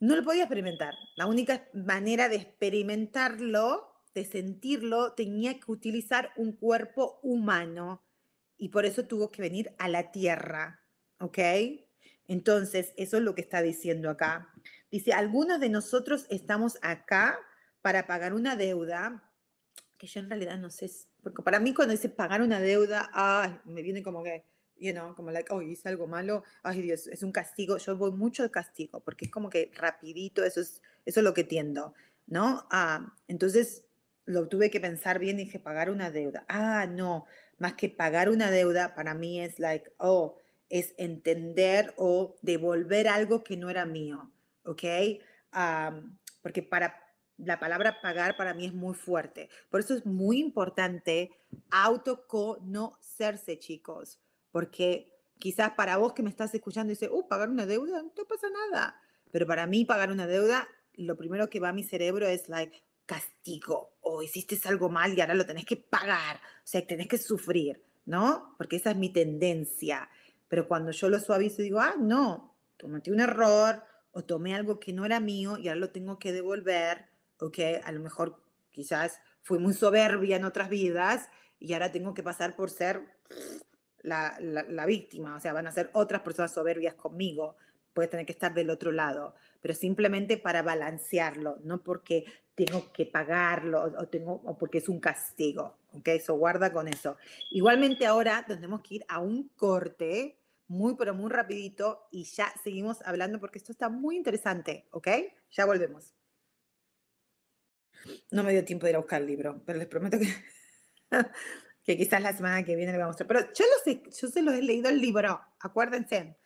No 0.00 0.16
lo 0.16 0.24
podía 0.24 0.44
experimentar. 0.44 0.94
La 1.16 1.26
única 1.26 1.68
manera 1.72 2.28
de 2.28 2.36
experimentarlo, 2.36 3.88
de 4.14 4.24
sentirlo, 4.24 5.12
tenía 5.12 5.54
que 5.54 5.70
utilizar 5.72 6.30
un 6.36 6.52
cuerpo 6.52 7.18
humano 7.22 8.02
y 8.58 8.68
por 8.68 8.84
eso 8.84 9.06
tuvo 9.06 9.30
que 9.30 9.40
venir 9.40 9.72
a 9.78 9.88
la 9.88 10.10
tierra, 10.10 10.82
¿ok? 11.20 11.38
Entonces, 12.26 12.92
eso 12.96 13.16
es 13.16 13.22
lo 13.22 13.34
que 13.34 13.40
está 13.40 13.62
diciendo 13.62 14.10
acá. 14.10 14.52
Dice, 14.90 15.12
algunos 15.12 15.60
de 15.60 15.70
nosotros 15.70 16.26
estamos 16.28 16.78
acá 16.82 17.38
para 17.80 18.06
pagar 18.06 18.34
una 18.34 18.56
deuda 18.56 19.24
que 19.98 20.06
yo 20.06 20.20
en 20.20 20.30
realidad 20.30 20.56
no 20.58 20.70
sé, 20.70 20.90
porque 21.22 21.42
para 21.42 21.58
mí 21.60 21.74
cuando 21.74 21.92
dice 21.92 22.08
pagar 22.08 22.40
una 22.40 22.60
deuda, 22.60 23.10
ay, 23.12 23.58
me 23.64 23.82
viene 23.82 24.02
como 24.02 24.22
que, 24.22 24.44
you 24.76 24.92
know, 24.92 25.14
como 25.14 25.30
like, 25.32 25.52
oh, 25.52 25.60
hice 25.60 25.88
algo 25.88 26.06
malo, 26.06 26.44
ay 26.62 26.80
Dios, 26.80 27.08
es 27.08 27.22
un 27.24 27.32
castigo, 27.32 27.76
yo 27.78 27.96
voy 27.96 28.12
mucho 28.12 28.44
de 28.44 28.50
castigo, 28.50 29.00
porque 29.00 29.24
es 29.26 29.30
como 29.30 29.50
que 29.50 29.70
rapidito, 29.74 30.44
eso 30.44 30.60
es, 30.60 30.80
eso 31.04 31.20
es 31.20 31.24
lo 31.24 31.34
que 31.34 31.44
tiendo, 31.44 31.94
¿no? 32.26 32.66
Ah, 32.70 33.12
entonces 33.26 33.84
lo 34.24 34.46
tuve 34.46 34.70
que 34.70 34.80
pensar 34.80 35.18
bien 35.18 35.40
y 35.40 35.44
dije, 35.44 35.58
pagar 35.58 35.90
una 35.90 36.10
deuda. 36.10 36.44
Ah, 36.48 36.86
no, 36.86 37.26
más 37.58 37.74
que 37.74 37.88
pagar 37.88 38.28
una 38.28 38.50
deuda, 38.50 38.94
para 38.94 39.14
mí 39.14 39.40
es 39.40 39.58
like, 39.58 39.90
oh, 39.98 40.36
es 40.68 40.94
entender 40.98 41.94
o 41.96 42.36
devolver 42.42 43.08
algo 43.08 43.42
que 43.42 43.56
no 43.56 43.70
era 43.70 43.86
mío, 43.86 44.30
¿ok? 44.64 44.84
Ah, 45.52 46.00
porque 46.42 46.62
para 46.62 46.94
la 47.38 47.58
palabra 47.60 48.00
pagar 48.00 48.36
para 48.36 48.52
mí 48.54 48.66
es 48.66 48.74
muy 48.74 48.94
fuerte. 48.94 49.48
Por 49.70 49.80
eso 49.80 49.94
es 49.94 50.04
muy 50.04 50.40
importante 50.40 51.30
autoconocerse, 51.70 53.58
chicos, 53.58 54.20
porque 54.50 55.14
quizás 55.38 55.72
para 55.72 55.96
vos 55.96 56.12
que 56.12 56.22
me 56.22 56.30
estás 56.30 56.54
escuchando 56.54 56.90
dice, 56.90 57.08
uh, 57.08 57.26
pagar 57.28 57.48
una 57.48 57.66
deuda, 57.66 58.02
no 58.02 58.24
pasa 58.28 58.48
nada. 58.50 59.00
Pero 59.30 59.46
para 59.46 59.66
mí 59.66 59.84
pagar 59.84 60.10
una 60.10 60.26
deuda, 60.26 60.68
lo 60.94 61.16
primero 61.16 61.48
que 61.48 61.60
va 61.60 61.68
a 61.68 61.72
mi 61.72 61.84
cerebro 61.84 62.26
es 62.26 62.48
like 62.48 62.82
castigo 63.08 63.96
o 64.02 64.22
hiciste 64.22 64.60
algo 64.68 64.90
mal 64.90 65.16
y 65.16 65.20
ahora 65.22 65.34
lo 65.34 65.46
tenés 65.46 65.64
que 65.64 65.78
pagar, 65.78 66.36
o 66.36 66.66
sea, 66.66 66.86
tenés 66.86 67.08
que 67.08 67.16
sufrir, 67.16 67.82
¿no? 68.04 68.54
Porque 68.58 68.76
esa 68.76 68.90
es 68.90 68.96
mi 68.96 69.08
tendencia. 69.10 70.10
Pero 70.46 70.68
cuando 70.68 70.92
yo 70.92 71.08
lo 71.08 71.18
suavizo 71.18 71.62
digo, 71.62 71.80
ah, 71.80 71.94
no, 71.98 72.54
cometí 72.78 73.10
un 73.10 73.20
error 73.20 73.82
o 74.12 74.24
tomé 74.24 74.54
algo 74.54 74.78
que 74.78 74.92
no 74.92 75.06
era 75.06 75.20
mío 75.20 75.56
y 75.56 75.68
ahora 75.68 75.80
lo 75.80 75.90
tengo 75.90 76.18
que 76.18 76.32
devolver, 76.32 77.06
ok, 77.40 77.58
a 77.82 77.90
lo 77.92 78.00
mejor 78.00 78.42
quizás 78.70 79.20
fui 79.42 79.58
muy 79.58 79.72
soberbia 79.72 80.36
en 80.36 80.44
otras 80.44 80.68
vidas 80.68 81.30
y 81.58 81.72
ahora 81.72 81.90
tengo 81.90 82.12
que 82.12 82.22
pasar 82.22 82.56
por 82.56 82.68
ser 82.68 83.02
la, 84.02 84.36
la, 84.40 84.86
víctima, 84.86 85.34
o 85.34 85.40
sea, 85.40 85.54
van 85.54 85.66
a 85.66 85.72
ser 85.72 85.90
otras 85.94 86.22
personas 86.22 86.52
soberbias 86.52 86.94
conmigo, 86.94 87.56
puede 87.94 88.08
tener 88.08 88.26
que 88.26 88.32
estar 88.32 88.54
del 88.54 88.70
otro 88.70 88.92
lado, 88.92 89.34
pero 89.60 89.74
simplemente 89.74 90.36
para 90.36 90.62
balancearlo, 90.62 91.58
no 91.64 91.82
porque 91.82 92.26
tengo 92.64 92.92
que 92.92 93.06
pagarlo 93.06 93.84
o, 93.84 94.08
tengo, 94.08 94.40
o 94.44 94.58
porque 94.58 94.78
es 94.78 94.88
un 94.88 94.98
castigo, 94.98 95.78
¿ok? 95.92 96.08
Eso 96.08 96.34
guarda 96.34 96.72
con 96.72 96.88
eso. 96.88 97.16
Igualmente 97.50 98.04
ahora 98.04 98.44
tenemos 98.46 98.80
que 98.80 98.96
ir 98.96 99.04
a 99.08 99.20
un 99.20 99.48
corte 99.50 100.40
muy, 100.66 100.96
pero 100.96 101.14
muy 101.14 101.30
rapidito 101.30 102.08
y 102.10 102.24
ya 102.24 102.52
seguimos 102.64 103.00
hablando 103.02 103.38
porque 103.38 103.58
esto 103.58 103.70
está 103.70 103.88
muy 103.88 104.16
interesante, 104.16 104.88
¿ok? 104.90 105.08
Ya 105.52 105.66
volvemos. 105.66 106.14
No 108.32 108.42
me 108.42 108.52
dio 108.52 108.64
tiempo 108.64 108.86
de 108.86 108.90
ir 108.90 108.96
a 108.96 109.00
buscar 109.00 109.20
el 109.20 109.28
libro, 109.28 109.62
pero 109.64 109.78
les 109.78 109.86
prometo 109.86 110.18
que, 110.18 110.26
que 111.84 111.96
quizás 111.96 112.20
la 112.20 112.32
semana 112.32 112.64
que 112.64 112.74
viene 112.74 112.90
le 112.90 112.98
voy 112.98 113.04
a 113.04 113.08
mostrar. 113.08 113.28
Pero 113.28 113.40
yo, 113.54 113.64
lo 113.64 113.84
sé, 113.84 114.02
yo 114.20 114.28
se 114.28 114.42
lo 114.42 114.50
he 114.52 114.62
leído 114.62 114.88
el 114.90 115.00
libro, 115.00 115.40
acuérdense. 115.60 116.36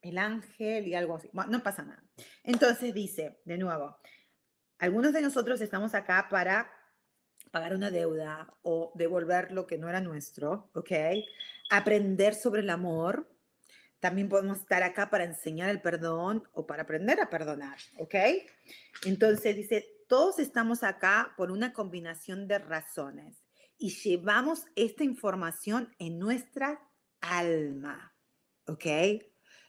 El 0.00 0.18
ángel 0.18 0.86
y 0.86 0.94
algo 0.94 1.16
así. 1.16 1.28
Bueno, 1.32 1.50
no 1.50 1.62
pasa 1.64 1.82
nada. 1.82 2.04
Entonces 2.44 2.94
dice, 2.94 3.40
de 3.44 3.58
nuevo, 3.58 3.98
algunos 4.78 5.12
de 5.12 5.22
nosotros 5.22 5.60
estamos 5.60 5.94
acá 5.94 6.28
para 6.30 6.70
pagar 7.50 7.74
una 7.74 7.90
deuda 7.90 8.52
o 8.62 8.92
devolver 8.94 9.52
lo 9.52 9.66
que 9.66 9.78
no 9.78 9.88
era 9.88 10.00
nuestro, 10.00 10.70
¿ok? 10.74 10.92
Aprender 11.70 12.34
sobre 12.34 12.60
el 12.60 12.70
amor, 12.70 13.28
también 14.00 14.28
podemos 14.28 14.58
estar 14.58 14.82
acá 14.82 15.08
para 15.10 15.24
enseñar 15.24 15.70
el 15.70 15.80
perdón 15.80 16.44
o 16.52 16.66
para 16.66 16.82
aprender 16.82 17.20
a 17.20 17.30
perdonar, 17.30 17.78
¿ok? 17.98 18.14
Entonces 19.04 19.56
dice, 19.56 19.86
todos 20.08 20.38
estamos 20.38 20.82
acá 20.82 21.34
por 21.36 21.50
una 21.50 21.72
combinación 21.72 22.46
de 22.46 22.58
razones 22.58 23.42
y 23.78 23.90
llevamos 23.90 24.64
esta 24.74 25.04
información 25.04 25.94
en 25.98 26.18
nuestra 26.18 26.80
alma, 27.20 28.14
¿ok? 28.66 28.86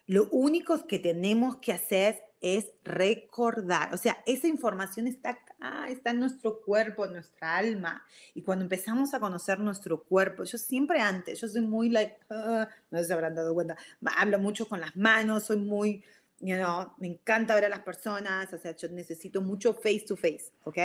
Lo 0.06 0.30
único 0.30 0.88
que 0.88 1.00
tenemos 1.00 1.58
que 1.58 1.74
hacer 1.74 2.22
es 2.40 2.68
recordar, 2.84 3.94
o 3.94 3.98
sea, 3.98 4.22
esa 4.26 4.48
información 4.48 5.08
está 5.08 5.32
acá, 5.32 5.88
está 5.90 6.12
en 6.12 6.20
nuestro 6.20 6.62
cuerpo, 6.62 7.06
en 7.06 7.14
nuestra 7.14 7.58
alma. 7.58 8.04
Y 8.36 8.44
cuando 8.44 8.64
empezamos 8.64 9.14
a 9.14 9.20
conocer 9.20 9.60
nuestro 9.60 10.04
cuerpo, 10.04 10.44
yo 10.44 10.58
siempre 10.58 11.00
antes, 11.00 11.42
yo 11.42 11.48
soy 11.48 11.62
muy 11.62 11.90
like, 11.90 12.18
ah, 12.30 12.68
no 12.92 13.04
se 13.04 13.12
habrán 13.12 13.34
dado 13.34 13.54
cuenta, 13.54 13.76
hablo 14.18 14.38
mucho 14.40 14.68
con 14.68 14.80
las 14.80 14.96
manos, 14.96 15.46
soy 15.46 15.58
muy, 15.58 16.04
you 16.40 16.56
know, 16.56 16.94
me 17.00 17.08
encanta 17.08 17.56
ver 17.56 17.66
a 17.66 17.70
las 17.70 17.82
personas, 17.82 18.54
o 18.54 18.58
sea, 18.58 18.76
yo 18.76 18.88
necesito 18.90 19.42
mucho 19.42 19.74
face 19.74 20.06
to 20.08 20.16
face, 20.16 20.52
¿ok? 20.64 20.78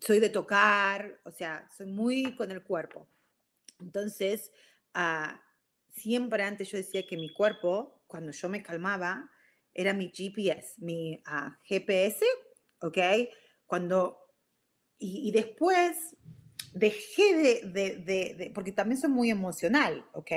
Soy 0.00 0.20
de 0.20 0.30
tocar, 0.30 1.20
o 1.24 1.30
sea, 1.30 1.68
soy 1.76 1.86
muy 1.86 2.34
con 2.34 2.50
el 2.50 2.62
cuerpo. 2.62 3.06
Entonces, 3.78 4.50
uh, 4.94 5.36
siempre 5.90 6.42
antes 6.44 6.70
yo 6.70 6.78
decía 6.78 7.06
que 7.06 7.16
mi 7.16 7.28
cuerpo, 7.28 8.00
cuando 8.06 8.32
yo 8.32 8.48
me 8.48 8.62
calmaba, 8.62 9.30
era 9.74 9.92
mi 9.92 10.10
GPS, 10.14 10.74
mi 10.78 11.22
ah, 11.26 11.58
GPS, 11.64 12.24
¿ok? 12.80 12.98
Cuando, 13.66 14.18
y, 14.98 15.30
después 15.32 16.16
dejé 16.74 17.62
de, 17.72 17.96
de, 17.98 18.34
de, 18.34 18.50
porque 18.54 18.72
también 18.72 19.00
soy 19.00 19.10
muy 19.10 19.30
emocional, 19.30 20.04
¿ok? 20.12 20.30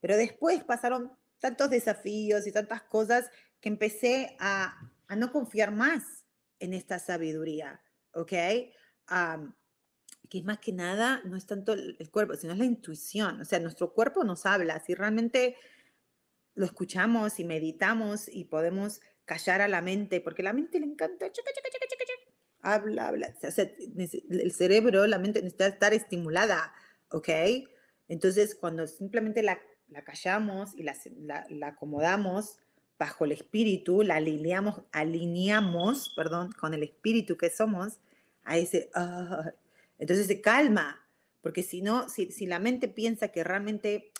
Pero 0.00 0.16
después 0.16 0.64
pasaron 0.64 1.12
tantos 1.38 1.70
desafíos 1.70 2.46
y 2.46 2.52
tantas 2.52 2.82
cosas 2.82 3.30
que 3.60 3.68
empecé 3.68 4.36
a, 4.38 4.76
a 5.08 5.16
no 5.16 5.30
confiar 5.32 5.72
más 5.72 6.24
en 6.58 6.72
esta 6.72 6.98
sabiduría, 6.98 7.80
¿ok? 8.14 8.32
que 10.32 10.38
es 10.38 10.44
más 10.44 10.60
que 10.60 10.72
nada, 10.72 11.20
no 11.24 11.36
es 11.36 11.44
tanto 11.44 11.74
el 11.74 12.10
cuerpo, 12.10 12.34
sino 12.36 12.54
es 12.54 12.58
la 12.58 12.64
intuición. 12.64 13.42
O 13.42 13.44
sea, 13.44 13.58
nuestro 13.58 13.92
cuerpo 13.92 14.24
nos 14.24 14.46
habla. 14.46 14.80
Si 14.80 14.94
realmente 14.94 15.56
lo 16.54 16.66
escuchamos 16.66 17.40
y 17.40 17.44
meditamos 17.44 18.28
y 18.28 18.44
podemos 18.44 19.00
callar 19.24 19.60
a 19.60 19.68
la 19.68 19.80
mente, 19.80 20.20
porque 20.20 20.42
la 20.42 20.52
mente 20.52 20.80
le 20.80 20.86
encanta, 20.86 21.26
habla, 22.62 23.08
habla, 23.08 23.34
el 24.30 24.52
cerebro, 24.52 25.06
la 25.06 25.18
mente 25.18 25.40
necesita 25.40 25.66
estar 25.66 25.92
estimulada, 25.94 26.72
¿ok? 27.10 27.28
Entonces, 28.08 28.54
cuando 28.54 28.86
simplemente 28.86 29.42
la, 29.42 29.60
la 29.88 30.04
callamos 30.04 30.74
y 30.74 30.82
la, 30.82 30.94
la, 31.50 31.66
acomodamos 31.66 32.58
bajo 32.98 33.24
el 33.24 33.32
espíritu, 33.32 34.02
la 34.02 34.16
alineamos, 34.16 34.82
alineamos, 34.92 36.12
perdón, 36.14 36.52
con 36.52 36.72
el 36.74 36.82
espíritu 36.82 37.36
que 37.36 37.50
somos, 37.50 37.98
ahí 38.44 38.68
ah, 38.94 39.52
entonces 39.98 40.26
se 40.26 40.40
calma, 40.40 41.04
porque 41.40 41.62
si 41.62 41.82
no, 41.82 42.08
si, 42.08 42.30
si 42.30 42.46
la 42.46 42.60
mente 42.60 42.86
piensa 42.86 43.28
que 43.28 43.42
realmente 43.42 44.11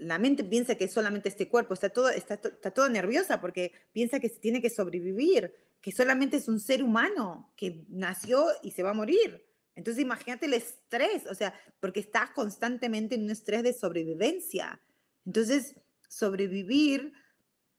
la 0.00 0.18
mente 0.18 0.44
piensa 0.44 0.74
que 0.74 0.88
solamente 0.88 1.28
este 1.28 1.48
cuerpo, 1.48 1.74
está 1.74 1.90
todo, 1.90 2.08
está, 2.08 2.34
está 2.34 2.70
todo 2.70 2.88
nerviosa 2.88 3.40
porque 3.40 3.72
piensa 3.92 4.18
que 4.18 4.28
se 4.28 4.40
tiene 4.40 4.60
que 4.60 4.70
sobrevivir, 4.70 5.54
que 5.80 5.92
solamente 5.92 6.38
es 6.38 6.48
un 6.48 6.60
ser 6.60 6.82
humano 6.82 7.52
que 7.56 7.84
nació 7.88 8.46
y 8.62 8.72
se 8.72 8.82
va 8.82 8.90
a 8.90 8.94
morir. 8.94 9.46
Entonces 9.76 10.02
imagínate 10.02 10.46
el 10.46 10.54
estrés, 10.54 11.26
o 11.26 11.34
sea, 11.34 11.54
porque 11.80 12.00
estás 12.00 12.30
constantemente 12.30 13.14
en 13.14 13.24
un 13.24 13.30
estrés 13.30 13.62
de 13.62 13.72
sobrevivencia. 13.72 14.80
Entonces, 15.24 15.74
sobrevivir 16.08 17.12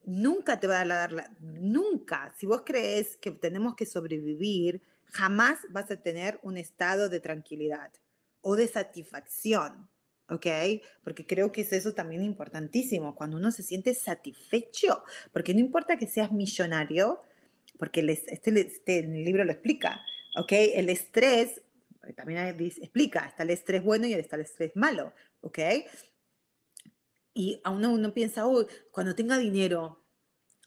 nunca 0.04 0.60
te 0.60 0.68
va 0.68 0.82
a 0.82 0.86
dar 0.86 1.12
la, 1.12 1.32
nunca. 1.40 2.34
Si 2.38 2.46
vos 2.46 2.64
crees 2.66 3.18
que 3.18 3.32
tenemos 3.32 3.76
que 3.76 3.86
sobrevivir, 3.86 4.82
jamás 5.06 5.60
vas 5.70 5.92
a 5.92 6.02
tener 6.02 6.40
un 6.44 6.58
estado 6.58 7.10
de 7.10 7.20
tranquilidad 7.20 7.92
o 8.42 8.56
de 8.56 8.68
satisfacción. 8.68 9.90
¿Ok? 10.32 10.48
Porque 11.04 11.26
creo 11.26 11.52
que 11.52 11.62
es 11.62 11.74
eso 11.74 11.94
también 11.94 12.24
importantísimo, 12.24 13.16
cuando 13.16 13.38
uno 13.38 13.52
se 13.52 13.64
siente 13.64 13.94
satisfecho, 13.94 15.04
porque 15.34 15.54
no 15.54 15.60
importa 15.60 15.98
que 15.98 16.08
seas 16.08 16.32
millonario, 16.32 17.22
porque 17.78 18.00
este, 18.00 18.60
este, 18.60 19.00
el 19.00 19.24
libro 19.26 19.44
lo 19.44 19.52
explica, 19.52 20.02
¿ok? 20.38 20.52
El 20.52 20.90
estrés, 20.90 21.62
eh, 22.08 22.14
también 22.14 22.40
explica, 22.60 23.26
está 23.28 23.44
el 23.44 23.50
estrés 23.50 23.84
bueno 23.84 24.08
y 24.08 24.14
está 24.14 24.38
el 24.38 24.44
estrés 24.44 24.72
malo, 24.76 25.14
¿ok? 25.42 25.60
Y 27.34 27.60
a 27.64 27.72
uno, 27.72 27.92
uno 27.92 28.14
piensa, 28.14 28.48
uy, 28.48 28.66
cuando 28.92 29.16
tenga 29.16 29.38
dinero, 29.38 30.01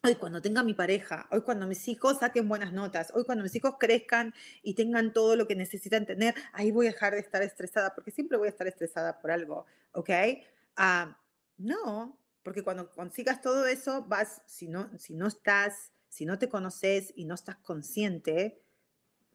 hoy 0.05 0.17
cuando 0.17 0.43
tenga 0.43 0.63
mi 0.63 0.75
pareja, 0.75 1.27
hoy 1.31 1.41
cuando 1.41 1.67
mis 1.67 1.89
hijos 1.89 2.19
saquen 2.19 2.47
buenas 2.47 2.75
notas, 2.75 3.11
hoy 3.15 3.25
cuando 3.25 3.43
mis 3.43 3.55
hijos 3.55 3.77
crezcan 3.81 4.35
y 4.63 4.75
tengan 4.75 5.15
todo 5.15 5.35
lo 5.35 5.47
que 5.47 5.57
necesitan 5.57 6.05
tener, 6.05 6.35
ahí 6.53 6.71
voy 6.71 6.87
a 6.87 6.91
dejar 6.91 7.15
de 7.15 7.21
estar 7.21 7.43
estresada, 7.43 7.95
porque 7.95 8.11
siempre 8.11 8.37
voy 8.37 8.49
a 8.49 8.51
estar 8.51 8.67
estresada 8.67 9.19
por 9.19 9.31
algo, 9.31 9.65
¿ok? 9.93 10.11
Ah, 10.77 11.19
no, 11.57 12.19
porque 12.43 12.63
cuando 12.63 12.91
consigas 12.91 13.41
todo 13.41 13.67
eso, 13.67 14.05
vas, 14.05 14.43
si 14.45 14.69
no, 14.69 14.91
si 14.99 15.15
no 15.15 15.27
estás, 15.27 15.93
si 16.11 16.27
no 16.27 16.39
te 16.39 16.51
conoces 16.51 17.13
y 17.17 17.25
no 17.25 17.35
estás 17.35 17.57
consciente, 17.57 18.61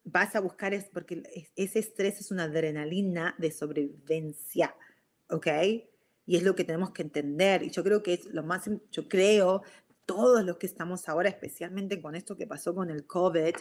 vas 0.04 0.36
a 0.36 0.40
buscar, 0.40 0.76
es 0.76 0.86
porque 0.86 1.24
ese 1.56 1.80
estrés 1.80 2.20
es 2.20 2.30
una 2.30 2.44
adrenalina 2.44 3.34
de 3.40 3.52
sobrevivencia, 3.52 4.76
¿ok? 5.30 5.48
Y 6.28 6.38
es 6.38 6.44
lo 6.44 6.56
que 6.56 6.64
tenemos 6.64 6.92
que 6.92 7.02
entender. 7.02 7.64
Y 7.64 7.72
yo 7.72 7.84
creo 7.84 8.04
que 8.04 8.14
es 8.14 8.26
lo 8.26 8.44
más, 8.44 8.70
yo 8.92 9.10
creo 9.10 9.64
todos 10.10 10.44
los 10.44 10.58
que 10.58 10.66
estamos 10.66 11.08
ahora, 11.08 11.30
especialmente 11.30 12.02
con 12.02 12.16
esto 12.16 12.36
que 12.36 12.48
pasó 12.48 12.74
con 12.74 12.90
el 12.90 13.06
COVID, 13.06 13.54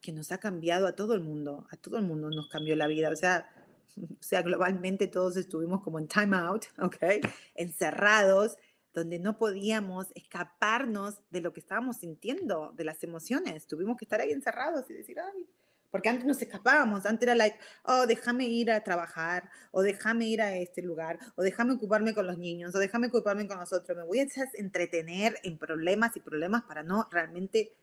que 0.00 0.12
nos 0.12 0.30
ha 0.30 0.38
cambiado 0.38 0.86
a 0.86 0.94
todo 0.94 1.14
el 1.14 1.22
mundo, 1.22 1.66
a 1.72 1.76
todo 1.76 1.96
el 1.96 2.04
mundo 2.04 2.30
nos 2.30 2.48
cambió 2.48 2.76
la 2.76 2.86
vida. 2.86 3.10
O 3.10 3.16
sea, 3.16 3.50
o 3.96 4.22
sea, 4.22 4.42
globalmente 4.42 5.08
todos 5.08 5.36
estuvimos 5.36 5.82
como 5.82 5.98
en 5.98 6.06
time 6.06 6.36
out, 6.36 6.66
¿ok? 6.78 7.26
Encerrados, 7.56 8.58
donde 8.94 9.18
no 9.18 9.38
podíamos 9.38 10.06
escaparnos 10.14 11.18
de 11.30 11.40
lo 11.40 11.52
que 11.52 11.58
estábamos 11.58 11.96
sintiendo, 11.96 12.72
de 12.76 12.84
las 12.84 13.02
emociones. 13.02 13.66
Tuvimos 13.66 13.96
que 13.96 14.04
estar 14.04 14.20
ahí 14.20 14.30
encerrados 14.30 14.88
y 14.88 14.94
decir, 14.94 15.18
ay, 15.18 15.48
porque 15.90 16.08
antes 16.08 16.26
nos 16.26 16.40
escapábamos, 16.40 17.06
antes 17.06 17.26
era 17.26 17.34
like, 17.34 17.58
oh, 17.84 18.06
déjame 18.06 18.46
ir 18.46 18.70
a 18.70 18.82
trabajar, 18.82 19.50
o 19.70 19.82
déjame 19.82 20.26
ir 20.26 20.42
a 20.42 20.56
este 20.56 20.82
lugar, 20.82 21.18
o 21.36 21.42
déjame 21.42 21.72
ocuparme 21.72 22.14
con 22.14 22.26
los 22.26 22.38
niños, 22.38 22.74
o 22.74 22.78
déjame 22.78 23.08
ocuparme 23.08 23.46
con 23.46 23.58
nosotros. 23.58 23.96
Me 23.96 24.04
voy 24.04 24.20
a 24.20 24.26
entretener 24.54 25.36
en 25.42 25.58
problemas 25.58 26.16
y 26.16 26.20
problemas 26.20 26.62
para 26.62 26.82
no 26.82 27.08
realmente 27.10 27.74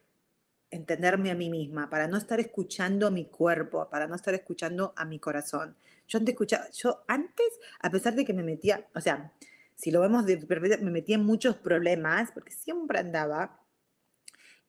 entenderme 0.70 1.32
a 1.32 1.36
mí 1.36 1.49
misma, 1.49 1.89
para 1.89 2.08
no 2.08 2.18
estar 2.18 2.39
escuchando 2.39 3.10
mi 3.12 3.26
cuerpo, 3.26 3.89
para 3.89 4.08
no 4.08 4.16
estar 4.16 4.34
escuchando 4.34 4.93
a 4.95 5.05
mi 5.05 5.20
corazón. 5.20 5.76
Yo 6.08 6.20
antes 6.20 6.34
escuchaba, 6.34 6.70
yo 6.72 7.03
antes, 7.08 7.60
a 7.80 7.89
pesar 7.89 8.16
de 8.16 8.26
que 8.26 8.34
me 8.34 8.43
metía, 8.43 8.88
o 8.93 9.01
sea, 9.01 9.34
si 9.76 9.91
lo 9.91 10.01
vemos 10.01 10.26
de 10.26 10.38
me 10.82 10.91
metía 10.91 11.16
en 11.16 11.26
muchos 11.26 11.55
problemas, 11.55 12.32
porque 12.32 12.51
siempre 12.51 12.99
andaba 12.99 13.62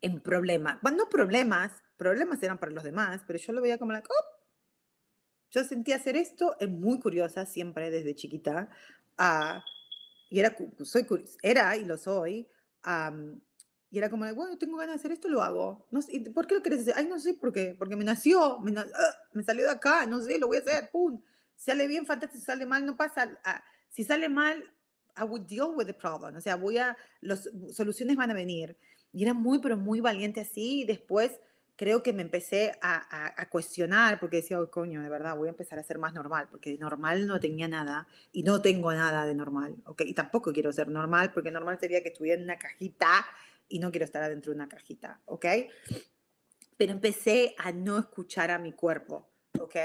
en 0.01 0.21
problemas. 0.21 0.79
Bueno, 0.83 0.99
no 0.99 1.09
problemas, 1.09 1.73
problemas 1.99 2.43
eran 2.43 2.57
para 2.57 2.73
los 2.73 2.85
demás, 2.85 3.23
pero 3.27 3.39
yo 3.39 3.53
lo 3.53 3.61
veía 3.61 3.77
como 3.77 3.93
la... 3.93 3.99
Oh, 3.99 4.39
yo 5.51 5.65
sentía 5.65 5.97
hacer 5.97 6.17
esto, 6.17 6.57
es 6.59 6.69
muy 6.69 7.01
curiosa 7.01 7.45
siempre 7.45 7.91
desde 7.91 8.15
chiquita, 8.15 8.71
uh, 9.19 9.61
y 10.31 10.41
era, 10.41 10.57
soy, 10.85 11.07
era 11.43 11.77
y 11.77 11.85
lo 11.85 11.97
soy, 11.97 12.47
y 13.91 13.99
era 13.99 14.11
como, 14.11 14.33
bueno, 14.35 14.59
tengo 14.59 14.77
ganas 14.77 14.97
de 14.97 15.01
hacer 15.01 15.13
esto, 15.13 15.29
lo 15.29 15.43
hago. 15.43 15.87
No 15.91 16.03
sé, 16.03 16.21
¿Por 16.33 16.47
qué 16.47 16.55
lo 16.55 16.63
querés 16.63 16.81
hacer? 16.81 16.95
Ay, 16.97 17.07
no 17.07 17.19
sé 17.19 17.35
por 17.35 17.53
qué, 17.53 17.75
porque 17.79 17.97
me 17.97 18.05
nació, 18.05 18.59
me, 18.61 18.79
ah, 18.79 18.85
me, 19.33 19.43
salió 19.43 19.65
de 19.65 19.71
acá, 19.71 20.05
no 20.05 20.21
sé, 20.21 20.39
lo 20.39 20.49
voy 20.49 20.59
a 20.59 20.61
hacer, 20.61 20.91
pum. 20.91 21.21
Sale 21.57 21.87
bien, 21.87 22.05
fantástico, 22.05 22.45
sale 22.45 22.67
mal, 22.67 22.85
no 22.85 22.97
pasa. 22.97 23.39
Ah, 23.45 23.65
si 23.89 24.05
sale 24.05 24.29
mal, 24.29 24.63
I 25.17 25.25
would 25.25 25.47
deal 25.47 25.71
with 25.75 25.87
the 25.87 25.95
problem. 25.95 26.37
O 26.37 26.41
sea, 26.41 26.57
voy 26.57 26.79
a, 26.79 26.97
las 27.21 27.49
soluciones 27.73 28.17
van 28.17 28.31
a 28.31 28.35
venir. 28.35 28.77
Y 29.13 29.23
era 29.25 29.33
muy, 29.33 29.59
pero 29.59 29.77
muy 29.77 30.01
valiente 30.01 30.43
así. 30.43 30.83
Y 30.83 30.85
después 30.85 31.33
creo 31.79 32.03
que 32.03 32.13
me 32.13 32.23
empecé 32.23 32.73
a, 32.83 33.49
cuestionar 33.51 34.19
porque 34.19 34.39
decía, 34.39 34.61
oh, 34.61 34.69
coño, 34.69 35.01
de 35.01 35.09
verdad, 35.09 35.37
voy 35.37 35.47
a 35.47 35.53
empezar 35.53 35.79
a 35.79 35.85
ser 35.85 35.97
más 35.97 36.13
normal, 36.13 36.49
porque 36.51 36.77
normal 36.77 37.27
no 37.27 37.39
tenía 37.39 37.69
nada 37.69 38.09
y 38.33 38.43
no 38.43 38.61
tengo 38.61 38.93
nada 38.93 39.25
de 39.25 39.35
normal, 39.35 39.77
¿ok? 39.87 40.03
Y 40.05 40.13
tampoco 40.13 40.53
quiero 40.53 40.73
ser 40.73 40.89
normal, 40.89 41.33
porque 41.33 41.53
normal 41.53 41.79
sería 41.79 42.03
que 42.03 42.09
estuviera 42.09 42.37
en 42.37 42.45
una 42.45 42.59
cajita 42.59 43.25
y 43.69 43.79
no 43.79 43.93
quiero 43.93 44.05
estar 44.05 44.25
adentro 44.25 44.51
de 44.51 44.57
una 44.57 44.69
cajita, 44.69 45.21
¿ok? 45.27 45.47
Pero 46.77 46.93
empecé 46.93 47.55
a 47.59 47.71
no 47.71 47.97
escuchar 47.97 48.51
a 48.51 48.59
mi 48.59 48.73
cuerpo, 48.73 49.31
¿ok? 49.61 49.77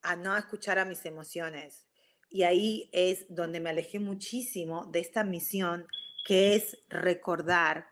A 0.00 0.16
no 0.16 0.34
escuchar 0.34 0.78
a 0.78 0.86
mis 0.86 1.04
emociones. 1.04 1.84
Y 2.30 2.44
ahí 2.44 2.88
es 2.94 3.26
donde 3.28 3.60
me 3.60 3.68
alejé 3.68 3.98
muchísimo 3.98 4.86
de 4.86 5.00
esta 5.00 5.22
misión 5.22 5.86
que 6.24 6.54
es 6.54 6.78
recordar 6.88 7.88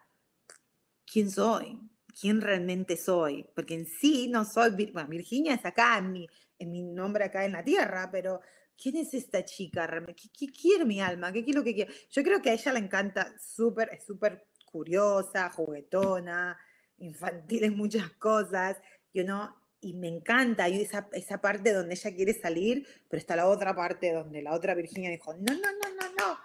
quién 1.04 1.30
soy, 1.30 1.78
quién 2.18 2.40
realmente 2.40 2.96
soy, 2.96 3.46
porque 3.54 3.74
en 3.74 3.86
sí 3.86 4.28
no 4.28 4.44
soy, 4.44 4.90
bueno, 4.92 5.08
Virginia 5.08 5.54
es 5.54 5.64
acá, 5.64 5.98
en 5.98 6.12
mi, 6.12 6.28
en 6.58 6.72
mi 6.72 6.82
nombre 6.82 7.24
acá 7.24 7.44
en 7.44 7.52
la 7.52 7.64
tierra, 7.64 8.08
pero 8.10 8.40
¿quién 8.80 8.96
es 8.96 9.14
esta 9.14 9.44
chica? 9.44 9.88
¿Qué, 10.16 10.28
qué 10.36 10.52
quiere 10.52 10.84
mi 10.84 11.00
alma? 11.00 11.32
¿Qué 11.32 11.44
quiere 11.44 11.58
lo 11.58 11.64
que 11.64 11.74
quiere? 11.74 11.92
Yo 12.10 12.22
creo 12.22 12.42
que 12.42 12.50
a 12.50 12.54
ella 12.54 12.72
le 12.72 12.80
encanta, 12.80 13.34
súper, 13.38 13.90
es 13.92 14.04
súper 14.04 14.46
curiosa, 14.64 15.50
juguetona, 15.50 16.58
infantil 16.98 17.64
en 17.64 17.76
muchas 17.76 18.10
cosas, 18.12 18.76
you 19.12 19.24
know, 19.24 19.48
y 19.80 19.94
me 19.94 20.08
encanta 20.08 20.64
hay 20.64 20.82
esa, 20.82 21.08
esa 21.12 21.40
parte 21.40 21.72
donde 21.72 21.94
ella 21.94 22.14
quiere 22.14 22.34
salir, 22.34 22.86
pero 23.08 23.20
está 23.20 23.36
la 23.36 23.46
otra 23.48 23.74
parte 23.74 24.12
donde 24.12 24.42
la 24.42 24.54
otra 24.54 24.74
Virginia 24.74 25.10
dijo, 25.10 25.34
no, 25.34 25.52
no, 25.52 25.60
no, 25.60 25.94
no, 26.00 26.12
no, 26.18 26.38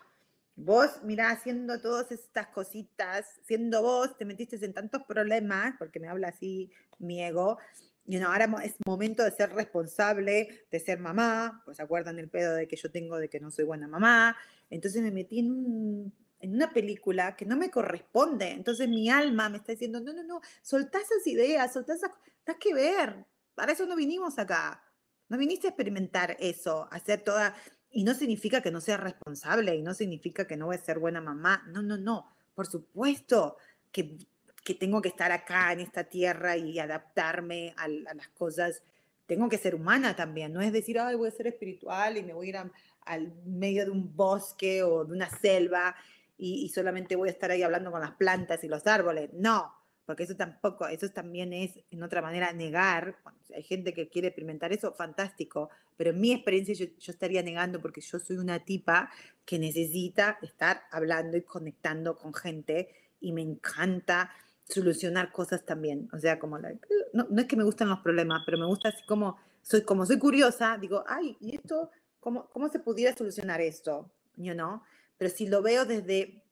Vos, 0.56 1.02
mira, 1.04 1.32
haciendo 1.32 1.82
todas 1.82 2.12
estas 2.12 2.48
cositas, 2.48 3.26
siendo 3.44 3.82
vos, 3.82 4.16
te 4.18 4.26
metiste 4.26 4.64
en 4.64 4.74
tantos 4.74 5.04
problemas, 5.04 5.74
porque 5.80 6.00
me 6.00 6.08
habla 6.08 6.28
así 6.28 6.72
mi 7.00 7.24
ego, 7.24 7.58
y 8.06 8.18
ahora 8.18 8.48
es 8.64 8.76
momento 8.86 9.24
de 9.24 9.32
ser 9.32 9.52
responsable, 9.54 10.66
de 10.70 10.80
ser 10.80 11.00
mamá, 11.00 11.62
pues 11.66 11.78
se 11.78 11.84
acuerdan 11.84 12.20
el 12.20 12.30
pedo 12.30 12.54
de 12.54 12.68
que 12.68 12.76
yo 12.76 12.92
tengo 12.92 13.18
de 13.18 13.30
que 13.30 13.40
no 13.40 13.50
soy 13.50 13.66
buena 13.66 13.88
mamá, 13.88 14.36
entonces 14.70 15.02
me 15.02 15.10
metí 15.10 15.40
en, 15.40 16.14
en 16.40 16.54
una 16.54 16.72
película 16.72 17.36
que 17.36 17.46
no 17.46 17.56
me 17.56 17.72
corresponde, 17.72 18.52
entonces 18.52 18.88
mi 18.90 19.10
alma 19.10 19.50
me 19.50 19.58
está 19.58 19.72
diciendo, 19.72 20.02
no, 20.02 20.14
no, 20.14 20.24
no, 20.24 20.42
soltá 20.62 21.00
esas 21.00 21.26
ideas, 21.26 21.74
soltá 21.74 21.96
esas, 21.96 22.12
nada 22.46 22.60
que 22.60 22.74
ver, 22.74 23.26
para 23.56 23.72
eso 23.72 23.86
no 23.86 23.96
vinimos 23.96 24.38
acá, 24.38 24.84
no 25.30 25.38
viniste 25.38 25.68
a 25.68 25.70
experimentar 25.70 26.36
eso, 26.40 26.88
a 26.92 26.98
hacer 26.98 27.24
toda, 27.24 27.56
y 27.94 28.04
no 28.04 28.16
significa 28.16 28.62
que 28.62 28.72
no 28.72 28.82
sea 28.82 28.98
responsable 28.98 29.76
y 29.76 29.84
no 29.84 29.94
significa 29.94 30.48
que 30.48 30.58
no 30.58 30.66
voy 30.66 30.76
a 30.76 30.80
ser 30.80 30.98
buena 30.98 31.22
mamá. 31.22 31.64
No, 31.68 31.84
no, 31.84 31.96
no. 31.96 32.28
Por 32.56 32.66
supuesto 32.66 33.58
que, 33.92 34.18
que 34.64 34.74
tengo 34.74 35.02
que 35.02 35.10
estar 35.10 35.32
acá 35.32 35.72
en 35.72 35.80
esta 35.80 36.04
tierra 36.04 36.58
y 36.58 36.80
adaptarme 36.80 37.76
a, 37.78 37.88
las 37.88 38.28
cosas. 38.30 38.82
Tengo 39.28 39.48
que 39.48 39.60
ser 39.60 39.76
humana 39.76 40.16
también. 40.16 40.52
No 40.52 40.62
es 40.62 40.74
decir, 40.74 41.00
ay, 41.00 41.16
voy 41.16 41.28
a 41.28 41.32
ser 41.32 41.46
espiritual 41.46 42.18
y 42.18 42.24
me 42.24 42.34
voy 42.34 42.48
a 42.48 42.50
ir 42.50 42.72
al 43.02 43.32
medio 43.46 43.86
de 43.86 43.92
un 43.92 44.16
bosque 44.16 44.82
o 44.82 45.06
de 45.06 45.14
una 45.14 45.30
selva 45.30 45.96
y, 46.36 46.66
y 46.66 46.70
solamente 46.70 47.16
voy 47.16 47.30
a 47.30 47.32
estar 47.32 47.52
ahí 47.52 47.62
hablando 47.62 47.92
con 47.92 48.02
las 48.02 48.14
plantas 48.14 48.64
y 48.64 48.68
los 48.68 48.88
árboles. 48.88 49.30
No 49.34 49.83
porque 50.06 50.24
eso 50.24 50.36
tampoco, 50.36 50.88
eso 50.88 51.10
también 51.10 51.54
es 51.54 51.80
en 51.92 52.04
otra 52.04 52.22
manera 52.22 52.52
negar, 52.52 53.18
hay 53.56 53.64
gente 53.64 53.94
que 53.94 54.10
quiere 54.10 54.30
experimentar 54.30 54.74
eso, 54.74 54.94
fantástico, 54.94 55.70
pero 55.96 56.10
en 56.10 56.20
mi 56.20 56.34
experiencia 56.34 56.74
yo, 56.76 56.88
estaría 57.12 57.42
negando 57.42 57.82
porque 57.82 58.02
yo 58.02 58.20
soy 58.20 58.38
una 58.38 58.60
tipa 58.60 59.10
que 59.46 59.60
necesita 59.60 60.40
estar 60.42 60.84
hablando 60.92 61.38
y 61.38 61.44
conectando 61.44 62.18
con 62.18 62.34
gente 62.34 62.90
y 63.22 63.32
me 63.32 63.42
encanta 63.42 64.32
solucionar 64.66 65.32
cosas 65.32 65.66
también, 65.66 66.10
o 66.14 66.20
sea, 66.20 66.40
como, 66.40 66.58
no, 66.60 66.70
no, 67.14 67.42
es 67.42 67.48
que 67.48 67.56
me 67.56 67.64
gustan 67.64 67.90
los 67.90 68.00
problemas, 68.00 68.44
pero 68.46 68.58
me 68.58 68.66
gusta 68.66 68.90
así 68.90 69.06
como, 69.06 69.38
soy, 69.62 69.84
como 69.84 70.06
soy 70.06 70.20
curiosa, 70.20 70.78
digo, 70.78 71.04
ay, 71.08 71.38
¿y 71.40 71.56
esto? 71.56 71.92
¿Cómo, 72.20 72.50
cómo 72.50 72.70
se 72.70 72.80
pudiera 72.80 73.16
solucionar 73.16 73.62
esto? 73.62 74.10
You 74.36 74.54
know? 74.54 74.82
Pero 75.18 75.30
si 75.30 75.48
lo 75.48 75.62
veo 75.62 75.86
desde, 75.86 76.44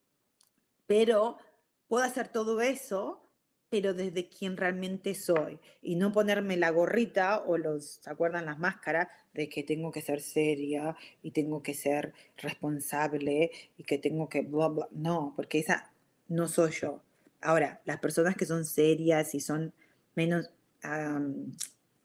pero 0.88 1.38
puedo 1.88 2.06
hacer 2.06 2.30
todo 2.30 2.62
eso, 2.62 3.20
pero 3.72 3.93
desde 3.93 4.28
quien 4.28 4.57
realmente 4.57 5.15
soy 5.15 5.57
y 5.82 5.95
no 5.95 6.11
ponerme 6.11 6.57
la 6.57 6.72
gorrita 6.72 7.39
o 7.39 7.57
los, 7.57 8.01
¿se 8.01 8.09
acuerdan 8.09 8.45
las 8.45 8.59
máscaras? 8.59 9.07
De 9.34 9.47
que 9.47 9.63
tengo 9.63 9.93
que 9.93 10.01
ser 10.01 10.19
seria 10.19 10.97
y 11.24 11.32
tengo 11.32 11.63
que 11.63 11.74
ser 11.74 12.13
responsable 12.36 13.49
y 13.78 13.84
que 13.86 13.97
tengo 13.97 14.28
que 14.28 14.41
bla, 14.41 14.67
bla. 14.67 14.88
No, 14.91 15.32
porque 15.38 15.59
esa 15.59 15.89
no 16.28 16.49
soy 16.49 16.72
yo. 16.72 17.01
Ahora, 17.39 17.82
las 17.86 17.99
personas 18.01 18.36
que 18.36 18.45
son 18.45 18.65
serias 18.65 19.34
y 19.36 19.39
son 19.39 19.74
menos, 20.15 20.51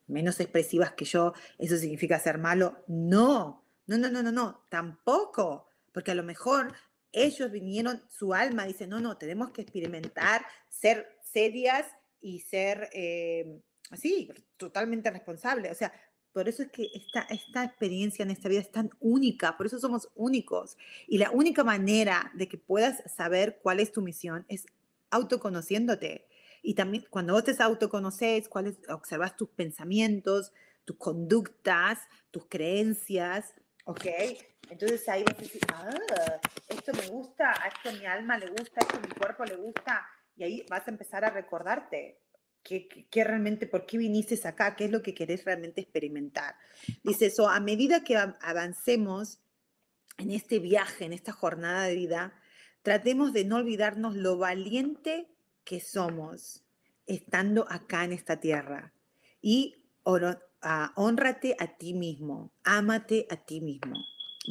menos 0.07 0.39
expresivas 0.39 0.93
que 0.93 1.03
yo, 1.03 1.33
¿eso 1.59 1.75
significa 1.75 2.17
ser 2.17 2.37
malo? 2.37 2.77
No, 2.87 3.61
no, 3.87 3.97
no, 3.97 4.09
no, 4.09 4.23
no, 4.23 4.31
no, 4.31 4.63
tampoco. 4.69 5.67
Porque 5.91 6.11
a 6.11 6.15
lo 6.15 6.23
mejor 6.23 6.73
ellos 7.11 7.51
vinieron, 7.51 8.01
su 8.09 8.33
alma 8.33 8.65
dice, 8.65 8.87
no, 8.87 9.01
no, 9.01 9.17
tenemos 9.17 9.51
que 9.51 9.63
experimentar, 9.63 10.45
ser 10.69 11.16
serias 11.31 11.85
y 12.21 12.39
ser 12.39 12.89
eh, 12.93 13.59
así, 13.89 14.29
totalmente 14.57 15.09
responsable. 15.11 15.71
O 15.71 15.75
sea, 15.75 15.93
por 16.33 16.47
eso 16.47 16.63
es 16.63 16.71
que 16.71 16.89
esta, 16.93 17.21
esta 17.29 17.63
experiencia 17.63 18.23
en 18.23 18.31
esta 18.31 18.49
vida 18.49 18.61
es 18.61 18.71
tan 18.71 18.89
única, 18.99 19.57
por 19.57 19.65
eso 19.65 19.79
somos 19.79 20.09
únicos. 20.15 20.77
Y 21.07 21.17
la 21.17 21.31
única 21.31 21.63
manera 21.63 22.31
de 22.35 22.47
que 22.47 22.57
puedas 22.57 23.01
saber 23.11 23.59
cuál 23.63 23.79
es 23.79 23.91
tu 23.91 24.01
misión 24.01 24.45
es 24.47 24.65
autoconociéndote. 25.09 26.27
Y 26.61 26.75
también 26.75 27.05
cuando 27.09 27.33
vos 27.33 27.43
te 27.43 27.55
autoconoces, 27.61 28.49
cuáles, 28.49 28.77
observas 28.89 29.37
tus 29.37 29.49
pensamientos, 29.49 30.51
tus 30.85 30.97
conductas, 30.97 31.99
tus 32.31 32.45
creencias, 32.47 33.53
¿ok? 33.85 34.05
Entonces 34.69 35.07
ahí 35.07 35.23
vas 35.23 35.35
a 35.71 35.89
ah, 35.89 36.41
esto 36.67 36.91
me 36.93 37.07
gusta, 37.07 37.51
a 37.51 37.67
esto 37.67 37.91
mi 37.93 38.05
alma 38.05 38.37
le 38.37 38.47
gusta, 38.47 38.81
a 38.81 38.83
esto 38.83 38.99
mi 38.99 39.07
cuerpo 39.07 39.45
le 39.45 39.55
gusta, 39.55 40.05
y 40.37 40.43
ahí 40.43 40.65
vas 40.69 40.87
a 40.87 40.91
empezar 40.91 41.25
a 41.25 41.31
recordarte 41.31 42.19
qué, 42.63 43.23
realmente, 43.23 43.65
por 43.65 43.85
qué 43.85 43.97
viniste 43.97 44.39
acá, 44.47 44.75
qué 44.75 44.85
es 44.85 44.91
lo 44.91 45.01
que 45.01 45.13
querés 45.13 45.45
realmente 45.45 45.81
experimentar. 45.81 46.55
Dice 47.03 47.27
eso, 47.27 47.49
a 47.49 47.59
medida 47.59 48.03
que 48.03 48.17
avancemos 48.17 49.39
en 50.17 50.31
este 50.31 50.59
viaje, 50.59 51.05
en 51.05 51.13
esta 51.13 51.31
jornada 51.31 51.83
de 51.83 51.95
vida, 51.95 52.39
tratemos 52.81 53.33
de 53.33 53.45
no 53.45 53.57
olvidarnos 53.57 54.15
lo 54.15 54.37
valiente 54.37 55.27
que 55.63 55.79
somos 55.79 56.63
estando 57.05 57.65
acá 57.69 58.03
en 58.03 58.13
esta 58.13 58.39
tierra. 58.39 58.93
Y 59.41 59.75
honrate 60.03 61.55
a 61.59 61.77
ti 61.77 61.93
mismo, 61.93 62.51
ámate 62.63 63.27
a 63.29 63.37
ti 63.37 63.61
mismo. 63.61 63.95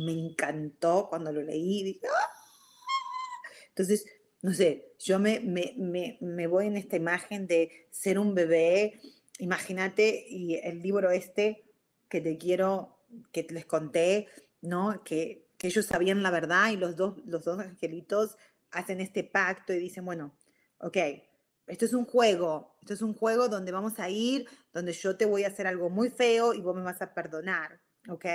Me 0.04 0.12
encantó 0.12 1.08
cuando 1.08 1.32
lo 1.32 1.42
leí. 1.42 2.00
¡ah! 2.04 2.30
Entonces, 3.68 4.06
no 4.46 4.52
sé, 4.52 4.94
yo 5.00 5.18
me, 5.18 5.40
me, 5.40 6.46
voy 6.46 6.68
en 6.68 6.76
esta 6.76 6.94
imagen 6.94 7.48
de 7.48 7.88
ser 7.90 8.16
un 8.16 8.32
bebé, 8.32 9.00
imagínate, 9.40 10.24
y 10.28 10.54
el 10.54 10.82
libro 10.82 11.10
este 11.10 11.64
que 12.08 12.20
te 12.20 12.38
quiero, 12.38 12.96
que 13.32 13.44
les 13.50 13.66
conté, 13.66 14.28
¿no? 14.60 15.02
Que, 15.02 15.48
que 15.58 15.66
ellos 15.66 15.86
sabían 15.86 16.22
la 16.22 16.30
verdad 16.30 16.70
y 16.70 16.76
los 16.76 16.94
dos, 16.94 17.16
los 17.26 17.42
dos 17.42 17.58
angelitos 17.58 18.36
hacen 18.70 19.00
este 19.00 19.24
pacto 19.24 19.72
y 19.72 19.80
dicen, 19.80 20.04
bueno, 20.04 20.38
ok, 20.78 20.96
esto 21.66 21.84
es 21.84 21.92
un 21.92 22.04
juego, 22.04 22.76
esto 22.82 22.94
es 22.94 23.02
un 23.02 23.14
juego 23.14 23.48
donde 23.48 23.72
vamos 23.72 23.98
a 23.98 24.08
ir, 24.10 24.46
donde 24.72 24.92
yo 24.92 25.16
te 25.16 25.26
voy 25.26 25.42
a 25.42 25.48
hacer 25.48 25.66
algo 25.66 25.90
muy 25.90 26.08
feo 26.08 26.54
y 26.54 26.60
vos 26.60 26.76
me 26.76 26.82
vas 26.82 27.02
a 27.02 27.12
perdonar, 27.14 27.80
¿ok? 28.08 28.26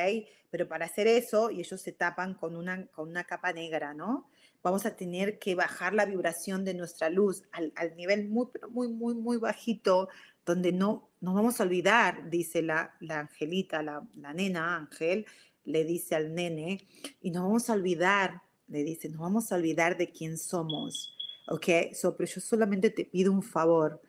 Pero 0.49 0.67
para 0.67 0.87
hacer 0.87 1.07
eso, 1.07 1.51
y 1.51 1.61
ellos 1.61 1.79
se 1.79 1.93
tapan 1.93 2.33
con 2.33 2.57
una, 2.57 2.85
con 2.87 3.07
una 3.07 3.23
capa 3.23 3.53
negra, 3.53 3.93
¿no? 3.93 4.29
Vamos 4.63 4.85
a 4.85 4.95
tener 4.95 5.39
que 5.39 5.55
bajar 5.55 5.93
la 5.93 6.05
vibración 6.05 6.63
de 6.65 6.73
nuestra 6.73 7.09
luz 7.09 7.43
al, 7.51 7.73
al 7.75 7.95
nivel 7.95 8.27
muy, 8.29 8.47
muy, 8.69 8.87
muy, 8.87 9.15
muy 9.15 9.37
bajito, 9.37 10.09
donde 10.45 10.71
no 10.71 11.09
nos 11.19 11.35
vamos 11.35 11.59
a 11.59 11.63
olvidar, 11.63 12.29
dice 12.29 12.61
la, 12.61 12.95
la 12.99 13.21
angelita, 13.21 13.81
la, 13.83 14.07
la 14.15 14.33
nena 14.33 14.75
ángel, 14.75 15.25
le 15.65 15.85
dice 15.85 16.15
al 16.15 16.33
nene, 16.33 16.87
y 17.21 17.31
nos 17.31 17.43
vamos 17.43 17.69
a 17.69 17.73
olvidar, 17.73 18.41
le 18.67 18.83
dice, 18.83 19.09
nos 19.09 19.21
vamos 19.21 19.51
a 19.51 19.55
olvidar 19.55 19.97
de 19.97 20.11
quién 20.11 20.37
somos, 20.37 21.15
¿ok? 21.47 21.93
So, 21.93 22.15
pero 22.15 22.29
yo 22.29 22.41
solamente 22.41 22.89
te 22.89 23.05
pido 23.05 23.31
un 23.31 23.43
favor. 23.43 24.01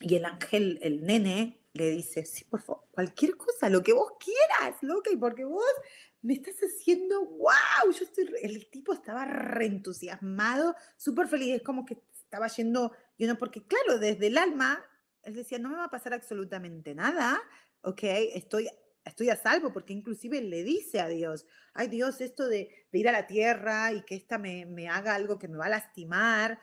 Y 0.00 0.14
el 0.14 0.24
ángel, 0.24 0.78
el 0.82 1.02
nene, 1.02 1.58
le 1.74 1.90
dice, 1.90 2.24
sí, 2.24 2.44
por 2.44 2.62
favor, 2.62 2.84
cualquier 2.90 3.36
cosa, 3.36 3.68
lo 3.68 3.82
que 3.82 3.92
vos 3.92 4.12
quieras, 4.18 4.82
loca, 4.82 5.10
y 5.12 5.16
porque 5.16 5.44
vos 5.44 5.64
me 6.26 6.34
estás 6.34 6.56
haciendo, 6.56 7.24
wow, 7.24 7.94
el 8.42 8.68
tipo 8.68 8.92
estaba 8.92 9.24
reentusiasmado, 9.24 10.74
súper 10.96 11.28
feliz, 11.28 11.54
es 11.54 11.62
como 11.62 11.86
que 11.86 12.02
estaba 12.12 12.48
yendo, 12.48 12.90
yo 13.16 13.28
no, 13.28 13.38
porque 13.38 13.64
claro, 13.64 14.00
desde 14.00 14.26
el 14.26 14.36
alma, 14.36 14.84
él 15.22 15.34
decía, 15.34 15.60
no 15.60 15.68
me 15.68 15.76
va 15.76 15.84
a 15.84 15.90
pasar 15.90 16.14
absolutamente 16.14 16.96
nada, 16.96 17.40
ok, 17.82 18.02
estoy 18.34 18.68
estoy 19.04 19.30
a 19.30 19.36
salvo, 19.36 19.72
porque 19.72 19.92
inclusive 19.92 20.40
le 20.42 20.64
dice 20.64 20.98
a 20.98 21.06
Dios, 21.06 21.46
ay 21.74 21.86
Dios, 21.86 22.20
esto 22.20 22.48
de, 22.48 22.88
ir 22.90 23.08
a 23.08 23.12
la 23.12 23.28
tierra 23.28 23.92
y 23.92 24.02
que 24.02 24.16
esta 24.16 24.36
me, 24.36 24.66
me, 24.66 24.88
haga 24.88 25.14
algo 25.14 25.38
que 25.38 25.46
me 25.46 25.56
va 25.56 25.66
a 25.66 25.68
lastimar, 25.68 26.58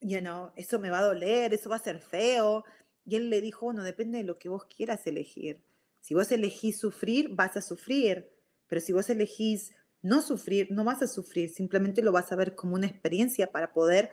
you 0.00 0.18
know, 0.18 0.50
eso 0.56 0.80
me 0.80 0.90
va 0.90 0.98
a 0.98 1.04
doler, 1.04 1.54
eso 1.54 1.70
va 1.70 1.76
a 1.76 1.78
ser 1.78 2.00
feo. 2.00 2.64
Y 3.04 3.14
él 3.14 3.30
le 3.30 3.40
dijo, 3.40 3.72
no, 3.72 3.84
depende 3.84 4.18
de 4.18 4.24
lo 4.24 4.40
que 4.40 4.48
vos 4.48 4.64
quieras 4.64 5.06
elegir. 5.06 5.62
Si 6.00 6.14
vos 6.14 6.32
elegís 6.32 6.80
sufrir, 6.80 7.28
vas 7.28 7.56
a 7.56 7.62
sufrir, 7.62 8.28
pero 8.68 8.80
si 8.80 8.92
vos 8.92 9.08
elegís 9.10 9.72
no 10.02 10.22
sufrir, 10.22 10.68
no 10.70 10.84
vas 10.84 11.02
a 11.02 11.08
sufrir, 11.08 11.50
simplemente 11.50 12.02
lo 12.02 12.12
vas 12.12 12.30
a 12.30 12.36
ver 12.36 12.54
como 12.54 12.74
una 12.74 12.86
experiencia 12.86 13.50
para 13.50 13.72
poder 13.72 14.10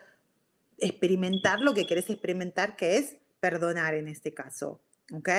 experimentar 0.78 1.60
lo 1.60 1.74
que 1.74 1.86
querés 1.86 2.10
experimentar, 2.10 2.76
que 2.76 2.98
es 2.98 3.18
perdonar 3.40 3.94
en 3.94 4.08
este 4.08 4.34
caso. 4.34 4.82
¿Ok? 5.14 5.30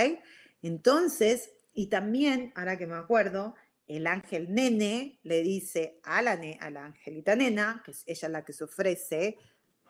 Entonces, 0.63 1.51
y 1.75 1.89
también, 1.89 2.53
ahora 2.55 2.79
que 2.79 2.87
me 2.87 2.95
acuerdo, 2.95 3.55
el 3.87 4.07
ángel 4.07 4.53
nene 4.53 5.19
le 5.23 5.43
dice 5.43 6.01
a 6.03 6.23
la, 6.23 6.33
angelita 6.33 7.37
nena, 7.37 7.83
que 7.85 7.93
es 7.93 8.03
ella 8.07 8.29
la 8.29 8.45
que 8.45 8.53
se 8.53 8.65
ofrece 8.65 9.37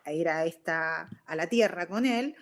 a 0.04 0.12
ir 0.12 0.28
a, 0.28 0.44
esta, 0.44 1.08
a 1.26 1.36
la 1.36 1.48
tierra 1.48 1.86
con 1.86 2.06
él, 2.06 2.36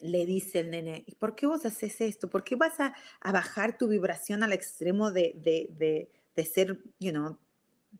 le 0.00 0.26
dice 0.26 0.60
el 0.60 0.70
nene, 0.70 1.04
¿y 1.06 1.14
por 1.14 1.34
qué 1.34 1.46
vos 1.46 1.64
haces 1.64 2.00
esto? 2.00 2.28
¿Por 2.28 2.44
qué 2.44 2.56
vas 2.56 2.78
a, 2.80 2.94
bajar 3.22 3.78
tu 3.78 3.88
vibración 3.88 4.42
al 4.42 4.52
extremo 4.52 5.10
de, 5.10 5.32
de, 5.36 6.10
de, 6.34 6.44
ser, 6.44 6.78
you 6.98 7.38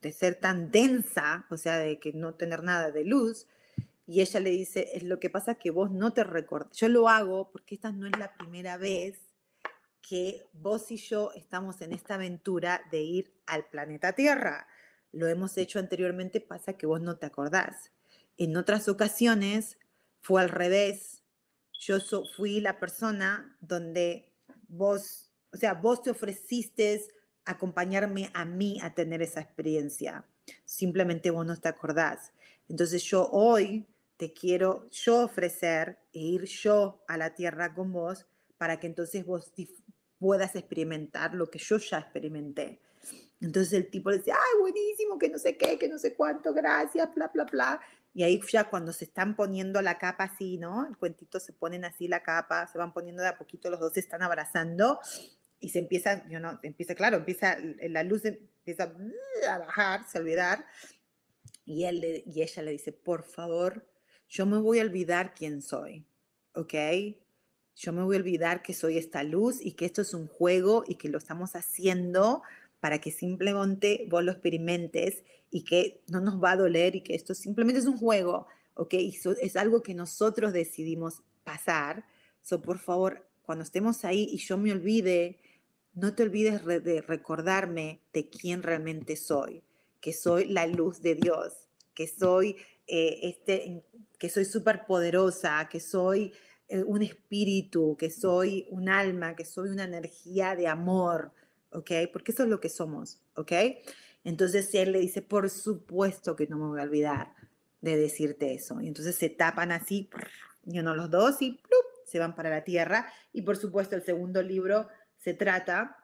de 0.02 0.12
ser 0.12 0.34
tan 0.34 0.70
densa, 0.70 1.46
o 1.50 1.56
sea, 1.56 1.78
de 1.78 1.98
que 1.98 2.12
no 2.12 2.34
tener 2.34 2.62
nada 2.62 2.90
de 2.90 3.04
luz? 3.04 3.46
Y 4.06 4.20
ella 4.20 4.40
le 4.40 4.50
dice, 4.50 4.90
es 4.94 5.02
lo 5.02 5.18
que 5.18 5.30
pasa 5.30 5.54
que 5.54 5.70
vos 5.70 5.90
no 5.90 6.12
te 6.12 6.24
recordas. 6.24 6.76
Yo 6.76 6.88
lo 6.88 7.08
hago 7.08 7.50
porque 7.50 7.74
esta 7.74 7.90
no 7.90 8.06
es 8.06 8.18
la 8.18 8.34
primera 8.34 8.76
vez 8.76 9.18
que 10.06 10.46
vos 10.52 10.90
y 10.90 10.98
yo 10.98 11.32
estamos 11.34 11.80
en 11.80 11.92
esta 11.92 12.14
aventura 12.14 12.82
de 12.90 13.00
ir 13.00 13.32
al 13.46 13.64
planeta 13.66 14.12
Tierra. 14.12 14.66
Lo 15.12 15.26
hemos 15.28 15.56
hecho 15.56 15.78
anteriormente, 15.78 16.40
pasa 16.40 16.74
que 16.74 16.86
vos 16.86 17.00
no 17.00 17.16
te 17.16 17.26
acordás. 17.26 17.90
En 18.36 18.56
otras 18.56 18.88
ocasiones 18.88 19.78
fue 20.20 20.42
al 20.42 20.50
revés. 20.50 21.13
Yo 21.78 21.98
fui 22.36 22.60
la 22.60 22.78
persona 22.78 23.56
donde 23.60 24.32
vos, 24.68 25.30
o 25.52 25.56
sea, 25.56 25.74
vos 25.74 26.02
te 26.02 26.10
ofreciste 26.10 27.02
acompañarme 27.44 28.30
a 28.34 28.44
mí 28.44 28.78
a 28.82 28.94
tener 28.94 29.22
esa 29.22 29.40
experiencia. 29.40 30.24
Simplemente 30.64 31.30
vos 31.30 31.44
no 31.46 31.58
te 31.58 31.68
acordás. 31.68 32.32
Entonces 32.68 33.02
yo 33.04 33.28
hoy 33.30 33.86
te 34.16 34.32
quiero 34.32 34.88
yo 34.90 35.24
ofrecer 35.24 35.98
e 36.12 36.20
ir 36.20 36.44
yo 36.44 37.04
a 37.08 37.16
la 37.16 37.34
tierra 37.34 37.74
con 37.74 37.92
vos 37.92 38.26
para 38.56 38.78
que 38.78 38.86
entonces 38.86 39.24
vos 39.26 39.52
puedas 40.18 40.54
experimentar 40.56 41.34
lo 41.34 41.50
que 41.50 41.58
yo 41.58 41.76
ya 41.78 41.98
experimenté. 41.98 42.80
Entonces 43.40 43.74
el 43.74 43.90
tipo 43.90 44.10
decía, 44.10 44.36
ay, 44.36 44.60
buenísimo, 44.60 45.18
que 45.18 45.28
no 45.28 45.38
sé 45.38 45.56
qué, 45.56 45.78
que 45.78 45.88
no 45.88 45.98
sé 45.98 46.14
cuánto, 46.14 46.54
gracias, 46.54 47.14
bla, 47.14 47.30
bla, 47.34 47.44
bla. 47.44 47.80
Y 48.14 48.22
ahí 48.22 48.40
ya 48.50 48.70
cuando 48.70 48.92
se 48.92 49.04
están 49.04 49.34
poniendo 49.34 49.82
la 49.82 49.98
capa 49.98 50.24
así, 50.24 50.56
¿no? 50.56 50.86
El 50.86 50.96
cuentito 50.96 51.40
se 51.40 51.52
ponen 51.52 51.84
así 51.84 52.06
la 52.06 52.22
capa, 52.22 52.66
se 52.68 52.78
van 52.78 52.92
poniendo 52.92 53.22
de 53.22 53.28
a 53.28 53.36
poquito, 53.36 53.68
los 53.70 53.80
dos 53.80 53.92
se 53.92 54.00
están 54.00 54.22
abrazando 54.22 55.00
y 55.58 55.70
se 55.70 55.80
empieza, 55.80 56.26
yo 56.28 56.38
no, 56.38 56.60
empieza, 56.62 56.94
claro, 56.94 57.16
empieza, 57.16 57.58
la 57.88 58.04
luz 58.04 58.24
empieza 58.24 58.94
a 59.50 59.58
bajar, 59.58 60.02
a 60.02 60.18
olvidar. 60.18 60.64
Y, 61.64 61.84
él 61.84 62.22
y 62.24 62.42
ella 62.42 62.62
le 62.62 62.70
dice, 62.70 62.92
por 62.92 63.24
favor, 63.24 63.84
yo 64.28 64.46
me 64.46 64.58
voy 64.58 64.78
a 64.78 64.82
olvidar 64.82 65.34
quién 65.34 65.60
soy, 65.60 66.06
¿ok? 66.52 66.74
yo 67.76 67.92
me 67.92 68.02
voy 68.02 68.16
a 68.16 68.20
olvidar 68.20 68.62
que 68.62 68.72
soy 68.72 68.98
esta 68.98 69.22
luz 69.22 69.58
y 69.60 69.72
que 69.72 69.84
esto 69.84 70.02
es 70.02 70.14
un 70.14 70.28
juego 70.28 70.84
y 70.86 70.94
que 70.94 71.08
lo 71.08 71.18
estamos 71.18 71.56
haciendo 71.56 72.42
para 72.84 73.00
que 73.00 73.10
simplemente 73.10 74.06
vos 74.10 74.22
lo 74.22 74.30
experimentes 74.30 75.24
y 75.50 75.64
que 75.64 76.02
no 76.08 76.20
nos 76.20 76.34
va 76.34 76.50
a 76.50 76.56
doler 76.58 76.94
y 76.94 77.00
que 77.00 77.14
esto 77.14 77.32
simplemente 77.32 77.80
es 77.80 77.86
un 77.86 77.96
juego, 77.96 78.46
¿ok? 78.74 78.92
Y 78.92 79.18
es 79.40 79.56
algo 79.56 79.82
que 79.82 79.94
nosotros 79.94 80.52
decidimos 80.52 81.22
pasar. 81.44 82.04
So, 82.42 82.60
por 82.60 82.78
favor, 82.78 83.26
cuando 83.40 83.64
estemos 83.64 84.04
ahí 84.04 84.28
y 84.30 84.36
yo 84.36 84.58
me 84.58 84.70
olvide, 84.70 85.38
no 85.94 86.14
te 86.14 86.24
olvides 86.24 86.62
de 86.62 87.00
recordarme 87.00 88.02
de 88.12 88.28
quién 88.28 88.62
realmente 88.62 89.16
soy, 89.16 89.62
que 90.02 90.12
soy 90.12 90.44
la 90.44 90.66
luz 90.66 91.00
de 91.00 91.14
Dios, 91.14 91.54
que 91.94 92.06
soy, 92.06 92.56
eh, 92.86 93.20
este, 93.22 93.82
que 94.18 94.28
soy 94.28 94.44
súper 94.44 94.84
poderosa, 94.84 95.70
que 95.70 95.80
soy 95.80 96.34
eh, 96.68 96.82
un 96.82 97.00
espíritu, 97.00 97.96
que 97.98 98.10
soy 98.10 98.66
un 98.68 98.90
alma, 98.90 99.34
que 99.36 99.46
soy 99.46 99.70
una 99.70 99.84
energía 99.84 100.54
de 100.54 100.68
amor, 100.68 101.32
¿ok? 101.74 101.90
Porque 102.12 102.32
eso 102.32 102.44
es 102.44 102.48
lo 102.48 102.60
que 102.60 102.68
somos, 102.68 103.20
¿ok? 103.34 103.52
Entonces 104.24 104.74
él 104.74 104.92
le 104.92 105.00
dice, 105.00 105.20
por 105.20 105.50
supuesto 105.50 106.34
que 106.34 106.46
no 106.46 106.56
me 106.56 106.66
voy 106.66 106.80
a 106.80 106.84
olvidar 106.84 107.34
de 107.82 107.96
decirte 107.96 108.54
eso. 108.54 108.80
Y 108.80 108.88
entonces 108.88 109.16
se 109.16 109.28
tapan 109.28 109.70
así, 109.70 110.08
y 110.64 110.78
uno 110.78 110.94
los 110.94 111.10
dos 111.10 111.42
y 111.42 111.60
se 112.06 112.18
van 112.18 112.34
para 112.34 112.50
la 112.50 112.64
tierra. 112.64 113.12
Y 113.32 113.42
por 113.42 113.56
supuesto 113.56 113.96
el 113.96 114.04
segundo 114.04 114.42
libro 114.42 114.88
se 115.18 115.34
trata 115.34 115.98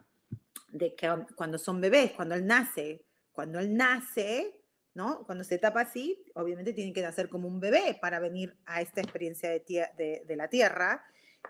de 0.69 0.95
que 0.95 1.09
cuando 1.35 1.59
son 1.59 1.81
bebés, 1.81 2.13
cuando 2.13 2.35
él 2.35 2.47
nace, 2.47 3.05
cuando 3.33 3.59
él 3.59 3.75
nace, 3.75 4.61
¿no? 4.95 5.25
Cuando 5.25 5.45
se 5.45 5.59
tapa 5.59 5.83
así, 5.83 6.23
obviamente 6.35 6.73
tiene 6.73 6.93
que 6.93 7.03
nacer 7.03 7.29
como 7.29 7.49
un 7.49 7.61
bebé 7.61 7.99
para 8.01 8.19
venir 8.21 8.57
a 8.67 8.83
esta 8.83 9.01
experiencia 9.01 9.51
de, 9.51 10.23
de, 10.27 10.37
la 10.37 10.49
tierra. 10.49 11.05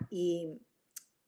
Y, 0.09 0.61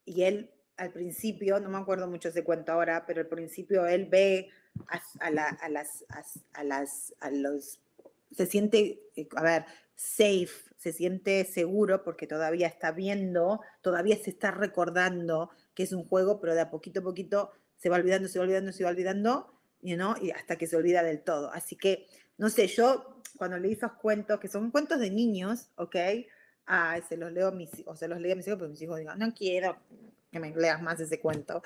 y, 0.06 0.24
él 0.24 0.53
al 0.78 0.92
principio, 0.92 1.60
no 1.60 1.70
me 1.70 1.78
acuerdo 1.78 2.08
mucho 2.08 2.30
ese 2.30 2.44
cuento 2.44 2.72
ahora, 2.72 3.06
pero 3.06 3.22
al 3.22 3.28
principio 3.28 3.86
él 3.86 4.06
ve 4.06 4.50
a, 4.88 4.98
a, 4.98 5.28
a 5.28 5.70
las, 5.70 6.06
a, 6.54 6.64
las, 6.64 7.14
a 7.20 7.30
los, 7.30 7.80
se 8.32 8.46
siente, 8.46 9.02
eh, 9.16 9.28
a 9.36 9.44
ver, 9.44 9.66
safe, 9.96 10.50
se 10.78 10.92
siente 10.92 11.46
seguro 11.46 12.04
porque 12.04 12.28
todavía 12.28 12.68
está 12.68 12.92
viendo, 12.92 13.62
todavía 13.82 14.18
se 14.18 14.32
está 14.32 14.52
recordando 14.52 15.52
que 15.74 15.84
es 15.84 15.94
un 15.94 16.06
juego, 16.08 16.42
pero 16.42 16.56
de 16.56 16.62
a 16.62 16.70
poquito 16.70 17.00
a 17.02 17.04
poquito 17.04 17.52
se 17.78 17.90
va 17.90 17.98
olvidando, 17.98 18.28
se 18.28 18.40
va 18.40 18.44
olvidando, 18.44 18.72
se 18.72 18.84
va 18.84 18.90
olvidando 18.90 19.54
y 19.84 20.32
hasta 20.32 20.56
que 20.58 20.68
se 20.68 20.78
olvida 20.78 21.04
del 21.04 21.22
todo. 21.22 21.52
Así 21.52 21.76
que, 21.76 22.08
no 22.38 22.50
sé, 22.50 22.68
yo 22.68 23.22
cuando 23.38 23.58
leí 23.58 23.74
esos 23.74 23.94
cuentos, 23.94 24.40
que 24.40 24.48
son 24.48 24.72
cuentos 24.72 25.00
de 25.00 25.12
niños, 25.12 25.70
¿ok? 25.76 25.96
Ah, 26.66 27.00
se 27.08 27.18
los 27.18 27.32
leo 27.32 27.50
a 27.50 27.52
mis, 27.52 27.70
o 27.86 27.96
se 27.96 28.08
los 28.08 28.20
leo 28.20 28.34
a 28.34 28.36
mis 28.36 28.48
hijos, 28.48 28.60
pero 28.60 28.70
mis 28.70 28.82
hijos 28.82 28.98
digan, 28.98 29.20
no 29.20 29.34
quiero 29.34 29.78
que 30.34 30.40
me 30.40 30.54
leas 30.54 30.82
más 30.82 31.00
ese 31.00 31.20
cuento. 31.22 31.64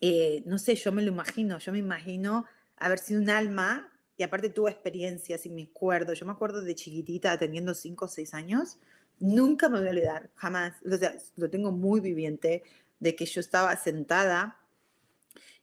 Eh, 0.00 0.42
no 0.46 0.58
sé, 0.58 0.74
yo 0.74 0.90
me 0.90 1.02
lo 1.02 1.08
imagino, 1.08 1.58
yo 1.58 1.72
me 1.72 1.78
imagino 1.78 2.46
haber 2.76 2.98
sido 2.98 3.20
un 3.20 3.30
alma, 3.30 3.88
y 4.16 4.22
aparte 4.24 4.50
tuve 4.50 4.70
experiencias 4.70 5.46
y 5.46 5.50
me 5.50 5.64
acuerdo, 5.64 6.12
yo 6.12 6.26
me 6.26 6.32
acuerdo 6.32 6.60
de 6.60 6.74
chiquitita, 6.74 7.38
teniendo 7.38 7.74
5 7.74 8.04
o 8.04 8.08
6 8.08 8.34
años, 8.34 8.78
nunca 9.20 9.68
me 9.68 9.78
voy 9.78 9.88
a 9.88 9.90
olvidar, 9.90 10.30
jamás, 10.34 10.74
o 10.84 10.96
sea, 10.96 11.14
lo 11.36 11.48
tengo 11.50 11.70
muy 11.70 12.00
viviente, 12.00 12.62
de 12.98 13.16
que 13.16 13.26
yo 13.26 13.40
estaba 13.40 13.76
sentada 13.76 14.60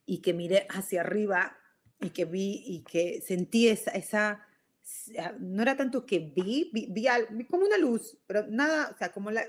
y 0.06 0.20
que 0.20 0.34
miré 0.34 0.68
hacia 0.70 1.02
arriba 1.02 1.58
y 2.02 2.10
que 2.10 2.26
vi 2.26 2.64
y 2.66 2.82
que 2.82 3.22
sentí 3.22 3.70
esa, 3.70 3.92
esa 3.92 4.46
ah, 5.18 5.34
no 5.40 5.62
era 5.62 5.78
tanto 5.78 6.06
que 6.06 6.20
vi, 6.20 6.70
vi, 6.74 6.88
vi, 6.90 7.46
como 7.46 7.66
una 7.66 7.78
luz, 7.78 8.18
pero 8.28 8.46
nada, 8.48 8.92
o 8.94 8.98
sea, 8.98 9.12
como 9.12 9.32
la, 9.32 9.44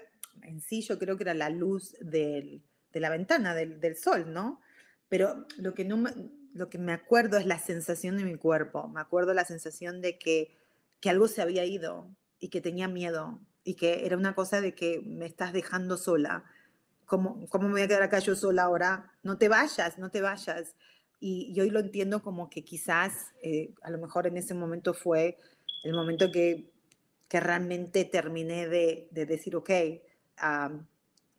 en 0.44 0.60
sí 0.60 0.82
yo 0.82 0.98
creo 0.98 1.16
que 1.16 1.24
era 1.24 1.34
la 1.34 1.50
luz 1.50 1.96
del, 2.00 2.62
de 2.92 3.00
la 3.00 3.10
ventana, 3.10 3.54
del, 3.54 3.80
del, 3.80 3.96
sol, 3.96 4.32
¿no? 4.32 4.60
Pero 5.08 5.46
lo 5.56 5.74
que, 5.74 5.84
no 5.84 5.96
me, 5.96 6.10
lo 6.52 6.68
que 6.68 6.78
me 6.78 6.92
acuerdo 6.92 7.38
es 7.38 7.46
la 7.46 7.58
sensación 7.58 8.16
de 8.16 8.24
mi 8.24 8.36
cuerpo, 8.36 8.88
me 8.88 9.00
acuerdo 9.00 9.34
la 9.34 9.44
sensación 9.44 10.00
de 10.00 10.18
que, 10.18 10.56
que 11.00 11.10
algo 11.10 11.28
se 11.28 11.42
había 11.42 11.64
ido 11.64 12.08
y 12.38 12.48
que 12.48 12.60
tenía 12.60 12.88
miedo 12.88 13.40
y 13.64 13.74
que 13.74 14.06
era 14.06 14.16
una 14.16 14.34
cosa 14.34 14.60
de 14.60 14.74
que 14.74 15.02
me 15.04 15.26
estás 15.26 15.52
dejando 15.52 15.96
sola, 15.96 16.44
¿cómo, 17.06 17.46
¿cómo 17.48 17.66
me 17.66 17.72
voy 17.72 17.82
a 17.82 17.88
quedar 17.88 18.02
acá 18.02 18.18
yo 18.20 18.34
sola 18.34 18.62
ahora? 18.62 19.12
No 19.22 19.36
te 19.36 19.48
vayas, 19.48 19.98
no 19.98 20.10
te 20.10 20.22
vayas. 20.22 20.74
Y, 21.18 21.52
yo 21.52 21.64
hoy 21.64 21.70
lo 21.70 21.80
entiendo 21.80 22.22
como 22.22 22.48
que 22.48 22.64
quizás, 22.64 23.32
eh, 23.42 23.74
a 23.82 23.90
lo 23.90 23.98
mejor 23.98 24.26
en 24.26 24.36
ese 24.36 24.54
momento 24.54 24.94
fue 24.94 25.38
el 25.84 25.92
momento 25.92 26.30
que, 26.30 26.70
que 27.28 27.40
realmente 27.40 28.04
terminé 28.04 28.68
de, 28.68 29.08
de 29.10 29.26
decir, 29.26 29.54
ok, 29.56 29.70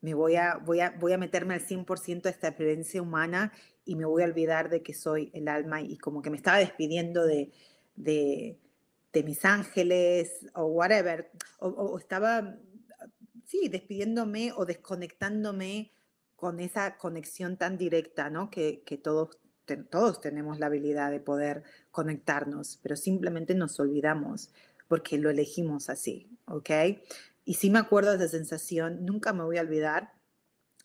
me 0.02 0.14
voy 0.14 0.36
a, 0.36 0.58
voy, 0.58 0.80
a, 0.80 0.92
voy 0.92 1.14
a 1.14 1.18
meterme 1.18 1.54
al 1.54 1.62
100% 1.62 2.26
a 2.26 2.30
esta 2.30 2.48
experiencia 2.48 3.02
humana 3.02 3.54
y 3.86 3.96
me 3.96 4.06
voy 4.06 4.24
a 4.24 4.26
olvidar 4.26 4.70
de 4.70 4.82
que 4.82 4.94
soy 4.94 5.30
el 5.34 5.48
alma 5.48 5.82
y 5.82 5.98
como 5.98 6.22
que 6.22 6.30
me 6.30 6.38
estaba 6.38 6.58
despidiendo 6.58 7.26
de, 7.26 7.52
de, 7.96 8.58
de 9.14 9.24
mis 9.24 9.46
ángeles 9.46 10.48
o 10.54 10.66
whatever, 10.66 11.32
o, 11.60 11.68
o, 11.68 11.98
estaba, 12.00 12.58
sí, 13.46 13.70
despidiéndome 13.70 14.52
o 14.56 14.66
desconectándome 14.66 15.92
con 16.36 16.60
esa 16.60 16.98
conexión 16.98 17.58
tan 17.58 17.78
directa, 17.78 18.30
¿no? 18.30 18.50
Que, 18.50 18.82
que 18.84 18.98
todos, 18.98 19.38
todos 19.92 20.22
tenemos 20.22 20.60
la 20.60 20.66
habilidad 20.66 21.12
de 21.12 21.20
poder 21.20 21.64
conectarnos, 21.92 22.80
pero 22.82 22.96
simplemente 22.96 23.54
nos 23.54 23.80
olvidamos 23.80 24.52
porque 24.88 25.18
lo 25.18 25.30
elegimos 25.30 25.90
así, 25.90 26.28
¿ok? 26.48 26.70
Y 27.46 27.56
sí 27.56 27.70
me 27.70 27.80
acuerdo 27.80 28.12
de 28.12 28.18
esa 28.18 28.28
sensación, 28.28 29.06
nunca 29.06 29.34
me 29.34 29.44
voy 29.44 29.58
a 29.58 29.62
olvidar, 29.62 30.14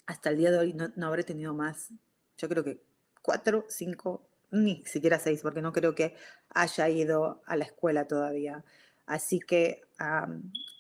hasta 0.07 0.31
el 0.31 0.39
día 0.39 0.51
de 0.51 0.59
hoy 0.59 0.73
no, 0.73 0.91
no 0.97 1.07
habré 1.07 1.25
tenido 1.25 1.55
más, 1.55 1.91
yo 2.39 2.49
creo 2.49 2.65
que 2.65 2.81
cuatro, 3.23 3.67
cinco, 3.69 4.29
ni 4.51 4.85
siquiera 4.87 5.19
seis, 5.19 5.41
porque 5.43 5.63
no 5.63 5.73
creo 5.73 5.95
que 5.95 6.15
haya 6.51 6.89
ido 6.89 7.43
a 7.47 7.57
la 7.57 7.65
escuela 7.65 8.07
todavía. 8.07 8.65
Así 9.07 9.39
que 9.39 9.83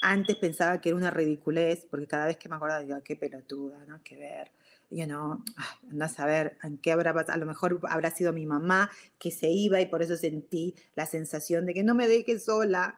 antes 0.02 0.36
pensaba 0.36 0.80
que 0.80 0.90
era 0.90 0.98
una 0.98 1.10
ridiculez, 1.10 1.86
porque 1.88 2.06
cada 2.06 2.26
vez 2.26 2.36
que 2.36 2.48
me 2.48 2.56
acordaba, 2.56 2.82
digo, 2.82 3.00
qué 3.04 3.16
pelotuda, 3.16 3.84
¿no? 3.86 4.02
Que 4.02 4.16
ver. 4.16 4.50
You 4.90 5.04
know, 5.04 5.42
andas 5.90 6.20
a 6.20 6.26
ver 6.26 6.56
en 6.62 6.78
qué 6.78 6.92
habrá 6.92 7.12
pasado. 7.12 7.34
A 7.34 7.38
lo 7.38 7.46
mejor 7.46 7.80
habrá 7.88 8.10
sido 8.10 8.32
mi 8.32 8.46
mamá 8.46 8.90
que 9.18 9.32
se 9.32 9.48
iba 9.48 9.80
y 9.80 9.86
por 9.86 10.02
eso 10.02 10.16
sentí 10.16 10.76
la 10.94 11.06
sensación 11.06 11.66
de 11.66 11.74
que 11.74 11.82
no 11.82 11.94
me 11.94 12.06
deje 12.06 12.38
sola. 12.38 12.96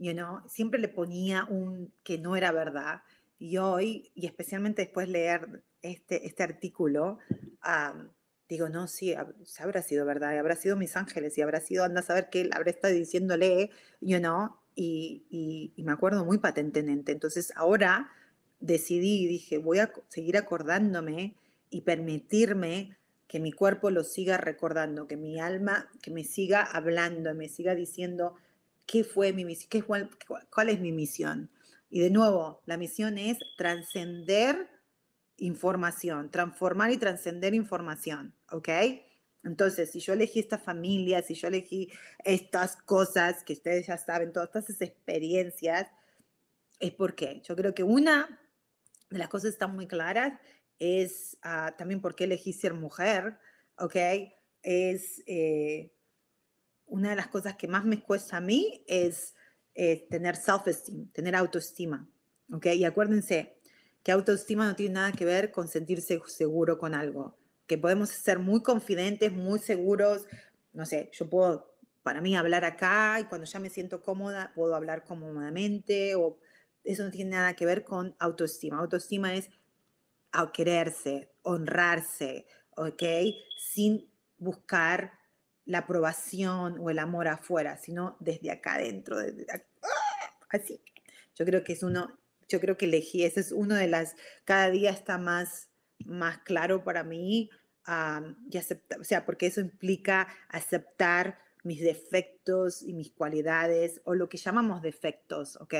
You 0.00 0.14
know, 0.14 0.40
siempre 0.48 0.80
le 0.80 0.88
ponía 0.88 1.44
un 1.44 1.92
que 2.02 2.16
no 2.16 2.34
era 2.34 2.52
verdad. 2.52 3.02
Y 3.38 3.58
hoy, 3.58 4.10
y 4.14 4.26
especialmente 4.26 4.82
después 4.82 5.10
leer 5.10 5.62
este, 5.82 6.26
este 6.26 6.42
artículo, 6.42 7.18
digo, 8.48 8.70
no, 8.70 8.88
sí, 8.88 9.14
habrá 9.58 9.82
sido 9.82 10.06
verdad, 10.06 10.34
y 10.34 10.38
habrá 10.38 10.56
sido 10.56 10.74
mis 10.76 10.96
ángeles, 10.96 11.36
y 11.36 11.42
habrá 11.42 11.60
sido, 11.60 11.84
anda 11.84 12.00
a 12.00 12.02
saber 12.02 12.30
qué 12.30 12.48
habrá 12.50 12.70
estado 12.70 12.94
diciéndole, 12.94 13.70
you 14.00 14.18
know, 14.18 14.56
y, 14.74 15.26
y, 15.76 15.82
me 15.82 15.92
acuerdo 15.92 16.24
muy 16.24 16.38
patentemente. 16.38 17.12
Entonces 17.12 17.52
ahora 17.54 18.10
decidí, 18.58 19.26
dije, 19.26 19.58
voy 19.58 19.80
a 19.80 19.92
seguir 20.08 20.38
acordándome 20.38 21.34
y 21.68 21.82
permitirme 21.82 22.96
que 23.28 23.38
mi 23.38 23.52
cuerpo 23.52 23.90
lo 23.90 24.02
siga 24.02 24.38
recordando, 24.38 25.06
que 25.06 25.18
mi 25.18 25.38
alma, 25.38 25.90
que 26.00 26.10
me 26.10 26.24
siga 26.24 26.62
hablando, 26.62 27.34
me 27.34 27.50
siga 27.50 27.74
diciendo 27.74 28.34
qué 28.90 29.04
fue 29.04 29.32
mi 29.32 29.44
misión, 29.44 29.68
qué, 29.70 29.82
cuál, 29.82 30.10
cuál 30.52 30.68
es 30.68 30.80
mi 30.80 30.90
misión. 30.90 31.48
Y 31.90 32.00
de 32.00 32.10
nuevo, 32.10 32.60
la 32.66 32.76
misión 32.76 33.18
es 33.18 33.38
trascender 33.56 34.68
información, 35.36 36.28
transformar 36.30 36.90
y 36.90 36.96
trascender 36.96 37.54
información, 37.54 38.34
¿ok? 38.50 38.68
Entonces, 39.44 39.92
si 39.92 40.00
yo 40.00 40.12
elegí 40.12 40.40
esta 40.40 40.58
familia, 40.58 41.22
si 41.22 41.34
yo 41.34 41.46
elegí 41.46 41.88
estas 42.24 42.76
cosas 42.76 43.44
que 43.44 43.52
ustedes 43.52 43.86
ya 43.86 43.96
saben, 43.96 44.32
todas 44.32 44.48
estas 44.54 44.82
experiencias, 44.82 45.86
es 46.80 46.92
porque 46.92 47.42
yo 47.44 47.54
creo 47.54 47.74
que 47.74 47.84
una 47.84 48.40
de 49.08 49.18
las 49.18 49.28
cosas 49.28 49.50
que 49.50 49.54
están 49.54 49.74
muy 49.74 49.86
claras 49.86 50.32
es 50.80 51.38
uh, 51.44 51.76
también 51.78 52.00
por 52.00 52.16
qué 52.16 52.24
elegí 52.24 52.52
ser 52.52 52.74
mujer, 52.74 53.38
¿ok? 53.78 53.96
Es 54.62 55.22
eh, 55.26 55.92
una 56.90 57.10
de 57.10 57.16
las 57.16 57.28
cosas 57.28 57.56
que 57.56 57.68
más 57.68 57.84
me 57.84 58.02
cuesta 58.02 58.36
a 58.36 58.40
mí 58.40 58.84
es 58.86 59.34
eh, 59.74 60.06
tener 60.10 60.36
self-esteem, 60.36 61.10
tener 61.12 61.34
autoestima, 61.34 62.08
¿ok? 62.52 62.66
Y 62.66 62.84
acuérdense, 62.84 63.56
que 64.02 64.12
autoestima 64.12 64.66
no 64.66 64.76
tiene 64.76 64.94
nada 64.94 65.12
que 65.12 65.24
ver 65.24 65.50
con 65.50 65.68
sentirse 65.68 66.20
seguro 66.26 66.78
con 66.78 66.94
algo, 66.94 67.38
que 67.66 67.78
podemos 67.78 68.10
ser 68.10 68.38
muy 68.38 68.62
confidentes, 68.62 69.32
muy 69.32 69.58
seguros, 69.58 70.26
no 70.72 70.84
sé, 70.86 71.10
yo 71.12 71.28
puedo 71.28 71.70
para 72.02 72.20
mí 72.20 72.36
hablar 72.36 72.64
acá 72.64 73.18
y 73.20 73.24
cuando 73.24 73.46
ya 73.46 73.58
me 73.60 73.70
siento 73.70 74.02
cómoda 74.02 74.52
puedo 74.54 74.74
hablar 74.74 75.04
cómodamente 75.04 76.14
o 76.14 76.38
eso 76.82 77.04
no 77.04 77.10
tiene 77.10 77.32
nada 77.32 77.54
que 77.54 77.66
ver 77.66 77.84
con 77.84 78.16
autoestima. 78.18 78.78
Autoestima 78.78 79.34
es 79.34 79.50
quererse, 80.54 81.30
honrarse, 81.42 82.46
¿ok? 82.76 83.02
Sin 83.58 84.10
buscar 84.38 85.19
la 85.70 85.78
aprobación 85.78 86.78
o 86.80 86.90
el 86.90 86.98
amor 86.98 87.28
afuera, 87.28 87.76
sino 87.76 88.16
desde 88.20 88.50
acá 88.50 88.74
adentro, 88.74 89.18
desde 89.18 89.46
¡ah! 89.50 89.58
así. 90.50 90.82
Yo 91.34 91.44
creo 91.44 91.64
que 91.64 91.72
es 91.74 91.82
uno 91.82 92.20
yo 92.50 92.60
creo 92.60 92.76
que 92.76 92.86
elegí, 92.86 93.24
ese 93.24 93.40
es 93.40 93.52
uno 93.52 93.76
de 93.76 93.86
las, 93.86 94.16
cada 94.44 94.70
día 94.70 94.90
está 94.90 95.18
más, 95.18 95.70
más 96.04 96.38
claro 96.38 96.84
para 96.84 97.04
mí, 97.04 97.48
y 98.50 98.56
aceptar, 98.56 99.00
o 99.00 99.04
sea, 99.04 99.24
porque 99.24 99.46
eso 99.46 99.60
implica 99.60 100.28
aceptar 100.48 101.38
mis 101.64 101.80
defectos 101.80 102.82
y 102.82 102.92
mis 102.92 103.10
cualidades, 103.10 104.00
o 104.04 104.14
lo 104.14 104.28
que 104.28 104.36
llamamos 104.36 104.82
defectos, 104.82 105.56
¿ok? 105.56 105.74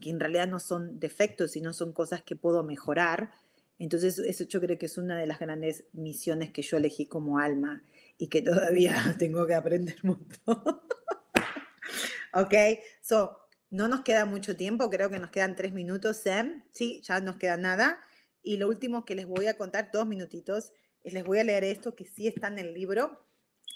Que 0.00 0.10
en 0.10 0.20
realidad 0.20 0.48
no 0.48 0.60
son 0.60 0.98
defectos, 0.98 1.52
sino 1.52 1.72
son 1.72 1.92
cosas 1.92 2.22
que 2.22 2.36
puedo 2.36 2.62
mejorar. 2.64 3.32
Entonces, 3.78 4.18
eso 4.18 4.44
yo 4.44 4.60
creo 4.60 4.78
que 4.78 4.86
es 4.86 4.98
una 4.98 5.16
de 5.16 5.26
las 5.26 5.38
grandes 5.38 5.84
misiones 5.92 6.50
que 6.50 6.62
yo 6.62 6.76
elegí 6.76 7.06
como 7.06 7.38
alma 7.38 7.82
y 8.18 8.28
que 8.28 8.42
todavía 8.42 8.94
tengo 9.18 9.46
que 9.46 9.54
aprender 9.54 9.96
mucho. 10.02 10.36
¿Ok? 12.34 12.54
So, 13.00 13.38
no 13.70 13.88
nos 13.88 14.02
queda 14.02 14.24
mucho 14.24 14.56
tiempo, 14.56 14.90
creo 14.90 15.10
que 15.10 15.18
nos 15.18 15.30
quedan 15.30 15.56
tres 15.56 15.72
minutos, 15.72 16.18
Sam. 16.18 16.64
Sí, 16.72 17.00
ya 17.02 17.20
nos 17.20 17.36
queda 17.36 17.56
nada. 17.56 18.00
Y 18.42 18.56
lo 18.56 18.68
último 18.68 19.04
que 19.04 19.14
les 19.14 19.26
voy 19.26 19.46
a 19.46 19.56
contar, 19.56 19.90
dos 19.92 20.06
minutitos, 20.06 20.72
es 21.02 21.12
les 21.12 21.24
voy 21.24 21.38
a 21.38 21.44
leer 21.44 21.64
esto 21.64 21.94
que 21.94 22.04
sí 22.04 22.26
está 22.26 22.48
en 22.48 22.58
el 22.58 22.74
libro 22.74 23.26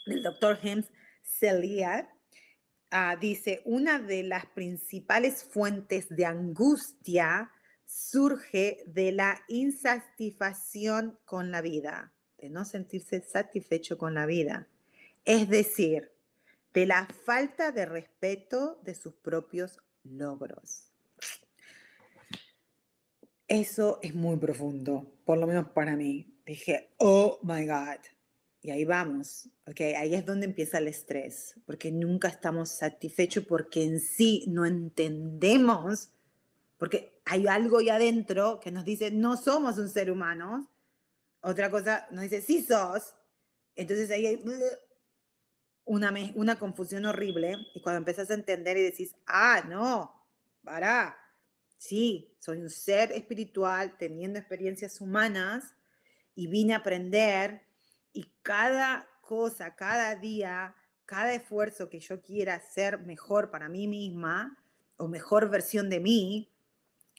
del 0.07 0.23
doctor 0.23 0.59
Hems 0.63 0.87
Celia. 1.23 2.09
Ah, 2.91 3.17
dice, 3.21 3.63
una 3.65 3.99
de 3.99 4.23
las 4.23 4.47
principales 4.47 5.45
fuentes 5.45 6.09
de 6.09 6.27
angustia 6.27 7.51
surge 7.87 8.83
de 8.87 9.13
la 9.13 9.43
insatisfacción 9.49 11.19
con 11.25 11.51
la 11.51 11.61
vida, 11.61 12.15
de 12.43 12.51
no 12.51 12.65
sentirse 12.65 13.21
satisfecho 13.21 13.97
con 13.97 14.15
la 14.15 14.27
vida. 14.27 14.67
Es 15.25 15.49
decir, 15.49 16.11
de 16.75 16.87
la 16.87 17.07
falta 17.25 17.71
de 17.71 17.87
respeto 17.87 18.81
de 18.83 18.97
sus 18.97 19.15
propios 19.15 19.79
logros. 20.03 20.91
Eso 23.47 24.01
es 24.03 24.13
muy 24.13 24.37
profundo, 24.39 25.07
por 25.25 25.39
lo 25.39 25.47
menos 25.47 25.69
para 25.69 25.95
mí. 25.95 26.35
Dije, 26.45 26.91
oh 26.97 27.39
my 27.45 27.65
God. 27.65 28.01
Y 28.61 28.71
ahí 28.73 28.85
vamos, 28.85 29.49
¿ok? 29.67 29.81
Ahí 29.97 30.15
es 30.15 30.27
donde 30.27 30.47
empieza 30.47 30.79
el 30.79 30.89
estrés, 30.89 31.55
porque 31.65 31.93
nunca 31.93 32.27
estamos 32.27 32.71
satisfechos 32.71 33.45
porque 33.45 33.85
en 33.85 34.01
sí 34.01 34.45
no 34.49 34.67
entendemos, 34.67 36.11
porque 36.77 37.21
hay 37.25 37.47
algo 37.47 37.79
ahí 37.79 37.89
adentro 37.89 38.59
que 38.59 38.73
nos 38.73 38.85
dice, 38.85 39.13
no 39.13 39.37
somos 39.37 39.79
un 39.79 39.89
ser 39.89 40.11
humano. 40.11 40.72
Otra 41.43 41.71
cosa 41.71 42.07
nos 42.11 42.23
dice, 42.23 42.41
sí 42.41 42.63
sos. 42.63 43.15
Entonces 43.75 44.11
ahí 44.11 44.27
hay 44.27 44.43
una, 45.85 46.15
una 46.35 46.59
confusión 46.59 47.05
horrible 47.05 47.57
y 47.75 47.83
cuando 47.83 47.99
empezás 47.99 48.31
a 48.31 48.35
entender 48.35 48.77
y 48.77 48.83
decís, 48.83 49.15
ah, 49.27 49.63
no, 49.69 50.27
para, 50.63 51.17
sí, 51.79 52.37
soy 52.39 52.61
un 52.61 52.71
ser 52.71 53.13
espiritual 53.13 53.97
teniendo 53.99 54.39
experiencias 54.39 55.01
humanas 55.01 55.75
y 56.35 56.47
vine 56.47 56.75
a 56.75 56.79
aprender 56.79 57.63
y 58.13 58.31
cada 58.43 59.09
cosa, 59.21 59.75
cada 59.75 60.15
día, 60.15 60.77
cada 61.07 61.35
esfuerzo 61.35 61.89
que 61.89 62.01
yo 62.01 62.21
quiera 62.23 62.55
hacer 62.55 63.01
mejor 63.01 63.51
para 63.51 63.69
mí 63.69 63.89
misma 63.89 64.59
o 64.97 65.09
mejor 65.09 65.51
versión 65.51 65.91
de 65.91 66.01
mí 66.01 66.53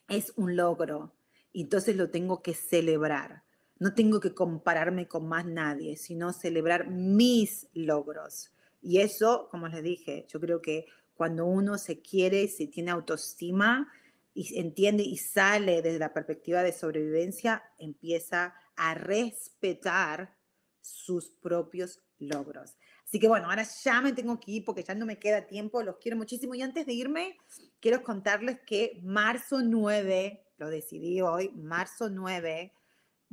es 0.07 0.31
un 0.37 0.55
logro. 0.55 1.13
Y 1.51 1.63
entonces 1.63 1.95
lo 1.95 2.09
tengo 2.09 2.41
que 2.41 2.53
celebrar. 2.53 3.42
No 3.83 3.93
tengo 3.93 4.21
que 4.21 4.33
compararme 4.33 5.09
con 5.09 5.27
más 5.27 5.45
nadie, 5.45 5.97
sino 5.97 6.31
celebrar 6.31 6.87
mis 6.87 7.67
logros. 7.73 8.49
Y 8.81 8.99
eso, 9.01 9.49
como 9.51 9.67
les 9.67 9.83
dije, 9.83 10.25
yo 10.29 10.39
creo 10.39 10.61
que 10.61 10.85
cuando 11.15 11.45
uno 11.45 11.77
se 11.77 12.01
quiere, 12.01 12.47
se 12.47 12.67
tiene 12.67 12.91
autoestima 12.91 13.91
y 14.33 14.57
entiende 14.57 15.03
y 15.03 15.17
sale 15.17 15.81
desde 15.81 15.99
la 15.99 16.13
perspectiva 16.13 16.63
de 16.63 16.71
sobrevivencia, 16.71 17.61
empieza 17.77 18.55
a 18.77 18.93
respetar 18.93 20.33
sus 20.79 21.31
propios 21.31 21.99
logros. 22.19 22.77
Así 23.05 23.19
que 23.19 23.27
bueno, 23.27 23.49
ahora 23.49 23.67
ya 23.83 23.99
me 23.99 24.13
tengo 24.13 24.39
que 24.39 24.51
ir 24.51 24.63
porque 24.63 24.83
ya 24.83 24.95
no 24.95 25.05
me 25.05 25.19
queda 25.19 25.45
tiempo, 25.45 25.83
los 25.83 25.97
quiero 25.97 26.15
muchísimo. 26.15 26.55
Y 26.55 26.61
antes 26.61 26.85
de 26.85 26.93
irme, 26.93 27.37
quiero 27.81 28.01
contarles 28.01 28.61
que 28.65 29.01
marzo 29.03 29.61
9, 29.61 30.41
lo 30.55 30.69
decidí 30.69 31.19
hoy, 31.19 31.49
marzo 31.49 32.09
9, 32.09 32.71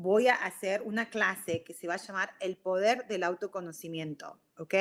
voy 0.01 0.29
a 0.29 0.35
hacer 0.35 0.83
una 0.83 1.11
clase 1.11 1.63
que 1.63 1.75
se 1.75 1.87
va 1.87 1.95
a 1.95 1.99
llamar 1.99 2.31
El 2.41 2.57
poder 2.57 3.07
del 3.07 3.23
autoconocimiento, 3.23 4.41
¿ok? 4.57 4.75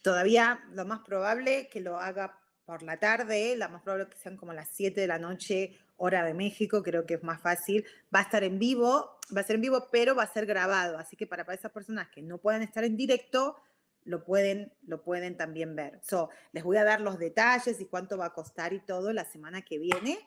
Todavía 0.00 0.64
lo 0.72 0.86
más 0.86 1.00
probable 1.00 1.68
que 1.68 1.80
lo 1.80 1.98
haga 1.98 2.38
por 2.64 2.82
la 2.82 2.98
tarde, 2.98 3.56
la 3.56 3.68
más 3.68 3.82
probable 3.82 4.08
que 4.08 4.16
sean 4.16 4.36
como 4.36 4.54
las 4.54 4.68
7 4.72 5.00
de 5.00 5.06
la 5.06 5.18
noche, 5.18 5.78
hora 5.96 6.24
de 6.24 6.32
México, 6.32 6.82
creo 6.82 7.04
que 7.04 7.14
es 7.14 7.22
más 7.22 7.42
fácil. 7.42 7.84
Va 8.14 8.20
a 8.20 8.22
estar 8.22 8.42
en 8.42 8.58
vivo, 8.58 9.18
va 9.36 9.42
a 9.42 9.44
ser 9.44 9.56
en 9.56 9.62
vivo, 9.62 9.88
pero 9.92 10.14
va 10.14 10.22
a 10.22 10.32
ser 10.32 10.46
grabado, 10.46 10.96
así 10.96 11.16
que 11.16 11.26
para, 11.26 11.42
esas 11.52 11.72
personas 11.72 12.08
que 12.08 12.22
no 12.22 12.38
puedan 12.38 12.62
estar 12.62 12.84
en 12.84 12.96
directo, 12.96 13.56
lo 14.04 14.24
pueden, 14.24 14.72
lo 14.86 15.02
pueden 15.02 15.36
también 15.36 15.76
ver. 15.76 16.00
So, 16.02 16.30
les 16.52 16.64
voy 16.64 16.78
a 16.78 16.84
dar 16.84 17.02
los 17.02 17.18
detalles 17.18 17.78
y 17.80 17.84
cuánto 17.84 18.16
va 18.16 18.26
a 18.26 18.32
costar 18.32 18.72
y 18.72 18.80
todo 18.80 19.12
la 19.12 19.26
semana 19.26 19.60
que 19.60 19.78
viene. 19.78 20.18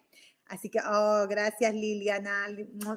Así 0.45 0.69
que, 0.69 0.79
oh, 0.79 1.25
gracias 1.27 1.73
Liliana, 1.73 2.47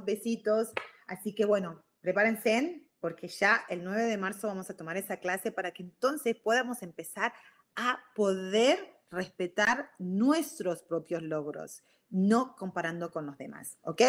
besitos. 0.04 0.72
Así 1.06 1.34
que 1.34 1.44
bueno, 1.44 1.82
prepárense 2.00 2.84
porque 3.00 3.28
ya 3.28 3.64
el 3.68 3.84
9 3.84 4.04
de 4.04 4.16
marzo 4.16 4.46
vamos 4.46 4.70
a 4.70 4.76
tomar 4.76 4.96
esa 4.96 5.18
clase 5.18 5.52
para 5.52 5.72
que 5.72 5.82
entonces 5.82 6.36
podamos 6.36 6.82
empezar 6.82 7.34
a 7.76 7.98
poder 8.14 8.78
respetar 9.10 9.90
nuestros 9.98 10.82
propios 10.82 11.22
logros, 11.22 11.82
no 12.10 12.56
comparando 12.56 13.10
con 13.10 13.26
los 13.26 13.36
demás, 13.36 13.78
¿ok? 13.82 14.02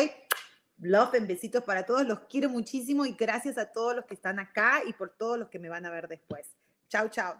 Love 0.80 1.16
en 1.16 1.28
besitos 1.28 1.64
para 1.64 1.86
todos, 1.86 2.06
los 2.06 2.20
quiero 2.30 2.50
muchísimo 2.50 3.06
y 3.06 3.14
gracias 3.14 3.58
a 3.58 3.72
todos 3.72 3.96
los 3.96 4.06
que 4.06 4.14
están 4.14 4.40
acá 4.40 4.82
y 4.86 4.94
por 4.94 5.10
todos 5.10 5.38
los 5.38 5.50
que 5.50 5.60
me 5.60 5.70
van 5.70 5.86
a 5.86 5.90
ver 5.90 6.08
después. 6.08 6.56
Chao, 6.90 7.10
chao. 7.10 7.40